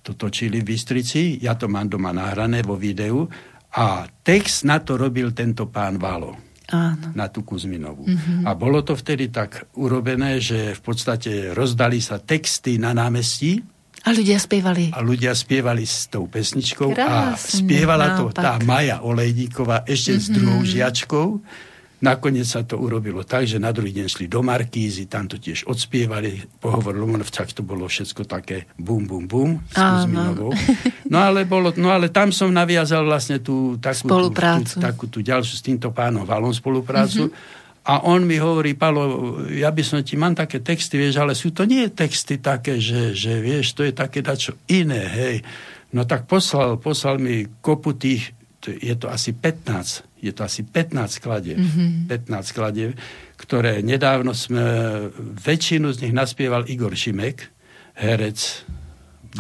to 0.04 0.16
točili 0.16 0.64
v 0.64 0.74
Bystrici, 0.74 1.44
ja 1.44 1.54
to 1.60 1.68
mám 1.68 1.92
doma 1.92 2.16
nahrané 2.16 2.64
vo 2.64 2.80
videu 2.80 3.26
a 3.74 4.06
text 4.26 4.64
na 4.64 4.80
to 4.80 4.96
robil 4.96 5.36
tento 5.36 5.68
pán 5.68 6.00
Valo. 6.00 6.56
Áno. 6.74 7.14
na 7.14 7.30
tú 7.30 7.46
Kuzminovú. 7.46 8.08
Mm-hmm. 8.08 8.50
A 8.50 8.58
bolo 8.58 8.82
to 8.82 8.98
vtedy 8.98 9.30
tak 9.30 9.70
urobené, 9.78 10.42
že 10.42 10.74
v 10.74 10.82
podstate 10.82 11.54
rozdali 11.54 12.02
sa 12.02 12.18
texty 12.18 12.82
na 12.82 12.96
námestí 12.98 13.62
a 14.04 14.10
ľudia 14.12 14.36
spievali. 14.36 14.92
A 14.92 15.00
ľudia 15.00 15.32
spievali 15.32 15.88
s 15.88 16.12
tou 16.12 16.28
pesničkou 16.28 16.92
Krásne, 16.92 17.34
a 17.34 17.40
spievala 17.40 18.20
nápad. 18.20 18.20
to 18.20 18.26
tá 18.36 18.54
Maja 18.68 19.00
Olejníková 19.00 19.88
ešte 19.88 20.20
mm-hmm. 20.20 20.28
s 20.28 20.28
druhou 20.36 20.62
žiačkou. 20.68 21.28
Nakoniec 22.04 22.44
sa 22.44 22.68
to 22.68 22.76
urobilo 22.84 23.24
tak, 23.24 23.48
že 23.48 23.64
na 23.64 23.72
druhý 23.72 23.96
deň 23.96 24.08
šli 24.12 24.28
do 24.28 24.44
Markízy, 24.44 25.08
tam 25.08 25.24
to 25.32 25.40
tiež 25.40 25.64
odspievali, 25.72 26.60
pohovorili, 26.60 27.16
no 27.16 27.24
tak 27.24 27.56
to 27.56 27.64
bolo 27.64 27.88
všetko 27.88 28.28
také 28.28 28.68
bum, 28.76 29.08
bum, 29.08 29.24
bum 29.24 29.64
s 29.72 29.80
Kuzminovou. 29.80 30.52
No 31.08 31.24
ale, 31.24 31.48
bolo, 31.48 31.72
no 31.80 31.96
ale 31.96 32.12
tam 32.12 32.36
som 32.36 32.52
naviazal 32.52 33.08
vlastne 33.08 33.40
tú 33.40 33.80
takú, 33.80 34.12
spoluprácu. 34.12 34.82
Tú, 34.82 34.84
takú 34.84 35.06
tú 35.08 35.24
ďalšiu 35.24 35.56
s 35.56 35.64
týmto 35.64 35.96
pánom 35.96 36.28
Valom 36.28 36.52
spoluprácu. 36.52 37.32
Mm-hmm 37.32 37.62
a 37.84 38.08
on 38.08 38.24
mi 38.24 38.40
hovorí, 38.40 38.80
Palo, 38.80 39.36
ja 39.52 39.68
by 39.68 39.84
som 39.84 40.00
ti, 40.00 40.16
mám 40.16 40.32
také 40.32 40.64
texty, 40.64 40.96
vieš, 40.96 41.20
ale 41.20 41.36
sú 41.36 41.52
to 41.52 41.68
nie 41.68 41.92
texty 41.92 42.40
také, 42.40 42.80
že, 42.80 43.12
že 43.12 43.44
vieš, 43.44 43.76
to 43.76 43.84
je 43.84 43.92
také 43.92 44.24
dačo 44.24 44.56
iné, 44.72 45.04
hej. 45.04 45.44
No 45.92 46.08
tak 46.08 46.24
poslal, 46.24 46.80
poslal 46.80 47.20
mi 47.20 47.44
kopu 47.60 47.92
tých, 48.00 48.32
je 48.64 48.96
to 48.96 49.12
asi 49.12 49.36
15, 49.36 50.16
je 50.24 50.32
to 50.32 50.48
asi 50.48 50.64
15 50.64 51.20
skladiev, 51.20 51.60
mm-hmm. 51.60 52.08
15 52.08 52.52
skladiev, 52.56 52.96
ktoré 53.36 53.84
nedávno 53.84 54.32
sme, 54.32 54.64
väčšinu 55.44 55.92
z 55.92 56.08
nich 56.08 56.16
naspieval 56.16 56.64
Igor 56.72 56.96
Šimek, 56.96 57.52
herec, 58.00 58.64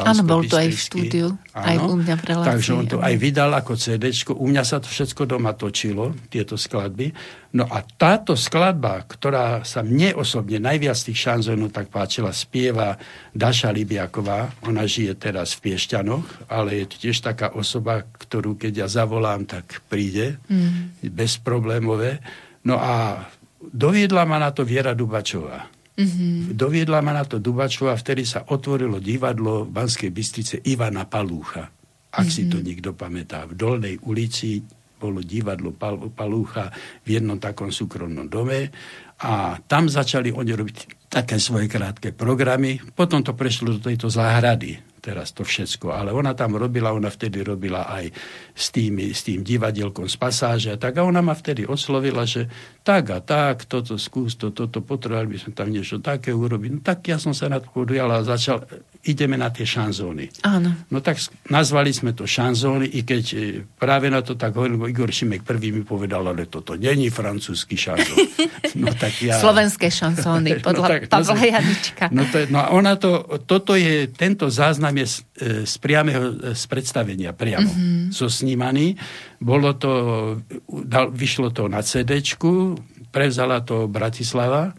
Áno, 0.01 0.25
bol 0.25 0.41
to 0.49 0.57
aj 0.57 0.73
v 0.73 0.79
štúdiu, 0.79 1.27
áno, 1.53 1.65
aj 1.69 1.77
u 1.85 1.93
mňa 2.01 2.15
v 2.17 2.23
relácii. 2.25 2.49
Takže 2.49 2.71
on 2.73 2.85
to 2.89 2.97
aj 2.97 3.13
vydal 3.13 3.51
ako 3.53 3.77
CD. 3.77 4.09
U 4.33 4.45
mňa 4.49 4.63
sa 4.65 4.81
to 4.81 4.89
všetko 4.89 5.29
doma 5.29 5.53
točilo, 5.53 6.17
tieto 6.33 6.57
skladby. 6.57 7.13
No 7.53 7.69
a 7.69 7.85
táto 7.85 8.33
skladba, 8.33 9.05
ktorá 9.05 9.61
sa 9.61 9.85
mne 9.85 10.17
osobne 10.17 10.57
najviac 10.57 10.97
tých 10.97 11.21
šanzónov 11.21 11.69
tak 11.69 11.93
páčila, 11.93 12.33
spieva 12.33 12.97
Daša 13.37 13.69
Libiaková. 13.69 14.65
Ona 14.65 14.89
žije 14.89 15.13
teraz 15.13 15.53
v 15.61 15.69
Piešťanoch, 15.69 16.49
ale 16.49 16.81
je 16.81 16.85
to 16.89 16.95
tiež 16.97 17.21
taká 17.21 17.53
osoba, 17.53 18.01
ktorú 18.01 18.57
keď 18.57 18.73
ja 18.85 18.87
zavolám, 18.89 19.45
tak 19.45 19.85
príde. 19.85 20.41
Mm. 20.49 20.97
Bezproblémové. 21.13 22.17
No 22.65 22.81
a 22.81 23.29
doviedla 23.61 24.25
ma 24.25 24.41
na 24.41 24.49
to 24.49 24.65
Viera 24.65 24.97
Dubačová. 24.97 25.82
Mm-hmm. 25.93 26.57
Doviedla 26.57 27.05
ma 27.05 27.13
na 27.13 27.21
to 27.21 27.37
Dubačova, 27.37 27.93
vtedy 27.93 28.25
sa 28.25 28.49
otvorilo 28.49 28.97
divadlo 28.97 29.69
v 29.69 29.73
Banskej 29.77 30.09
Bystrice 30.09 30.55
Ivana 30.65 31.05
Palúcha. 31.05 31.69
Ak 32.13 32.25
mm-hmm. 32.25 32.33
si 32.33 32.49
to 32.49 32.57
mhm. 32.61 32.65
niekto 32.65 32.89
pamätá. 32.97 33.45
V 33.45 33.53
Dolnej 33.57 33.97
ulici 34.05 34.61
bolo 34.97 35.19
divadlo 35.19 35.75
Pal- 35.75 36.09
Palúcha 36.15 36.71
v 37.03 37.19
jednom 37.19 37.35
takom 37.37 37.69
súkromnom 37.69 38.31
dome 38.31 38.71
a 39.19 39.59
tam 39.67 39.91
začali 39.91 40.31
oni 40.31 40.51
robiť 40.55 40.77
také 41.11 41.37
svoje 41.37 41.67
krátke 41.67 42.15
programy. 42.15 42.79
Potom 42.95 43.19
to 43.19 43.35
prešlo 43.35 43.77
do 43.77 43.79
tejto 43.83 44.07
záhrady 44.07 44.92
teraz 45.03 45.35
to 45.35 45.43
všetko. 45.43 45.91
Ale 45.91 46.15
ona 46.15 46.31
tam 46.31 46.55
robila, 46.55 46.95
ona 46.95 47.11
vtedy 47.11 47.43
robila 47.43 47.91
aj 47.91 48.07
s, 48.55 48.71
tými, 48.71 49.11
s 49.11 49.27
tým 49.27 49.43
divadielkom 49.43 50.07
z 50.07 50.15
pasáže 50.15 50.69
a 50.71 50.79
tak. 50.79 50.95
A 50.95 51.03
ona 51.03 51.19
ma 51.19 51.35
vtedy 51.35 51.67
oslovila, 51.67 52.23
že 52.23 52.47
tak 52.87 53.11
a 53.11 53.19
tak, 53.19 53.67
toto 53.67 53.99
skús, 53.99 54.39
to, 54.39 54.55
toto 54.55 54.79
potrebovali 54.79 55.35
by 55.35 55.37
sme 55.43 55.51
tam 55.51 55.67
niečo 55.67 55.99
také 55.99 56.31
urobiť. 56.31 56.69
No 56.71 56.79
tak 56.79 57.03
ja 57.11 57.19
som 57.19 57.35
sa 57.35 57.51
na 57.51 57.59
to 57.59 57.67
podujal 57.67 58.07
a 58.15 58.23
začal, 58.23 58.63
ideme 59.03 59.35
na 59.35 59.51
tie 59.51 59.67
šanzóny. 59.67 60.47
Áno. 60.47 60.71
No 60.87 61.03
tak 61.03 61.19
nazvali 61.51 61.91
sme 61.91 62.15
to 62.15 62.23
šanzóny, 62.23 62.87
i 62.87 63.03
keď 63.03 63.23
e, 63.35 63.37
práve 63.75 64.07
na 64.07 64.23
to 64.23 64.39
tak 64.39 64.55
hovoril, 64.55 64.87
Igor 64.87 65.11
Šimek 65.11 65.43
prvý 65.43 65.75
mi 65.75 65.83
povedal, 65.83 66.23
ale 66.23 66.47
toto 66.47 66.79
není 66.79 67.11
francúzsky 67.11 67.75
šanzón. 67.75 68.17
No 68.73 68.89
tak 68.89 69.13
ja... 69.21 69.37
Slovenské 69.37 69.93
šanzóny, 69.93 70.57
no 70.57 70.65
podľa 70.65 70.87
no 70.87 70.93
tak, 70.97 71.01
Pavla 71.05 71.35
no, 71.37 71.45
Janička. 71.45 72.03
No, 72.09 72.25
to, 72.25 72.37
no 72.49 72.57
a 72.57 72.67
ona 72.73 72.97
to, 72.97 73.37
toto 73.45 73.77
je, 73.77 74.09
tento 74.09 74.49
záznam 74.49 74.92
je 74.97 75.07
z, 75.07 75.17
e, 75.39 75.45
z 75.65 75.75
priameho, 75.79 76.53
e, 76.53 76.57
z 76.57 76.63
predstavenia 76.69 77.31
priamo, 77.33 77.69
mm-hmm. 77.69 78.11
so 78.13 78.29
snímaný. 78.29 78.97
Bolo 79.41 79.75
to, 79.75 79.91
dal, 80.67 81.09
vyšlo 81.11 81.51
to 81.51 81.67
na 81.67 81.81
CD, 81.81 82.21
prevzala 83.13 83.61
to 83.61 83.85
Bratislava, 83.85 84.73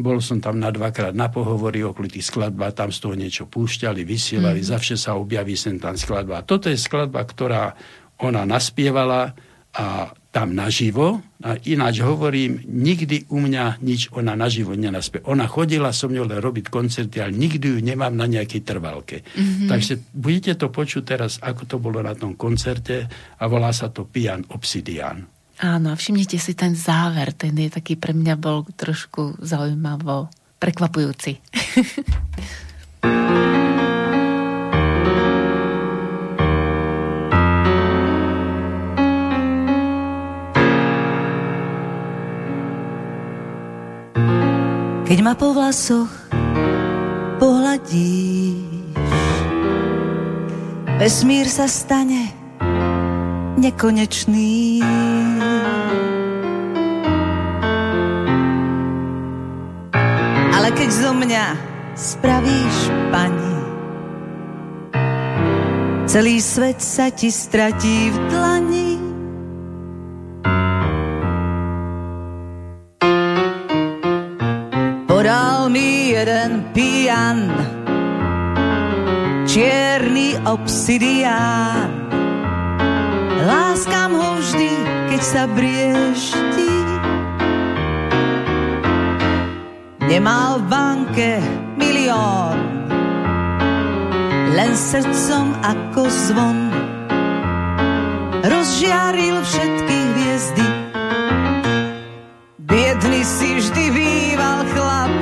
bol 0.00 0.22
som 0.22 0.40
tam 0.40 0.56
na 0.56 0.72
dvakrát 0.72 1.12
na 1.12 1.28
pohovory 1.28 1.84
okolo 1.84 2.08
tých 2.08 2.30
skladba, 2.30 2.72
tam 2.72 2.88
z 2.88 2.98
toho 3.02 3.14
niečo 3.18 3.44
púšťali, 3.50 4.06
vysielali, 4.06 4.64
mm. 4.64 4.68
zavše 4.70 4.96
sa 4.96 5.18
objaví 5.18 5.58
sem 5.58 5.76
tam 5.76 5.98
skladba. 5.98 6.46
Toto 6.46 6.72
je 6.72 6.78
skladba, 6.78 7.20
ktorá 7.26 7.76
ona 8.20 8.48
naspievala 8.48 9.36
a 9.76 10.12
tam 10.30 10.54
naživo. 10.54 11.18
A 11.42 11.58
ináč 11.66 12.06
hovorím, 12.06 12.62
nikdy 12.66 13.26
u 13.34 13.42
mňa 13.42 13.82
nič 13.82 14.14
ona 14.14 14.38
naživo 14.38 14.78
nenaspe. 14.78 15.18
Ona 15.26 15.50
chodila 15.50 15.90
so 15.90 16.06
mňou 16.06 16.30
len 16.30 16.38
robiť 16.38 16.70
koncerty, 16.70 17.18
ale 17.18 17.34
nikdy 17.34 17.66
ju 17.66 17.78
nemám 17.82 18.14
na 18.14 18.30
nejakej 18.30 18.62
trvalke. 18.62 19.26
Mm-hmm. 19.26 19.66
Takže 19.66 19.92
budete 20.14 20.54
to 20.54 20.70
počuť 20.70 21.02
teraz, 21.02 21.42
ako 21.42 21.62
to 21.66 21.76
bolo 21.82 21.98
na 21.98 22.14
tom 22.14 22.38
koncerte 22.38 23.10
a 23.10 23.42
volá 23.50 23.74
sa 23.74 23.90
to 23.90 24.06
Pian 24.06 24.46
Obsidian. 24.54 25.26
Áno, 25.60 25.92
všimnite 25.92 26.40
si 26.40 26.56
ten 26.56 26.72
záver, 26.72 27.36
ten 27.36 27.52
je 27.52 27.68
taký 27.68 28.00
pre 28.00 28.16
mňa 28.16 28.34
bol 28.40 28.64
trošku 28.64 29.44
zaujímavo 29.44 30.32
prekvapujúci. 30.56 31.36
Keď 45.10 45.26
ma 45.26 45.34
po 45.34 45.50
vlasoch 45.50 46.06
pohľadíš, 47.42 48.94
vesmír 51.02 51.50
sa 51.50 51.66
stane 51.66 52.30
nekonečný. 53.58 54.86
Ale 60.54 60.70
keď 60.78 60.88
zo 60.94 61.10
mňa 61.10 61.44
spravíš, 61.98 62.78
pani, 63.10 63.56
celý 66.06 66.38
svet 66.38 66.78
sa 66.78 67.10
ti 67.10 67.34
stratí 67.34 68.14
v 68.14 68.16
dlani. 68.30 68.89
Obsidián. 80.50 82.10
Láskam 83.46 84.18
ho 84.18 84.42
vždy, 84.42 84.72
keď 85.14 85.22
sa 85.22 85.42
brieští. 85.46 86.74
Nemal 90.10 90.58
v 90.58 90.64
banke 90.66 91.30
milión, 91.78 92.58
len 94.58 94.74
srdcom 94.74 95.54
ako 95.62 96.02
zvon. 96.10 96.58
Rozžiaril 98.42 99.38
všetky 99.46 99.96
hviezdy, 100.10 100.66
biedny 102.58 103.22
si 103.22 103.54
vždy 103.54 103.84
býval 103.94 104.66
chlap. 104.74 105.14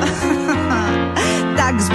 tak 1.61 1.75
z 1.85 1.89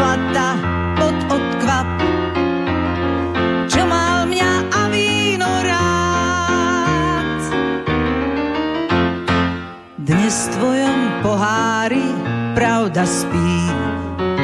pravda 12.93 13.09
spí 13.09 13.53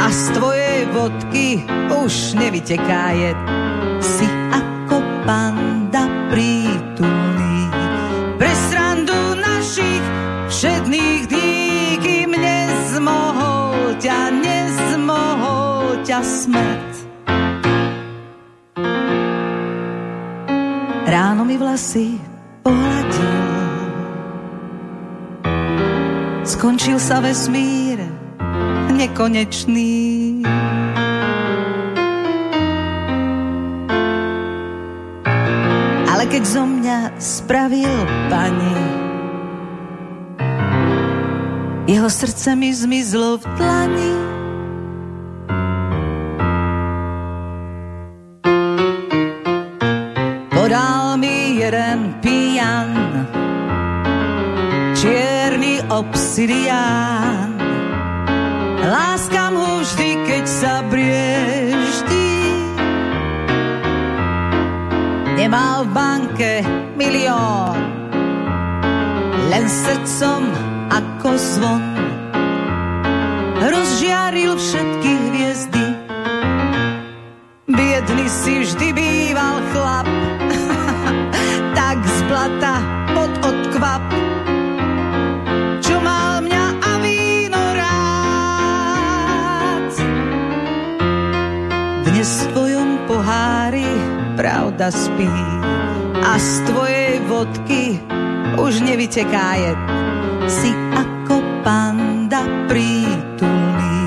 a 0.01 0.09
z 0.09 0.23
tvojej 0.33 0.81
vodky 0.89 1.47
už 2.01 2.33
nevyteká 2.33 3.13
jed. 3.13 3.37
Si 4.01 4.25
ako 4.49 4.97
panda 5.21 6.09
prítulný 6.33 7.69
pre 8.41 8.49
srandu 8.73 9.37
našich 9.37 10.01
všedných 10.49 11.29
dní, 11.29 11.61
kým 12.01 12.29
nezmohol 12.33 13.93
ťa 14.01 14.33
ťa 16.01 16.19
smrť. 16.25 16.93
Ráno 21.05 21.45
mi 21.45 21.53
vlasy 21.53 22.17
pohľadil, 22.65 23.45
skončil 26.49 26.97
sa 26.97 27.21
vesmír 27.21 27.98
nekonečný. 28.99 29.95
Ale 36.11 36.23
keď 36.27 36.43
zo 36.43 36.63
mňa 36.67 36.97
spravil 37.15 37.93
pani, 38.27 38.77
jeho 41.87 42.09
srdce 42.11 42.59
mi 42.59 42.75
zmizlo 42.75 43.39
v 43.39 43.43
dlani. 43.55 44.29
obsidián. 56.39 56.98
Banke 66.39 66.63
milión, 66.95 67.75
len 69.51 69.65
srdcom 69.67 70.47
ako 70.87 71.35
zvon. 71.35 71.83
Rozžiaril 73.59 74.55
všetky 74.55 75.11
hviezdy, 75.19 75.85
biedny 77.67 78.25
si 78.31 78.63
vždy 78.63 78.87
býval 78.95 79.59
chlap, 79.75 80.07
tak 81.77 81.97
z 82.07 82.17
blata 82.31 82.75
pod 83.11 83.31
odkvap. 83.43 84.03
Pravda 94.39 94.87
spí 94.95 95.48
a 96.24 96.36
z 96.39 96.51
tvojej 96.67 97.15
vodky 97.28 97.84
už 98.59 98.84
nevyteká 98.84 99.55
jed. 99.55 99.80
Si 100.49 100.72
ako 100.97 101.39
panda 101.61 102.41
prítulný 102.65 103.97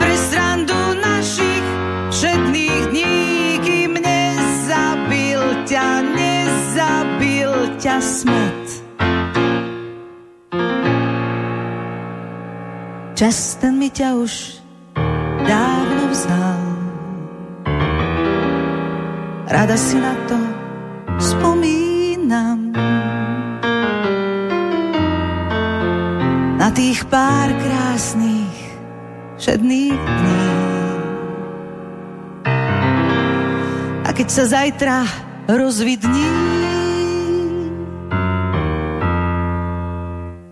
pre 0.00 0.14
srandu 0.16 0.78
našich 0.98 1.66
všetných 2.10 2.82
dní, 2.90 3.16
kým 3.62 3.92
nezabil 4.00 5.42
ťa, 5.68 5.88
nezabil 6.16 7.52
ťa 7.78 7.96
smet. 8.00 8.66
Čas 13.18 13.58
ten 13.58 13.74
mi 13.74 13.90
ťa 13.90 14.14
už 14.14 14.62
dávno 15.42 16.02
vzal 16.14 16.78
rada 19.48 19.76
si 19.76 19.96
na 19.96 20.14
to 20.28 20.57
pár 27.08 27.48
krásnych 27.56 28.56
všedných 29.40 29.96
dní. 29.96 30.44
A 34.04 34.10
keď 34.12 34.28
sa 34.28 34.44
zajtra 34.44 34.96
rozvidní, 35.48 36.28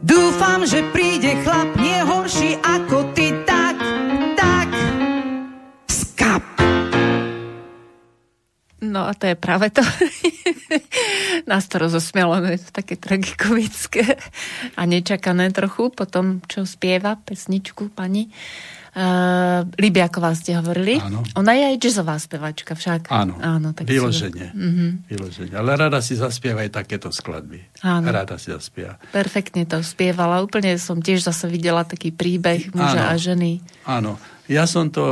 dúfam, 0.00 0.64
že 0.64 0.80
príde 0.96 1.36
chlap 1.44 1.76
nie 1.76 1.98
horší 2.04 2.56
ako 2.64 3.12
ty, 3.12 3.32
a 9.06 9.14
to 9.14 9.30
je 9.30 9.36
práve 9.38 9.70
to. 9.70 9.80
Nás 11.50 11.70
to 11.70 11.78
rozosmialo, 11.78 12.42
no 12.42 12.50
je 12.50 12.58
to 12.58 12.70
také 12.74 12.98
tragikovické 12.98 14.18
a 14.74 14.82
nečakané 14.84 15.54
trochu 15.54 15.94
po 15.94 16.04
tom, 16.04 16.42
čo 16.50 16.66
spieva 16.66 17.14
pesničku 17.16 17.94
pani. 17.94 18.26
Uh, 18.96 19.68
Libiaková 19.76 20.32
ste 20.32 20.56
hovorili. 20.56 20.96
Áno. 20.96 21.20
Ona 21.36 21.52
je 21.52 21.68
aj 21.68 21.76
jazzová 21.76 22.16
spevačka 22.16 22.72
však. 22.72 23.12
Áno, 23.12 23.36
Áno 23.44 23.76
tak 23.76 23.84
vyloženie. 23.84 24.56
Mm-hmm. 24.56 24.90
vyloženie. 25.12 25.52
Ale 25.52 25.76
rada 25.76 26.00
si 26.00 26.16
zaspieva 26.16 26.64
aj 26.64 26.80
takéto 26.80 27.12
skladby. 27.12 27.60
Áno. 27.84 28.08
Rada 28.08 28.40
si 28.40 28.48
zaspieva. 28.48 28.96
Perfektne 29.12 29.68
to 29.68 29.84
spievala. 29.84 30.40
Úplne 30.40 30.80
som 30.80 31.04
tiež 31.04 31.28
zase 31.28 31.44
videla 31.44 31.84
taký 31.84 32.08
príbeh 32.08 32.72
muža 32.72 33.12
Áno. 33.12 33.12
a 33.12 33.20
ženy. 33.20 33.60
Áno. 33.84 34.16
Ja 34.48 34.64
som 34.64 34.88
to 34.88 35.04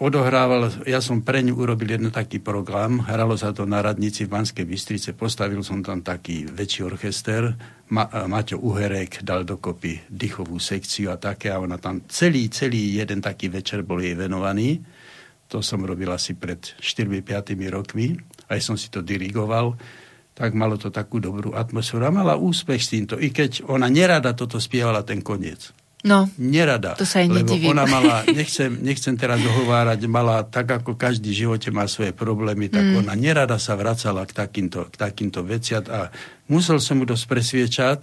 odohrával, 0.00 0.72
ja 0.88 1.04
som 1.04 1.20
pre 1.20 1.44
ňu 1.44 1.60
urobil 1.60 1.92
jeden 1.92 2.08
taký 2.08 2.40
program, 2.40 3.04
hralo 3.04 3.36
sa 3.36 3.52
to 3.52 3.68
na 3.68 3.84
radnici 3.84 4.24
v 4.24 4.32
Banskej 4.32 4.64
Bystrice, 4.64 5.12
postavil 5.12 5.60
som 5.60 5.84
tam 5.84 6.00
taký 6.00 6.48
väčší 6.48 6.80
orchester, 6.88 7.52
Ma, 7.92 8.08
Maťo 8.08 8.56
Uherek 8.64 9.20
dal 9.20 9.44
dokopy 9.44 10.08
dýchovú 10.08 10.56
sekciu 10.56 11.12
a 11.12 11.20
také 11.20 11.52
a 11.52 11.60
ona 11.60 11.76
tam 11.76 12.08
celý, 12.08 12.48
celý 12.48 12.96
jeden 12.96 13.20
taký 13.20 13.52
večer 13.52 13.84
bol 13.84 14.00
jej 14.00 14.16
venovaný. 14.16 14.80
To 15.50 15.60
som 15.60 15.82
robil 15.82 16.08
asi 16.08 16.38
pred 16.38 16.62
4-5 16.78 17.20
rokmi, 17.68 18.14
aj 18.48 18.58
som 18.62 18.78
si 18.80 18.88
to 18.88 19.04
dirigoval 19.04 19.76
tak 20.40 20.56
malo 20.56 20.80
to 20.80 20.88
takú 20.88 21.20
dobrú 21.20 21.52
atmosféru 21.52 22.08
a 22.08 22.16
mala 22.16 22.32
úspech 22.32 22.80
s 22.80 22.96
týmto, 22.96 23.20
i 23.20 23.28
keď 23.28 23.68
ona 23.68 23.92
nerada 23.92 24.32
toto 24.32 24.56
spievala 24.56 25.04
ten 25.04 25.20
koniec. 25.20 25.76
No, 26.00 26.32
nerada. 26.40 26.96
To 26.96 27.04
sa 27.04 27.20
jej 27.20 27.28
lebo 27.28 27.52
nedivím. 27.52 27.76
ona 27.76 27.84
mala, 27.84 28.24
nechcem, 28.40 28.72
nechcem 28.80 29.20
teraz 29.20 29.36
dohovárať, 29.44 30.00
mala 30.08 30.40
tak, 30.48 30.80
ako 30.80 30.96
každý 30.96 31.28
v 31.28 31.40
živote 31.44 31.68
má 31.68 31.84
svoje 31.84 32.16
problémy, 32.16 32.72
tak 32.72 32.84
mm. 32.88 33.04
ona 33.04 33.12
nerada 33.12 33.60
sa 33.60 33.76
vracala 33.76 34.24
k 34.24 34.32
takýmto, 34.32 34.88
k 34.88 34.96
takýmto 34.96 35.44
veciat 35.44 35.84
a 35.92 36.08
musel 36.48 36.80
som 36.80 37.00
mu 37.00 37.04
dosť 37.04 37.24
presviečať. 37.28 38.00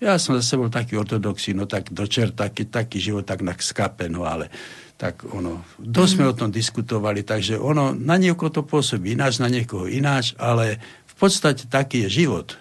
Ja 0.00 0.16
som 0.16 0.40
zase 0.40 0.56
bol 0.56 0.72
taký 0.72 0.96
ortodoxý, 0.96 1.52
no 1.52 1.68
tak 1.68 1.92
dočer 1.92 2.32
taký, 2.32 2.64
taký 2.64 2.96
život, 2.96 3.28
tak 3.28 3.44
na 3.44 3.52
skape, 3.52 4.08
no 4.08 4.24
ale 4.24 4.48
tak 4.96 5.28
ono, 5.28 5.68
dosť 5.76 6.12
sme 6.16 6.24
mm. 6.24 6.32
o 6.32 6.38
tom 6.38 6.50
diskutovali, 6.50 7.28
takže 7.28 7.60
ono 7.60 7.92
na 7.92 8.16
niekoho 8.16 8.48
to 8.48 8.64
pôsobí 8.64 9.12
ináč, 9.12 9.36
na 9.36 9.52
niekoho 9.52 9.84
ináč, 9.84 10.32
ale 10.40 10.80
v 11.04 11.14
podstate 11.14 11.68
taký 11.68 12.08
je 12.08 12.24
život. 12.24 12.56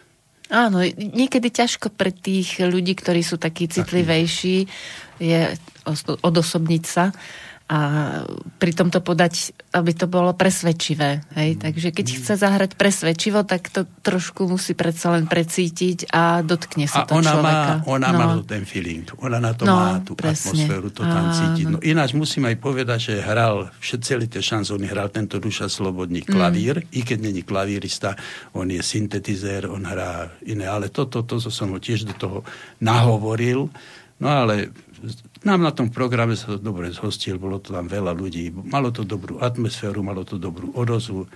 Áno, 0.47 0.79
niekedy 0.95 1.51
ťažko 1.51 1.91
pre 1.91 2.15
tých 2.15 2.63
ľudí, 2.63 2.95
ktorí 2.95 3.19
sú 3.19 3.35
takí 3.35 3.67
citlivejší, 3.67 4.63
je 5.19 5.41
odosobniť 6.23 6.83
sa 6.87 7.11
a 7.67 7.79
pritom 8.63 8.87
to 8.87 9.03
podať, 9.03 9.51
aby 9.75 9.91
to 9.91 10.07
bolo 10.07 10.31
presvedčivé. 10.31 11.19
Hej? 11.35 11.59
Takže 11.59 11.91
keď 11.91 12.05
chce 12.15 12.33
zahrať 12.39 12.79
presvedčivo, 12.79 13.43
tak 13.43 13.67
to 13.67 13.83
trošku 14.07 14.47
musí 14.47 14.71
predsa 14.71 15.11
len 15.11 15.27
precítiť 15.27 16.07
a 16.15 16.47
dotkne 16.47 16.87
sa 16.87 17.03
a 17.03 17.11
to 17.11 17.19
ona 17.19 17.31
človeka. 17.35 17.73
Má, 17.83 17.91
ona 17.91 18.09
no. 18.15 18.19
má 18.23 18.27
ten 18.47 18.63
feeling, 18.63 19.03
ona 19.19 19.43
na 19.43 19.51
to 19.51 19.67
no, 19.67 19.75
má 19.75 19.99
tú 19.99 20.15
presne. 20.15 20.63
atmosféru, 20.63 20.87
to 20.95 21.03
tam 21.03 21.25
cítiť. 21.35 21.65
No 21.67 21.77
ináč 21.83 22.15
musím 22.15 22.47
aj 22.47 22.55
povedať, 22.55 22.99
že 23.11 23.13
hral 23.19 23.67
celý 23.83 24.31
tie 24.31 24.39
šanzóny, 24.39 24.87
hral 24.87 25.11
tento 25.11 25.35
Duša 25.35 25.67
Slobodný 25.67 26.23
klavír, 26.23 26.87
mm. 26.87 26.95
i 26.95 27.01
keď 27.03 27.19
není 27.19 27.43
klavírista, 27.43 28.15
on 28.55 28.71
je 28.71 28.79
syntetizer, 28.79 29.67
on 29.67 29.83
hrá 29.83 30.31
iné, 30.47 30.71
ale 30.71 30.87
toto, 30.87 31.27
to, 31.27 31.35
to 31.35 31.51
som 31.51 31.75
ho 31.75 31.79
tiež 31.83 32.07
do 32.07 32.15
toho 32.15 32.39
nahovoril, 32.79 33.67
no 34.23 34.27
ale 34.31 34.71
nám 35.43 35.61
na 35.61 35.71
tom 35.75 35.91
programe 35.93 36.33
sa 36.33 36.55
to 36.55 36.57
dobre 36.57 36.89
zhostil, 36.89 37.37
bolo 37.37 37.61
to 37.61 37.75
tam 37.75 37.85
veľa 37.85 38.15
ľudí, 38.15 38.49
malo 38.53 38.89
to 38.89 39.05
dobrú 39.05 39.37
atmosféru, 39.43 40.01
malo 40.01 40.25
to 40.25 40.39
dobrú 40.39 40.73
odozvu. 40.73 41.27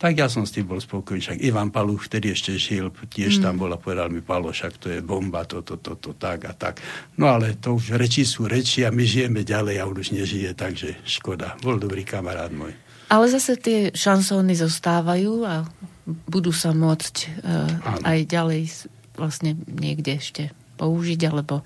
Tak 0.00 0.16
ja 0.16 0.32
som 0.32 0.48
s 0.48 0.56
tým 0.56 0.64
bol 0.64 0.80
spokojný, 0.80 1.20
však 1.20 1.44
Ivan 1.44 1.68
Paluch 1.68 2.08
vtedy 2.08 2.32
ešte 2.32 2.56
žil, 2.56 2.88
tiež 2.88 3.36
mm. 3.36 3.42
tam 3.44 3.60
bol 3.60 3.68
a 3.68 3.76
povedal 3.76 4.08
mi, 4.08 4.24
Palo, 4.24 4.48
však 4.48 4.80
to 4.80 4.88
je 4.88 5.04
bomba, 5.04 5.44
to, 5.44 5.60
to, 5.60 5.76
to, 5.76 5.92
to, 6.00 6.16
tak 6.16 6.48
a 6.48 6.56
tak. 6.56 6.80
No 7.20 7.28
ale 7.28 7.60
to 7.60 7.76
už 7.76 8.00
reči 8.00 8.24
sú 8.24 8.48
reči 8.48 8.88
a 8.88 8.88
my 8.88 9.04
žijeme 9.04 9.44
ďalej 9.44 9.76
a 9.76 9.84
on 9.84 10.00
už 10.00 10.16
nežije, 10.16 10.56
takže 10.56 10.96
škoda. 11.04 11.60
Bol 11.60 11.76
dobrý 11.76 12.00
kamarát 12.08 12.48
môj. 12.48 12.72
Ale 13.12 13.28
zase 13.28 13.60
tie 13.60 13.92
šansóny 13.92 14.56
zostávajú 14.56 15.44
a 15.44 15.68
budú 16.24 16.48
sa 16.48 16.72
môcť 16.72 17.14
uh, 17.44 17.68
aj 18.00 18.18
ďalej 18.24 18.88
vlastne 19.20 19.52
niekde 19.68 20.16
ešte 20.16 20.42
použiť, 20.80 21.20
alebo 21.28 21.60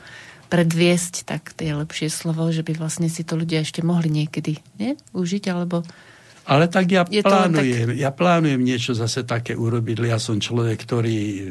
predviesť, 0.55 1.27
tak 1.27 1.51
to 1.59 1.67
je 1.67 1.75
lepšie 1.75 2.07
slovo, 2.07 2.47
že 2.55 2.63
by 2.63 2.79
vlastne 2.79 3.11
si 3.11 3.27
to 3.27 3.35
ľudia 3.35 3.67
ešte 3.67 3.83
mohli 3.83 4.07
niekedy 4.07 4.63
nie? 4.79 4.95
užiť, 5.11 5.51
alebo... 5.51 5.83
Ale 6.47 6.71
tak 6.71 6.95
ja 6.95 7.03
plánujem, 7.03 7.97
tak... 7.97 7.99
ja 7.99 8.11
plánujem 8.15 8.63
niečo 8.63 8.95
zase 8.95 9.27
také 9.27 9.59
urobiť, 9.59 10.07
ja 10.07 10.23
som 10.23 10.39
človek, 10.39 10.79
ktorý 10.87 11.51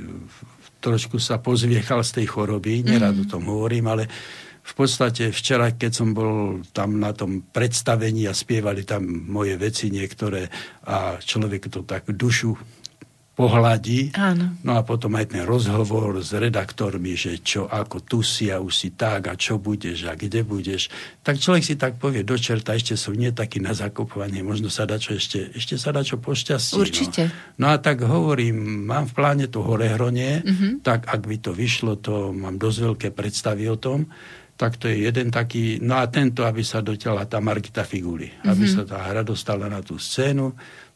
trošku 0.79 1.19
sa 1.19 1.43
pozviechal 1.43 1.99
z 1.99 2.23
tej 2.23 2.27
choroby, 2.31 2.87
nerad 2.87 3.15
mm. 3.19 3.21
o 3.23 3.25
tom 3.27 3.43
hovorím, 3.51 3.91
ale 3.91 4.07
v 4.63 4.73
podstate 4.79 5.35
včera, 5.35 5.75
keď 5.75 5.91
som 5.91 6.15
bol 6.15 6.63
tam 6.71 6.95
na 6.95 7.11
tom 7.11 7.43
predstavení 7.43 8.31
a 8.31 8.35
spievali 8.35 8.87
tam 8.87 9.03
moje 9.27 9.59
veci 9.59 9.91
niektoré 9.91 10.47
a 10.87 11.19
človek 11.19 11.67
to 11.67 11.83
tak 11.83 12.07
dušu 12.07 12.55
pohľadí. 13.33 14.13
Áno. 14.13 14.53
No 14.61 14.77
a 14.77 14.85
potom 14.85 15.17
aj 15.17 15.33
ten 15.33 15.41
rozhovor 15.41 16.21
s 16.21 16.37
redaktormi, 16.37 17.17
že 17.17 17.41
čo, 17.41 17.65
ako 17.65 18.05
tu 18.05 18.19
si 18.21 18.53
a 18.53 18.61
už 18.61 18.73
si 18.73 18.89
tak 18.93 19.25
a 19.25 19.33
čo 19.33 19.57
budeš 19.57 20.05
a 20.05 20.13
kde 20.13 20.45
budeš. 20.45 20.93
Tak 21.25 21.41
človek 21.41 21.65
si 21.65 21.73
tak 21.73 21.97
povie 21.97 22.21
do 22.21 22.37
čerta, 22.37 22.77
ešte 22.77 22.93
som 22.93 23.17
nie 23.17 23.33
taký 23.33 23.57
na 23.57 23.73
zakopovanie, 23.73 24.45
možno 24.45 24.69
sa 24.69 24.85
dá 24.85 25.01
čo 25.01 25.17
ešte, 25.17 25.49
ešte 25.49 25.81
sa 25.81 25.89
dá 25.89 26.05
čo 26.05 26.21
pošťastí. 26.21 26.77
Určite. 26.77 27.21
No. 27.57 27.65
no 27.65 27.67
a 27.73 27.81
tak 27.81 28.05
hovorím, 28.05 28.85
mám 28.85 29.09
v 29.09 29.13
pláne 29.17 29.45
to 29.49 29.65
horehronie, 29.65 30.45
mm-hmm. 30.45 30.85
tak 30.85 31.09
ak 31.09 31.25
by 31.25 31.37
to 31.41 31.57
vyšlo, 31.57 31.97
to 31.97 32.29
mám 32.37 32.61
dosť 32.61 32.77
veľké 32.85 33.07
predstavy 33.17 33.65
o 33.65 33.81
tom, 33.81 34.13
tak 34.53 34.77
to 34.77 34.85
je 34.85 35.09
jeden 35.09 35.33
taký, 35.33 35.81
no 35.81 35.97
a 35.97 36.05
tento, 36.05 36.45
aby 36.45 36.61
sa 36.61 36.85
dotiahla 36.85 37.25
tá 37.25 37.41
Margita 37.41 37.81
Figuli, 37.81 38.29
mm-hmm. 38.29 38.51
aby 38.53 38.65
sa 38.69 38.85
tá 38.85 39.01
hra 39.09 39.25
dostala 39.25 39.65
na 39.65 39.81
tú 39.81 39.97
scénu, 39.97 40.53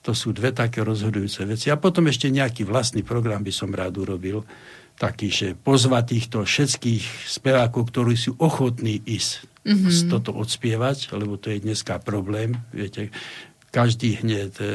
to 0.08 0.16
sú 0.16 0.32
dve 0.32 0.56
také 0.56 0.88
rozhodujúce 0.88 1.44
veci. 1.44 1.68
A 1.68 1.76
potom 1.76 2.08
ešte 2.08 2.32
nejaký 2.32 2.64
vlastný 2.64 3.04
program 3.04 3.44
by 3.44 3.52
som 3.52 3.76
rád 3.76 4.00
urobil, 4.00 4.48
taký, 4.96 5.28
že 5.28 5.48
pozva 5.52 6.00
týchto 6.08 6.48
všetkých 6.48 7.28
spevákov, 7.28 7.92
ktorí 7.92 8.16
sú 8.16 8.40
ochotní 8.40 9.04
ísť 9.04 9.46
mm-hmm. 9.68 10.08
toto 10.08 10.32
odspievať, 10.32 11.12
lebo 11.12 11.36
to 11.36 11.52
je 11.52 11.60
dneska 11.60 12.00
problém. 12.00 12.56
Viete, 12.72 13.12
každý 13.78 14.26
hneď 14.26 14.52
e, 14.58 14.66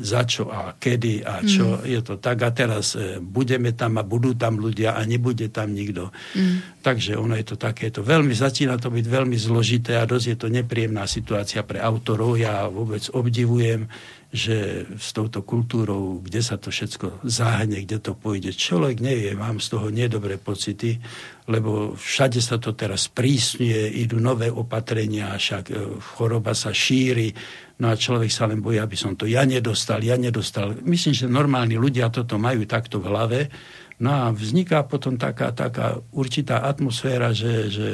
za 0.00 0.24
čo 0.24 0.48
a 0.48 0.72
kedy 0.72 1.20
a 1.20 1.44
čo. 1.44 1.76
Mm. 1.76 1.84
Je 1.84 2.00
to 2.00 2.16
tak 2.16 2.40
a 2.40 2.48
teraz 2.56 2.96
e, 2.96 3.20
budeme 3.20 3.76
tam 3.76 4.00
a 4.00 4.02
budú 4.02 4.32
tam 4.32 4.56
ľudia 4.56 4.96
a 4.96 5.04
nebude 5.04 5.52
tam 5.52 5.76
nikto. 5.76 6.08
Mm. 6.32 6.80
Takže 6.80 7.20
ono 7.20 7.36
je 7.36 7.44
to 7.44 7.60
takéto. 7.60 8.00
Veľmi 8.00 8.32
začína 8.32 8.80
to 8.80 8.88
byť 8.88 9.04
veľmi 9.04 9.36
zložité 9.36 10.00
a 10.00 10.08
dosť 10.08 10.26
je 10.32 10.36
to 10.40 10.48
nepríjemná 10.48 11.04
situácia 11.04 11.60
pre 11.68 11.84
autorov. 11.84 12.40
Ja 12.40 12.64
vôbec 12.72 13.04
obdivujem 13.12 13.92
že 14.30 14.86
s 14.94 15.10
touto 15.10 15.42
kultúrou, 15.42 16.22
kde 16.22 16.38
sa 16.38 16.54
to 16.54 16.70
všetko 16.70 17.26
záhne, 17.26 17.82
kde 17.82 17.98
to 17.98 18.14
pôjde, 18.14 18.54
človek 18.54 19.02
nevie, 19.02 19.34
mám 19.34 19.58
z 19.58 19.74
toho 19.74 19.90
nedobré 19.90 20.38
pocity, 20.38 21.02
lebo 21.50 21.98
všade 21.98 22.38
sa 22.38 22.62
to 22.62 22.70
teraz 22.78 23.10
prísňuje, 23.10 23.90
idú 23.90 24.22
nové 24.22 24.46
opatrenia, 24.46 25.34
však 25.34 25.64
e, 25.66 25.98
choroba 26.14 26.54
sa 26.54 26.70
šíri, 26.70 27.34
no 27.80 27.90
a 27.90 27.96
človek 27.96 28.28
sa 28.28 28.44
len 28.46 28.60
bojí, 28.60 28.76
aby 28.76 28.94
som 28.94 29.16
to 29.16 29.24
ja 29.24 29.42
nedostal, 29.48 30.04
ja 30.04 30.20
nedostal. 30.20 30.76
Myslím, 30.84 31.16
že 31.16 31.26
normálni 31.26 31.80
ľudia 31.80 32.12
toto 32.12 32.36
majú 32.36 32.68
takto 32.68 33.00
v 33.00 33.08
hlave, 33.08 33.40
no 34.04 34.12
a 34.12 34.24
vzniká 34.30 34.84
potom 34.84 35.16
taká, 35.16 35.50
taká 35.56 35.98
určitá 36.12 36.62
atmosféra, 36.62 37.32
že, 37.32 37.72
že 37.72 37.86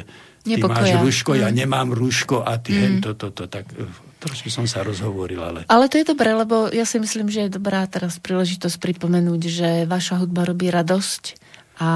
ty 0.43 0.59
máš 0.59 0.99
rúško, 0.99 1.39
ja 1.39 1.47
mm. 1.47 1.55
nemám 1.55 1.87
rúško 1.95 2.43
a 2.43 2.59
ty 2.59 2.75
mm. 2.75 2.79
hen 2.83 2.95
toto, 2.99 3.31
to, 3.31 3.47
tak 3.47 3.71
e, 3.73 4.07
Trošku 4.17 4.49
som 4.49 4.65
sa 4.65 4.81
rozhovoril, 4.81 5.37
ale... 5.37 5.59
Ale 5.69 5.85
to 5.85 6.01
je 6.01 6.09
dobré, 6.09 6.33
lebo 6.33 6.73
ja 6.73 6.89
si 6.89 6.97
myslím, 6.97 7.29
že 7.29 7.45
je 7.45 7.55
dobrá 7.61 7.85
teraz 7.85 8.17
príležitosť 8.17 8.81
pripomenúť, 8.81 9.41
že 9.45 9.69
vaša 9.85 10.17
hudba 10.17 10.41
robí 10.41 10.73
radosť 10.73 11.37
a 11.77 11.89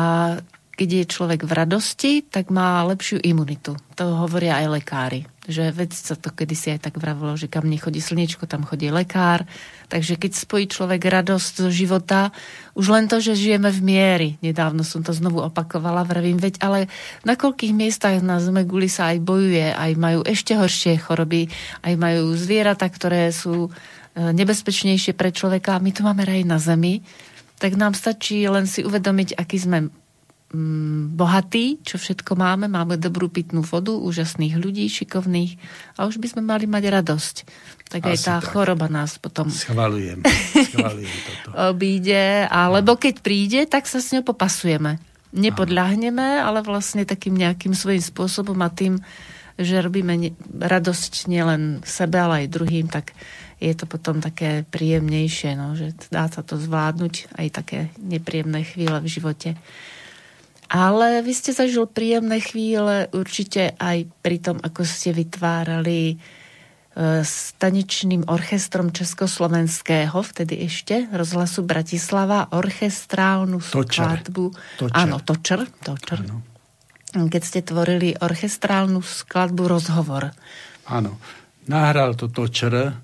keď 0.78 0.90
je 1.02 1.12
človek 1.18 1.42
v 1.46 1.52
radosti, 1.54 2.12
tak 2.22 2.54
má 2.54 2.86
lepšiu 2.86 3.22
imunitu. 3.26 3.74
To 3.98 4.22
hovoria 4.22 4.62
aj 4.62 4.68
lekári. 4.82 5.26
Že 5.42 5.74
vec 5.74 5.98
sa 5.98 6.14
to 6.14 6.30
kedysi 6.30 6.78
aj 6.78 6.86
tak 6.86 7.02
vravilo, 7.02 7.34
že 7.34 7.50
kam 7.50 7.66
nechodí 7.66 7.98
slniečko, 7.98 8.46
tam 8.46 8.62
chodí 8.62 8.94
lekár. 8.94 9.50
Takže 9.90 10.22
keď 10.22 10.32
spojí 10.38 10.70
človek 10.70 11.02
radosť 11.02 11.66
zo 11.66 11.70
života, 11.74 12.30
už 12.78 12.94
len 12.94 13.10
to, 13.10 13.18
že 13.18 13.34
žijeme 13.34 13.74
v 13.74 13.82
miery. 13.82 14.30
Nedávno 14.46 14.86
som 14.86 15.02
to 15.02 15.10
znovu 15.18 15.42
opakovala, 15.42 16.06
vravím, 16.06 16.38
veď 16.38 16.62
ale 16.62 16.80
na 17.26 17.34
koľkých 17.34 17.74
miestach 17.74 18.22
na 18.22 18.38
Guli 18.62 18.86
sa 18.86 19.10
aj 19.10 19.18
bojuje, 19.26 19.74
aj 19.74 19.92
majú 19.98 20.22
ešte 20.22 20.54
horšie 20.54 21.02
choroby, 21.02 21.50
aj 21.82 21.94
majú 21.98 22.38
zvieratá, 22.38 22.86
ktoré 22.86 23.34
sú 23.34 23.68
e, 23.68 23.70
nebezpečnejšie 24.22 25.18
pre 25.18 25.34
človeka. 25.34 25.82
My 25.82 25.90
tu 25.90 26.06
máme 26.06 26.22
raj 26.22 26.46
na 26.46 26.62
zemi, 26.62 27.02
tak 27.58 27.78
nám 27.78 27.98
stačí 27.98 28.46
len 28.46 28.70
si 28.70 28.86
uvedomiť, 28.86 29.38
aký 29.38 29.58
sme 29.58 29.90
mm, 30.52 31.16
bohatí, 31.16 31.82
čo 31.82 31.98
všetko 31.98 32.36
máme. 32.36 32.68
Máme 32.68 33.00
dobrú 33.00 33.32
pitnú 33.32 33.64
vodu, 33.64 33.96
úžasných 33.96 34.60
ľudí, 34.60 34.86
šikovných 34.92 35.58
a 35.98 36.06
už 36.06 36.20
by 36.20 36.28
sme 36.36 36.42
mali 36.44 36.68
mať 36.68 36.84
radosť. 37.02 37.36
Tak 37.92 38.02
Asi 38.08 38.12
aj 38.12 38.18
tá 38.24 38.36
tak. 38.40 38.56
choroba 38.56 38.88
nás 38.88 39.20
potom 39.20 39.52
schvalujem, 39.52 40.24
schvalujem 40.72 41.18
toto. 41.28 41.76
obíde, 41.76 42.48
alebo 42.48 42.96
keď 42.96 43.16
príde, 43.20 43.60
tak 43.68 43.88
sa 43.88 44.00
s 44.00 44.16
ňou 44.16 44.24
popasujeme. 44.24 45.00
Nepodľahneme, 45.32 46.44
ale 46.44 46.60
vlastne 46.64 47.08
takým 47.08 47.36
nejakým 47.40 47.72
svojím 47.72 48.04
spôsobom 48.04 48.60
a 48.64 48.68
tým, 48.72 49.00
že 49.60 49.80
robíme 49.80 50.36
radosť 50.60 51.28
nielen 51.28 51.84
sebe, 51.88 52.20
ale 52.20 52.46
aj 52.46 52.54
druhým, 52.54 52.88
tak 52.92 53.16
je 53.62 53.78
to 53.78 53.86
potom 53.86 54.20
také 54.20 54.66
príjemnejšie, 54.68 55.54
no, 55.54 55.78
že 55.78 55.94
dá 56.10 56.26
sa 56.28 56.42
to 56.42 56.58
zvládnuť 56.58 57.38
aj 57.38 57.48
také 57.54 57.80
nepríjemné 58.02 58.66
chvíle 58.66 58.98
v 58.98 59.08
živote. 59.08 59.50
Ale 60.72 61.20
vy 61.20 61.36
ste 61.36 61.52
zažil 61.52 61.84
príjemné 61.84 62.40
chvíle 62.40 63.12
určite 63.12 63.76
aj 63.76 64.08
pri 64.24 64.40
tom, 64.40 64.58
ako 64.64 64.88
ste 64.88 65.12
vytvárali 65.12 66.16
s 66.96 67.56
tanečným 67.56 68.28
orchestrom 68.28 68.92
Československého, 68.92 70.16
vtedy 70.16 70.68
ešte, 70.68 71.08
rozhlasu 71.12 71.64
Bratislava, 71.64 72.52
orchestrálnu 72.52 73.64
skladbu. 73.64 74.52
Točer. 74.76 74.96
Áno, 74.96 75.24
točer. 75.24 75.68
točer. 75.84 76.20
Áno. 76.28 76.44
Keď 77.12 77.42
ste 77.44 77.60
tvorili 77.64 78.16
orchestrálnu 78.16 79.00
skladbu 79.04 79.72
Rozhovor. 79.72 80.32
Áno. 80.88 81.20
Nahral 81.72 82.20
to 82.20 82.28
točer, 82.28 82.96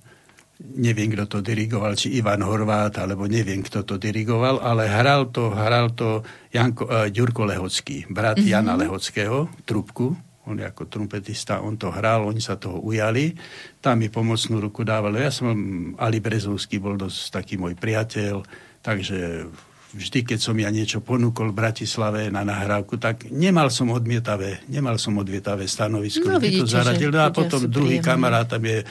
neviem, 0.62 1.14
kto 1.14 1.26
to 1.30 1.40
dirigoval, 1.46 1.94
či 1.94 2.18
Ivan 2.18 2.42
Horvát, 2.42 2.98
alebo 2.98 3.30
neviem, 3.30 3.62
kto 3.62 3.86
to 3.86 3.96
dirigoval, 4.02 4.62
ale 4.62 4.90
hral 4.90 5.30
to, 5.30 5.54
hral 5.54 5.94
to 5.94 6.26
Janko, 6.50 6.90
uh, 6.90 7.06
Ďurko 7.10 7.46
Lehocký, 7.46 8.10
brat 8.10 8.42
mm-hmm. 8.42 8.52
Jana 8.52 8.74
Lehockého, 8.74 9.52
trubku 9.66 10.18
on 10.48 10.64
ako 10.64 10.88
trumpetista, 10.88 11.60
on 11.60 11.76
to 11.76 11.92
hral, 11.92 12.24
oni 12.24 12.40
sa 12.40 12.56
toho 12.56 12.80
ujali, 12.80 13.36
tam 13.84 14.00
mi 14.00 14.08
pomocnú 14.08 14.64
ruku 14.64 14.88
dávali. 14.88 15.20
Ja 15.20 15.28
som, 15.28 15.52
Ali 16.00 16.24
Brezovský 16.24 16.80
bol 16.80 16.96
dosť 16.96 17.44
taký 17.44 17.60
môj 17.60 17.76
priateľ, 17.76 18.48
takže 18.80 19.52
vždy, 19.92 20.24
keď 20.24 20.40
som 20.40 20.56
ja 20.56 20.72
niečo 20.72 21.04
ponúkol 21.04 21.52
v 21.52 21.60
Bratislave 21.68 22.22
na 22.32 22.48
nahrávku, 22.48 22.96
tak 22.96 23.28
nemal 23.28 23.68
som 23.68 23.92
odmietavé, 23.92 24.64
nemal 24.72 24.96
som 24.96 25.20
odmietavé 25.20 25.68
stanovisko. 25.68 26.32
No, 26.32 26.40
vidíte, 26.40 26.64
to 26.64 26.76
zaradil. 26.80 27.12
No 27.12 27.28
a 27.28 27.32
potom 27.32 27.68
druhý 27.68 28.00
príjemné. 28.00 28.08
kamarát 28.08 28.48
tam 28.48 28.64
je 28.64 28.84
e, 28.84 28.86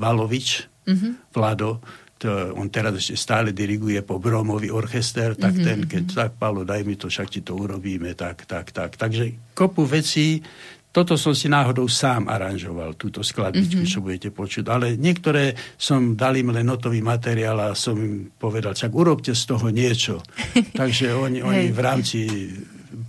Valovič, 0.00 0.69
mm-hmm. 0.86 1.34
Vlado, 1.34 1.80
to, 2.20 2.52
on 2.52 2.68
teraz 2.68 3.00
ešte 3.00 3.16
stále 3.16 3.56
diriguje 3.56 4.04
po 4.04 4.20
Bromovi 4.20 4.68
orchester, 4.68 5.32
tak 5.34 5.56
mm-hmm. 5.56 5.66
ten, 5.66 5.78
keď 5.88 6.04
mhm. 6.04 6.14
tak, 6.14 6.30
Pavlo, 6.36 6.68
daj 6.68 6.84
mi 6.84 7.00
to, 7.00 7.08
však 7.08 7.28
ti 7.32 7.40
to 7.40 7.56
urobíme, 7.56 8.12
tak, 8.12 8.44
tak, 8.44 8.76
tak. 8.76 9.00
Takže 9.00 9.56
kopu 9.56 9.88
vecí, 9.88 10.44
toto 10.90 11.14
som 11.14 11.32
si 11.32 11.46
náhodou 11.46 11.86
sám 11.86 12.26
aranžoval, 12.26 12.98
túto 12.98 13.22
skladbičku, 13.22 13.86
mm-hmm. 13.86 13.94
čo 13.94 14.02
budete 14.02 14.28
počuť. 14.34 14.64
Ale 14.66 14.98
niektoré 14.98 15.54
som 15.78 16.18
dal 16.18 16.34
im 16.34 16.50
len 16.50 16.66
notový 16.66 16.98
materiál 16.98 17.72
a 17.72 17.78
som 17.78 17.94
im 17.94 18.34
povedal, 18.34 18.74
čak 18.74 18.90
urobte 18.90 19.30
z 19.30 19.42
toho 19.46 19.70
niečo. 19.70 20.18
Takže 20.80 21.14
oni, 21.14 21.46
oni 21.46 21.70
v 21.70 21.80
rámci 21.80 22.18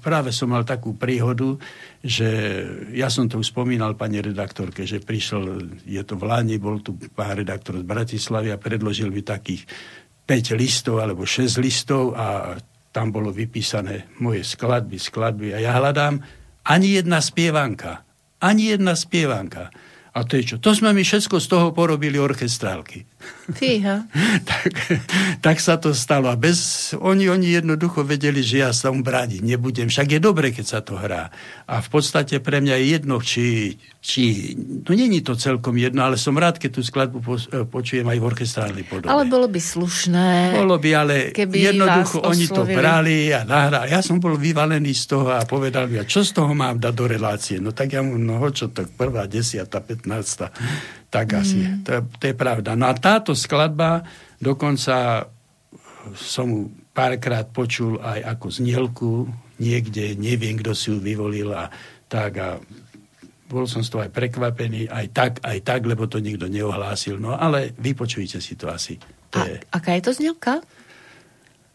práve 0.02 0.32
som 0.32 0.50
mal 0.50 0.64
takú 0.64 0.96
príhodu, 0.96 1.58
že 2.02 2.30
ja 2.96 3.10
som 3.10 3.28
to 3.28 3.42
už 3.42 3.52
spomínal 3.52 3.98
pani 3.98 4.22
redaktorke, 4.22 4.88
že 4.88 5.04
prišiel, 5.04 5.78
je 5.86 6.02
to 6.06 6.16
v 6.18 6.24
Lani, 6.26 6.58
bol 6.62 6.80
tu 6.80 6.98
pán 7.12 7.38
redaktor 7.38 7.82
z 7.82 7.86
Bratislavy 7.86 8.50
a 8.54 8.62
predložil 8.62 9.10
mi 9.10 9.26
takých 9.26 9.68
5 10.26 10.56
listov 10.56 11.04
alebo 11.04 11.28
6 11.28 11.60
listov 11.60 12.16
a 12.16 12.56
tam 12.92 13.12
bolo 13.12 13.32
vypísané 13.32 14.16
moje 14.20 14.44
skladby, 14.44 15.00
skladby 15.00 15.56
a 15.56 15.64
ja 15.64 15.76
hľadám 15.76 16.20
ani 16.68 17.00
jedna 17.00 17.20
spievanka. 17.24 18.06
Ani 18.42 18.74
jedna 18.74 18.98
spievanka. 18.98 19.70
A 20.12 20.28
to 20.28 20.36
je 20.36 20.54
čo? 20.54 20.58
To 20.60 20.76
sme 20.76 20.92
mi 20.92 21.06
všetko 21.08 21.40
z 21.40 21.48
toho 21.48 21.68
porobili 21.72 22.20
orchestrálky. 22.20 23.11
Fíha. 23.52 24.08
tak, 24.50 24.72
tak 25.40 25.58
sa 25.60 25.76
to 25.78 25.92
stalo. 25.94 26.32
A 26.32 26.36
bez, 26.40 26.92
oni, 26.98 27.28
oni 27.28 27.60
jednoducho 27.60 28.04
vedeli, 28.08 28.42
že 28.42 28.64
ja 28.64 28.72
sa 28.72 28.92
brániť 28.92 29.42
nebudem. 29.44 29.88
Však 29.90 30.18
je 30.18 30.20
dobre, 30.20 30.54
keď 30.56 30.66
sa 30.66 30.80
to 30.80 30.96
hrá. 30.98 31.34
A 31.66 31.80
v 31.80 31.88
podstate 31.90 32.40
pre 32.44 32.60
mňa 32.60 32.76
je 32.80 32.86
jedno, 32.92 33.16
či, 33.24 33.76
či 34.04 34.54
no 34.58 34.92
není 34.92 35.24
to 35.24 35.36
celkom 35.36 35.76
jedno, 35.76 36.04
ale 36.06 36.20
som 36.20 36.36
rád, 36.38 36.60
keď 36.60 36.72
tú 36.76 36.82
skladbu 36.84 37.18
po, 37.24 37.36
e, 37.38 37.64
počujem 37.66 38.08
aj 38.08 38.18
v 38.20 38.26
orchestrálnej 38.26 38.86
podobe. 38.86 39.12
Ale 39.12 39.28
bolo 39.28 39.48
by 39.48 39.60
slušné. 39.60 40.58
Bolo 40.58 40.76
by, 40.82 40.90
ale 40.96 41.16
jednoducho 41.36 42.24
oni 42.24 42.46
to 42.48 42.64
brali 42.68 43.32
a 43.32 43.48
nahrali. 43.48 43.92
Ja 43.92 44.04
som 44.04 44.20
bol 44.22 44.36
vyvalený 44.38 44.94
z 44.94 45.06
toho 45.18 45.32
a 45.32 45.44
povedal 45.48 45.88
mi, 45.88 46.02
čo 46.06 46.22
z 46.26 46.32
toho 46.36 46.52
mám 46.52 46.78
dať 46.78 46.94
do 46.94 47.06
relácie? 47.08 47.58
No 47.60 47.72
tak 47.72 47.94
ja 47.96 48.02
mu, 48.04 48.16
no 48.20 48.40
čo 48.52 48.70
to, 48.70 48.86
prvá, 48.86 49.26
desiata, 49.26 49.80
15. 49.80 51.01
Tak 51.12 51.28
asi. 51.44 51.60
Mm. 51.60 51.84
To, 51.84 51.92
to 52.18 52.24
je 52.32 52.36
pravda. 52.36 52.80
No 52.80 52.88
a 52.88 52.96
táto 52.96 53.36
skladba 53.36 54.08
dokonca 54.40 55.28
som 56.16 56.46
mu 56.48 56.60
párkrát 56.96 57.46
počul 57.46 58.00
aj 58.02 58.26
ako 58.26 58.48
znielku 58.50 59.12
niekde, 59.62 60.18
neviem, 60.18 60.58
kto 60.58 60.74
si 60.74 60.90
ju 60.90 60.98
vyvolil 60.98 61.54
a 61.54 61.70
tak 62.10 62.32
a 62.42 62.58
bol 63.52 63.68
som 63.68 63.84
z 63.84 63.92
toho 63.92 64.02
aj 64.08 64.12
prekvapený, 64.16 64.88
aj 64.88 65.06
tak, 65.12 65.32
aj 65.44 65.60
tak, 65.62 65.84
lebo 65.84 66.08
to 66.08 66.24
nikto 66.24 66.48
neohlásil. 66.48 67.20
No 67.20 67.36
ale 67.36 67.76
vypočujte 67.76 68.40
si 68.40 68.56
to 68.56 68.72
asi. 68.72 68.96
To 69.36 69.44
a 69.44 69.46
je... 69.46 69.56
aká 69.76 70.00
je 70.00 70.04
to 70.08 70.12
znielka? 70.16 70.54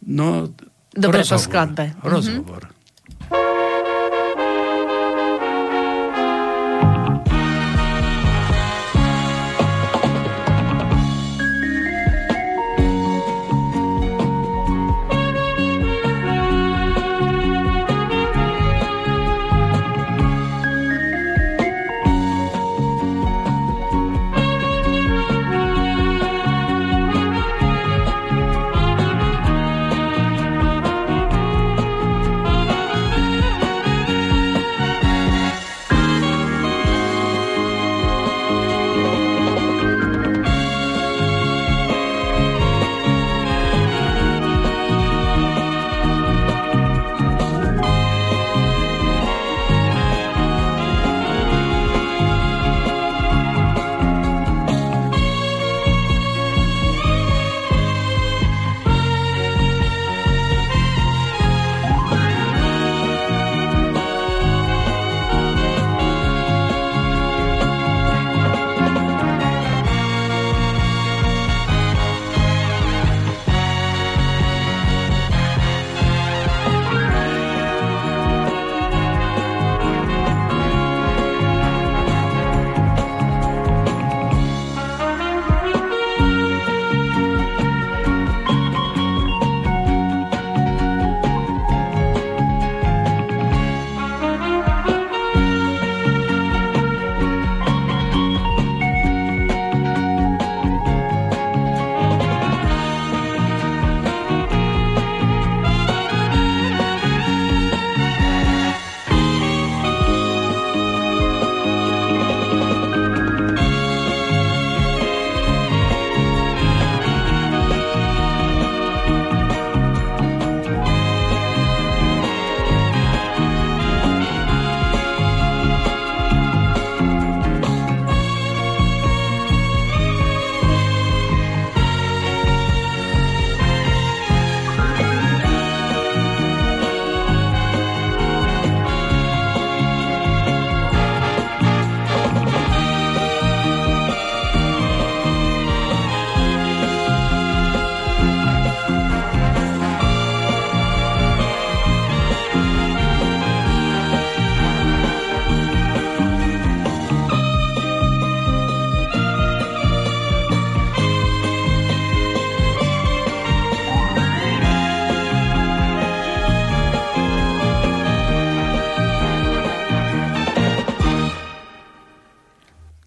No, 0.09 0.49
Dobre, 0.97 1.20
rozhovor, 1.20 1.37
po 1.37 1.45
skladbe. 1.45 1.84
Rozhovor. 2.01 2.62
Mm-hmm. 2.64 2.76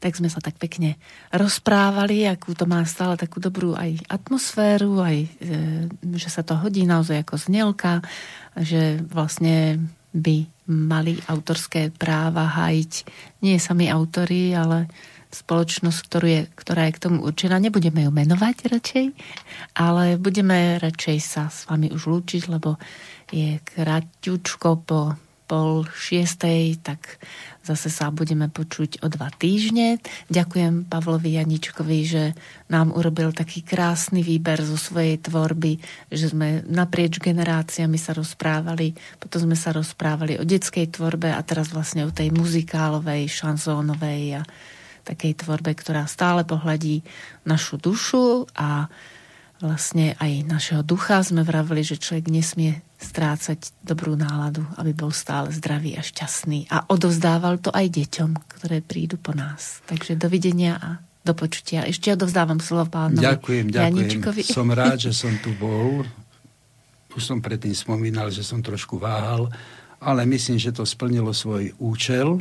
Tak 0.10 0.18
sme 0.18 0.34
sa 0.34 0.42
tak 0.42 0.58
pekne 0.58 0.98
rozprávali, 1.30 2.26
akú 2.26 2.58
to 2.58 2.66
má 2.66 2.82
stále 2.90 3.14
takú 3.14 3.38
dobrú 3.38 3.78
aj 3.78 4.10
atmosféru, 4.10 4.98
aj 5.06 5.18
e, 5.22 5.30
že 6.18 6.34
sa 6.34 6.42
to 6.42 6.58
hodí 6.58 6.90
naozaj 6.90 7.22
ako 7.22 7.38
znelka, 7.38 8.02
že 8.58 8.98
vlastne 9.06 9.78
by 10.10 10.50
mali 10.66 11.22
autorské 11.30 11.94
práva 11.94 12.50
hájiť 12.50 13.06
nie 13.46 13.62
sami 13.62 13.86
autory, 13.86 14.58
ale 14.58 14.90
spoločnosť, 15.30 16.00
ktorú 16.10 16.26
je, 16.26 16.42
ktorá 16.58 16.90
je 16.90 16.96
k 16.98 17.04
tomu 17.06 17.22
určená. 17.22 17.62
Nebudeme 17.62 18.02
ju 18.02 18.10
menovať 18.10 18.56
radšej, 18.66 19.06
ale 19.78 20.18
budeme 20.18 20.82
radšej 20.82 21.18
sa 21.22 21.54
s 21.54 21.70
vami 21.70 21.94
už 21.94 22.10
lúčiť, 22.10 22.50
lebo 22.50 22.82
je 23.30 23.62
kráťučko 23.62 24.70
po 24.90 25.14
pol 25.50 25.86
šiestej, 25.90 26.78
tak 26.86 27.18
zase 27.70 27.94
sa 27.94 28.10
budeme 28.10 28.50
počuť 28.50 29.06
o 29.06 29.08
dva 29.14 29.30
týždne. 29.30 30.02
Ďakujem 30.34 30.90
Pavlovi 30.90 31.38
Janičkovi, 31.38 32.00
že 32.02 32.24
nám 32.74 32.90
urobil 32.90 33.30
taký 33.30 33.62
krásny 33.62 34.26
výber 34.26 34.58
zo 34.66 34.74
svojej 34.74 35.22
tvorby, 35.22 35.78
že 36.10 36.34
sme 36.34 36.66
naprieč 36.66 37.22
generáciami 37.22 38.02
sa 38.02 38.18
rozprávali, 38.18 38.98
potom 39.22 39.46
sme 39.46 39.54
sa 39.54 39.70
rozprávali 39.70 40.42
o 40.42 40.44
detskej 40.44 40.90
tvorbe 40.90 41.30
a 41.30 41.46
teraz 41.46 41.70
vlastne 41.70 42.10
o 42.10 42.12
tej 42.12 42.34
muzikálovej, 42.34 43.30
šanzónovej 43.30 44.42
a 44.42 44.44
takej 45.06 45.46
tvorbe, 45.46 45.78
ktorá 45.78 46.10
stále 46.10 46.42
pohľadí 46.46 47.06
našu 47.46 47.78
dušu 47.78 48.50
a 48.58 48.90
vlastne 49.60 50.16
aj 50.20 50.48
našeho 50.48 50.82
ducha 50.84 51.20
sme 51.24 51.44
vravili, 51.44 51.84
že 51.84 52.00
človek 52.00 52.32
nesmie 52.32 52.80
strácať 53.00 53.76
dobrú 53.84 54.16
náladu, 54.16 54.64
aby 54.76 54.92
bol 54.92 55.12
stále 55.12 55.52
zdravý 55.52 55.96
a 55.96 56.04
šťastný. 56.04 56.68
A 56.72 56.88
odovzdával 56.92 57.60
to 57.64 57.72
aj 57.72 57.88
deťom, 57.92 58.32
ktoré 58.60 58.84
prídu 58.84 59.16
po 59.16 59.32
nás. 59.36 59.84
Takže 59.88 60.20
dovidenia 60.20 60.76
a 60.80 60.90
do 61.24 61.36
počutia. 61.36 61.84
Ešte 61.88 62.16
odovzdávam 62.16 62.60
slovo 62.64 62.88
pánovi 62.88 63.24
Ďakujem, 63.24 63.66
ďakujem. 63.72 63.96
Janičkovi. 63.96 64.42
Som 64.48 64.72
rád, 64.72 64.98
že 65.04 65.12
som 65.12 65.32
tu 65.44 65.52
bol. 65.56 66.08
Už 67.14 67.22
som 67.24 67.44
predtým 67.44 67.76
spomínal, 67.76 68.32
že 68.32 68.44
som 68.46 68.64
trošku 68.64 68.96
váhal, 68.96 69.52
ale 70.00 70.24
myslím, 70.30 70.56
že 70.56 70.72
to 70.72 70.88
splnilo 70.88 71.36
svoj 71.36 71.76
účel, 71.82 72.40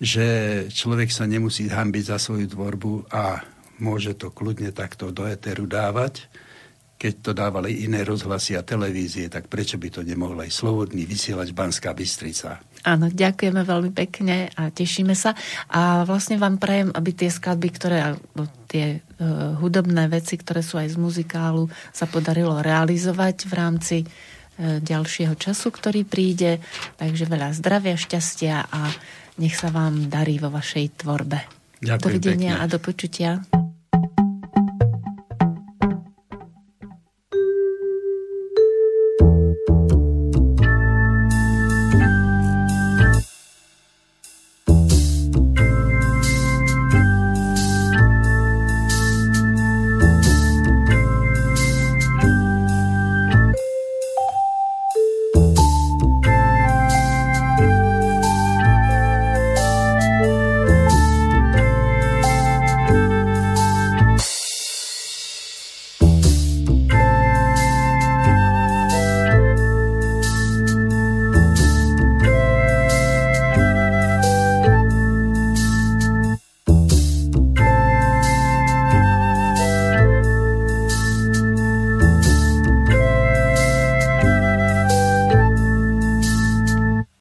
že 0.00 0.26
človek 0.70 1.10
sa 1.10 1.28
nemusí 1.28 1.68
hambiť 1.68 2.04
za 2.14 2.16
svoju 2.16 2.46
tvorbu 2.48 3.10
a 3.12 3.42
môže 3.78 4.14
to 4.18 4.30
kľudne 4.30 4.70
takto 4.74 5.10
do 5.10 5.26
eteru 5.26 5.66
dávať 5.66 6.26
keď 6.98 7.14
to 7.22 7.30
dávali 7.30 7.86
iné 7.86 8.02
rozhlasy 8.02 8.58
a 8.58 8.66
televízie, 8.66 9.30
tak 9.30 9.46
prečo 9.46 9.78
by 9.78 9.88
to 9.88 10.02
nemohol 10.02 10.42
aj 10.42 10.50
slobodný 10.50 11.06
vysielač 11.06 11.54
Banská 11.54 11.94
Bystrica? 11.94 12.58
Áno, 12.82 13.06
ďakujeme 13.06 13.62
veľmi 13.62 13.94
pekne 13.94 14.50
a 14.58 14.74
tešíme 14.74 15.14
sa. 15.14 15.38
A 15.70 16.02
vlastne 16.02 16.42
vám 16.42 16.58
prajem, 16.58 16.90
aby 16.90 17.10
tie 17.14 17.30
skladby, 17.30 17.68
ktoré, 17.70 18.18
tie 18.66 18.98
uh, 18.98 19.54
hudobné 19.62 20.10
veci, 20.10 20.34
ktoré 20.34 20.58
sú 20.58 20.82
aj 20.82 20.90
z 20.90 20.96
muzikálu, 20.98 21.70
sa 21.94 22.10
podarilo 22.10 22.58
realizovať 22.58 23.46
v 23.46 23.52
rámci 23.54 23.96
uh, 24.02 24.82
ďalšieho 24.82 25.38
času, 25.38 25.70
ktorý 25.70 26.02
príde. 26.02 26.58
Takže 26.98 27.30
veľa 27.30 27.54
zdravia, 27.54 27.94
šťastia 27.94 28.74
a 28.74 28.90
nech 29.38 29.54
sa 29.54 29.70
vám 29.70 30.10
darí 30.10 30.42
vo 30.42 30.50
vašej 30.50 31.06
tvorbe. 31.06 31.46
Ďakujem 31.78 32.02
Dovidenia 32.02 32.58
pekne. 32.58 32.62
a 32.62 32.64
do 32.66 32.78
počutia. 32.82 33.30